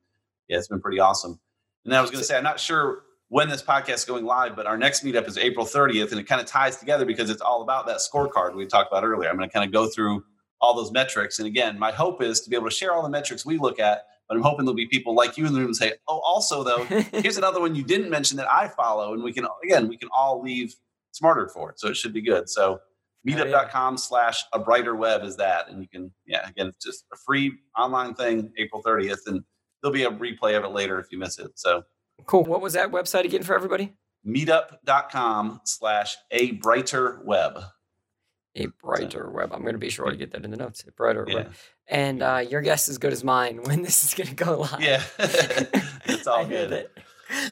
yeah 0.49 0.57
it's 0.57 0.69
been 0.69 0.81
pretty 0.81 0.99
awesome. 0.99 1.39
And 1.85 1.95
i 1.95 2.01
was 2.01 2.11
going 2.11 2.23
to 2.23 2.25
say 2.25 2.37
i'm 2.37 2.43
not 2.43 2.59
sure 2.59 3.03
when 3.29 3.51
this 3.51 3.63
podcast 3.63 3.95
is 3.95 4.05
going 4.07 4.25
live 4.25 4.57
but 4.57 4.67
our 4.67 4.79
next 4.79 5.05
meetup 5.05 5.29
is 5.29 5.37
april 5.37 5.67
30th 5.67 6.13
and 6.13 6.21
it 6.21 6.25
kind 6.25 6.41
of 6.41 6.47
ties 6.47 6.79
together 6.79 7.05
because 7.05 7.29
it's 7.29 7.43
all 7.43 7.63
about 7.63 7.87
that 7.87 7.99
scorecard 7.99 8.55
we 8.55 8.65
talked 8.67 8.91
about 8.91 9.05
earlier. 9.05 9.29
I'm 9.29 9.37
going 9.37 9.49
to 9.49 9.53
kind 9.53 9.67
of 9.67 9.73
go 9.73 9.87
through 9.87 10.25
all 10.61 10.75
those 10.75 10.93
metrics. 10.93 11.39
And 11.39 11.47
again 11.47 11.79
my 11.79 11.93
hope 11.93 12.23
is 12.23 12.41
to 12.41 12.49
be 12.51 12.57
able 12.57 12.71
to 12.71 12.75
share 12.75 12.95
all 12.95 13.03
the 13.03 13.11
metrics 13.11 13.45
we 13.45 13.59
look 13.59 13.79
at 13.79 14.07
but 14.29 14.37
i'm 14.37 14.43
hoping 14.43 14.65
there'll 14.65 14.75
be 14.75 14.87
people 14.87 15.15
like 15.15 15.37
you 15.37 15.45
in 15.47 15.53
the 15.53 15.59
room 15.59 15.69
and 15.69 15.77
say 15.77 15.93
oh 16.09 16.21
also 16.21 16.65
though 16.65 16.85
here's 17.13 17.37
another 17.37 17.61
one 17.61 17.75
you 17.75 17.85
didn't 17.85 18.09
mention 18.09 18.39
that 18.39 18.51
i 18.51 18.67
follow. 18.69 19.13
And 19.13 19.23
we 19.23 19.33
can 19.35 19.47
again 19.63 19.89
we 19.89 19.99
can 19.99 20.09
all 20.17 20.41
leave 20.41 20.75
smarter 21.12 21.48
for 21.48 21.70
it. 21.70 21.79
So 21.79 21.88
it 21.88 21.96
should 21.96 22.12
be 22.12 22.20
good. 22.20 22.48
So 22.48 22.81
meetup.com 23.27 23.96
slash 23.98 24.42
a 24.53 24.59
brighter 24.59 24.96
web 24.96 25.22
is 25.22 25.37
that. 25.37 25.68
And 25.68 25.81
you 25.81 25.88
can, 25.88 26.12
yeah, 26.27 26.48
again, 26.48 26.68
it's 26.68 26.85
just 26.85 27.05
a 27.12 27.16
free 27.16 27.53
online 27.79 28.14
thing, 28.14 28.53
April 28.59 28.83
30th. 28.83 29.27
And 29.27 29.42
there'll 29.83 29.94
be 29.94 30.05
a 30.05 30.11
replay 30.11 30.57
of 30.57 30.64
it 30.64 30.72
later 30.72 30.98
if 30.98 31.07
you 31.11 31.18
miss 31.18 31.38
it. 31.38 31.53
So 31.57 31.83
cool. 32.27 32.44
What 32.44 32.61
was 32.61 32.72
that 32.75 32.90
website 32.90 33.25
again 33.25 33.42
for 33.42 33.55
everybody? 33.55 33.94
Meetup.com 34.27 35.61
slash 35.64 36.16
a 36.31 36.53
brighter 36.53 37.22
web. 37.25 37.61
A 38.55 38.66
brighter 38.83 39.27
so, 39.29 39.35
web. 39.35 39.53
I'm 39.53 39.62
going 39.62 39.72
to 39.75 39.79
be 39.79 39.88
sure 39.88 40.11
to 40.11 40.16
get 40.16 40.33
that 40.33 40.44
in 40.44 40.51
the 40.51 40.57
notes. 40.57 40.85
A 40.87 40.92
brighter 40.92 41.25
yeah. 41.27 41.35
web. 41.35 41.55
And 41.88 42.22
uh, 42.22 42.44
your 42.48 42.61
guess 42.61 42.88
is 42.88 42.98
good 42.98 43.12
as 43.12 43.25
mine 43.25 43.61
when 43.64 43.83
this 43.83 44.05
is 44.05 44.14
going 44.14 44.29
to 44.29 44.35
go 44.35 44.61
live. 44.61 44.81
Yeah, 44.81 45.03
it's 45.18 46.27
all 46.27 46.46
good 46.46 46.88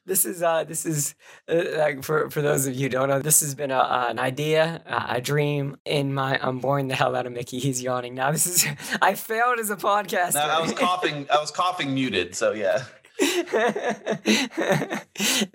this 0.07 0.25
is 0.25 0.43
uh 0.43 0.65
this 0.65 0.87
is 0.87 1.15
uh, 1.49 1.63
like 1.77 2.03
for 2.03 2.31
for 2.31 2.43
those 2.43 2.67
of 2.67 2.75
you 2.75 2.83
who 2.83 2.89
don't 2.89 3.09
know 3.09 3.21
this 3.21 3.41
has 3.41 3.55
been 3.55 3.71
a, 3.71 3.79
uh, 3.79 4.07
an 4.11 4.19
idea 4.19 4.83
a 5.09 5.21
dream 5.21 5.77
in 5.85 6.13
my 6.15 6.39
i'm 6.43 6.59
boring 6.59 6.89
the 6.89 6.95
hell 6.95 7.15
out 7.17 7.27
of 7.27 7.33
mickey. 7.33 7.59
He's 7.59 7.83
yawning 7.83 8.15
now. 8.15 8.33
This 8.33 8.47
is 8.47 8.67
i 9.03 9.15
failed 9.15 9.59
as 9.59 9.71
a 9.71 9.77
podcaster 9.77 10.35
no, 10.35 10.41
i 10.41 10.61
was 10.61 10.73
coughing 10.73 11.27
i 11.31 11.39
was 11.39 11.51
coughing 11.51 11.95
muted 11.95 12.35
so 12.35 12.53
yeah. 12.53 12.85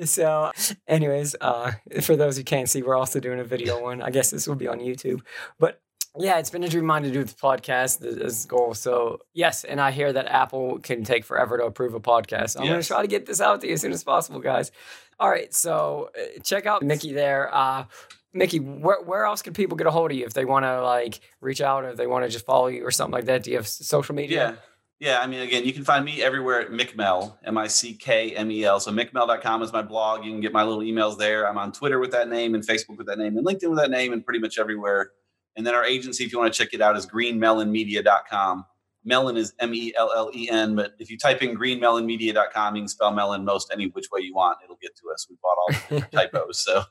So 0.06 0.52
anyways 0.88 1.36
uh 1.42 1.72
for 2.02 2.16
those 2.16 2.38
who 2.38 2.44
can't 2.44 2.70
see 2.70 2.84
we're 2.84 2.96
also 2.96 3.20
doing 3.20 3.40
a 3.40 3.44
video 3.44 3.82
one 3.82 4.02
i 4.02 4.12
guess 4.12 4.32
this 4.32 4.48
will 4.48 4.56
be 4.56 4.68
on 4.68 4.80
youtube 4.80 5.22
but 5.60 5.82
yeah, 6.18 6.40
it's 6.40 6.50
been 6.50 6.64
a 6.64 6.70
dream 6.70 6.84
of 6.84 6.88
mine 6.88 7.04
to 7.04 7.12
do 7.12 7.24
this 7.24 7.34
podcast. 7.34 8.00
This 8.00 8.46
goal. 8.46 8.74
So 8.74 9.20
yes, 9.34 9.64
and 9.64 9.80
I 9.82 9.92
hear 9.92 10.12
that 10.14 10.28
Apple 10.28 10.80
can 10.80 11.04
take 11.04 11.26
forever 11.26 11.58
to 11.58 11.66
approve 11.66 11.94
a 11.94 12.00
podcast. 12.00 12.58
I'm 12.58 12.64
yes. 12.64 12.72
going 12.72 12.82
to 12.82 12.88
try 12.88 13.02
to 13.02 13.08
get 13.08 13.26
this 13.26 13.42
out 13.42 13.62
to 13.62 13.68
you 13.68 13.74
as 13.74 13.82
soon 13.82 13.92
as 13.92 14.04
possible, 14.04 14.40
guys. 14.40 14.72
All 15.20 15.30
right, 15.30 15.54
so 15.54 16.10
uh, 16.18 16.42
check 16.44 16.66
out 16.66 16.84
Mickey 16.84 17.14
there. 17.14 17.54
Uh, 17.54 17.86
Mickey, 18.34 18.60
where, 18.60 19.02
where 19.02 19.26
else 19.26 19.42
can 19.42 19.54
people 19.54 19.78
get 19.78 19.88
a 19.88 19.92
hold 19.92 20.12
of 20.12 20.18
you 20.18 20.26
if 20.26 20.34
they 20.34 20.44
want 20.44 20.66
to 20.66 20.82
like 20.82 21.22
reach 21.40 21.62
out 21.62 21.86
or 21.86 21.90
if 21.90 21.98
they 21.98 22.08
want 22.08 22.26
to 22.26 22.30
just 22.30 22.46
follow 22.46 22.68
you 22.68 22.86
or 22.86 22.92
something 22.92 23.14
like 23.14 23.26
that? 23.26 23.44
Do 23.44 23.52
you 23.52 23.58
have 23.58 23.68
social 23.68 24.16
media? 24.16 24.50
Yeah. 24.50 24.56
Yeah, 24.98 25.20
I 25.20 25.28
mean, 25.28 25.42
again, 25.42 25.66
you 25.66 25.74
can 25.74 25.84
find 25.84 26.06
me 26.06 26.24
everywhere 26.24 26.62
at 26.62 26.70
MickMel, 26.70 27.34
M 27.44 27.58
I 27.58 27.68
C 27.68 27.94
K 27.94 28.32
M 28.32 28.50
E 28.50 28.64
L. 28.64 28.80
So 28.80 28.92
MickMel.com 28.92 29.62
is 29.62 29.74
my 29.74 29.82
blog. 29.82 30.24
You 30.24 30.32
can 30.32 30.40
get 30.40 30.54
my 30.54 30.64
little 30.64 30.80
emails 30.80 31.18
there. 31.18 31.50
I'm 31.50 31.58
on 31.58 31.74
Twitter 31.74 32.00
with 32.00 32.12
that 32.12 32.30
name 32.30 32.56
and 32.56 32.66
Facebook 32.66 32.98
with 32.98 33.08
that 33.08 33.18
name 33.18 33.36
and 33.38 33.46
LinkedIn 33.46 33.70
with 33.70 33.80
that 33.80 33.92
name 33.92 34.14
and 34.14 34.24
pretty 34.24 34.40
much 34.40 34.58
everywhere 34.58 35.12
and 35.56 35.66
then 35.66 35.74
our 35.74 35.86
agency, 35.86 36.24
if 36.24 36.32
you 36.32 36.40
want 36.40 36.54
to 36.54 36.58
check 36.58 36.74
it 36.74 36.82
out, 36.82 36.98
is 36.98 37.06
greenmellenmedia.com. 37.06 38.66
Mellen 39.04 39.38
is 39.38 39.54
M 39.60 39.74
E 39.74 39.94
L 39.96 40.12
L 40.16 40.32
E 40.34 40.50
N, 40.50 40.76
but 40.76 40.94
if 41.00 41.12
you 41.12 41.18
type 41.18 41.42
in 41.44 41.56
greenmelonmedia.com, 41.56 42.76
you 42.76 42.82
can 42.82 42.88
spell 42.88 43.12
melon 43.12 43.46
most 43.46 43.70
any 43.72 43.88
which 43.88 44.08
way 44.12 44.22
you 44.22 44.34
want. 44.34 44.58
It'll 44.64 44.78
get 44.82 44.96
to 44.98 45.04
us. 45.14 45.28
We 45.30 45.38
bought 45.42 45.58
all 45.58 46.00
the 46.00 46.08
typos. 46.18 46.60
So, 46.60 46.84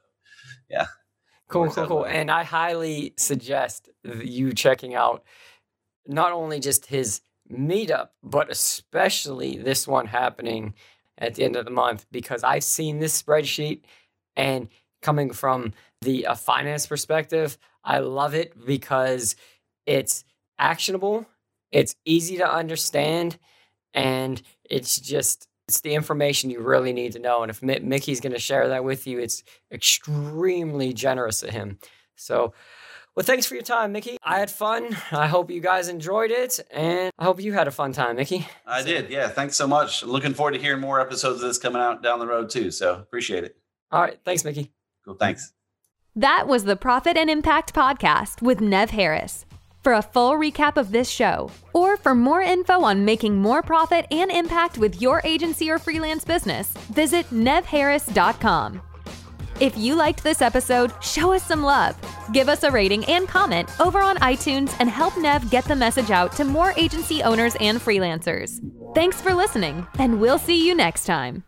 yeah. 0.71 0.87
Cool, 1.49 1.71
cool, 1.71 1.87
cool. 1.87 2.07
And 2.07 2.31
I 2.31 2.43
highly 2.45 3.15
suggest 3.17 3.91
you 4.03 4.53
checking 4.53 4.95
out 4.95 5.25
not 6.07 6.33
only 6.33 6.61
just 6.61 6.87
his 6.87 7.21
meetup, 7.53 8.09
but 8.23 8.51
especially 8.51 9.59
this 9.59 9.87
one 9.87 10.07
happening 10.07 10.75
at 11.19 11.35
the 11.35 11.45
end 11.45 11.57
of 11.57 11.65
the 11.65 11.71
month 11.71 12.07
because 12.11 12.43
I've 12.43 12.65
seen 12.65 12.99
this 12.99 13.21
spreadsheet 13.21 13.83
and 14.37 14.69
coming 15.03 15.31
from 15.33 15.73
the 16.01 16.27
uh, 16.27 16.35
finance 16.35 16.87
perspective, 16.87 17.59
I 17.85 17.99
love 17.99 18.35
it 18.35 18.55
because 18.67 19.37
it's 19.87 20.25
actionable, 20.59 21.27
it's 21.71 21.95
easy 22.05 22.39
to 22.39 22.51
understand, 22.51 23.39
and 23.93 24.41
it's 24.69 24.99
just 24.99 25.49
it's 25.69 25.81
the 25.81 25.95
information 25.95 26.51
you 26.51 26.61
really 26.61 26.93
need 26.93 27.13
to 27.13 27.19
know. 27.19 27.43
And 27.43 27.51
if 27.51 27.63
Mickey's 27.63 28.21
going 28.21 28.33
to 28.33 28.39
share 28.39 28.69
that 28.69 28.85
with 28.85 29.07
you, 29.07 29.19
it's 29.19 29.43
extremely 29.73 30.93
generous 30.93 31.43
of 31.43 31.51
him. 31.51 31.79
So, 32.17 32.53
well, 33.17 33.25
thanks 33.25 33.47
for 33.47 33.55
your 33.55 33.63
time, 33.63 33.93
Mickey. 33.93 34.19
I 34.23 34.39
had 34.39 34.51
fun. 34.51 34.97
I 35.13 35.27
hope 35.27 35.51
you 35.51 35.61
guys 35.61 35.89
enjoyed 35.89 36.31
it, 36.31 36.61
and 36.71 37.11
I 37.19 37.25
hope 37.25 37.41
you 37.41 37.53
had 37.53 37.67
a 37.67 37.71
fun 37.71 37.93
time, 37.93 38.17
Mickey. 38.17 38.47
I 38.67 38.81
so. 38.81 38.87
did. 38.87 39.11
Yeah. 39.11 39.29
Thanks 39.29 39.57
so 39.57 39.67
much. 39.67 40.03
Looking 40.03 40.35
forward 40.35 40.53
to 40.53 40.59
hearing 40.59 40.81
more 40.81 41.01
episodes 41.01 41.43
of 41.43 41.49
this 41.49 41.59
coming 41.59 41.81
out 41.81 42.03
down 42.03 42.19
the 42.19 42.27
road 42.27 42.51
too. 42.51 42.71
So 42.71 42.95
appreciate 42.95 43.45
it. 43.45 43.57
All 43.91 44.03
right. 44.03 44.19
Thanks, 44.25 44.45
Mickey. 44.45 44.73
Cool. 45.05 45.15
Thanks. 45.15 45.53
That 46.17 46.47
was 46.47 46.63
the 46.63 46.77
Profit 46.77 47.17
and 47.17 47.29
Impact 47.29 47.75
Podcast 47.75 48.41
with 48.41 48.61
Nev 48.61 48.91
Harris. 48.91 49.47
For 49.83 49.95
a 49.95 50.03
full 50.03 50.35
recap 50.35 50.77
of 50.77 50.93
this 50.93 51.11
show, 51.11 51.51
or 51.73 51.97
for 51.97 52.15
more 52.15 52.41
info 52.41 52.83
on 52.83 53.05
making 53.05 53.37
more 53.37 53.63
profit 53.63 54.07
and 54.13 54.31
impact 54.31 54.79
with 54.79 55.03
your 55.03 55.21
agency 55.25 55.71
or 55.71 55.79
freelance 55.79 56.25
business, 56.25 56.73
visit 56.93 57.27
nevharris.com. 57.31 58.81
If 59.59 59.77
you 59.77 59.97
liked 59.97 60.23
this 60.23 60.41
episode, 60.41 60.93
show 61.03 61.33
us 61.33 61.43
some 61.43 61.65
love. 61.65 61.97
Give 62.33 62.49
us 62.49 62.63
a 62.63 62.71
rating 62.71 63.05
and 63.07 63.27
comment 63.27 63.69
over 63.81 63.99
on 63.99 64.17
iTunes 64.19 64.75
and 64.79 64.89
help 64.89 65.19
Nev 65.19 65.51
get 65.51 65.65
the 65.65 65.77
message 65.77 66.13
out 66.13 66.33
to 66.37 66.45
more 66.45 66.73
agency 66.77 67.25
owners 67.25 67.57
and 67.59 67.79
freelancers. 67.79 68.61
Thanks 68.95 69.21
for 69.21 69.35
listening, 69.35 69.85
and 69.99 70.21
we'll 70.21 70.39
see 70.39 70.65
you 70.65 70.77
next 70.77 71.07
time. 71.07 71.43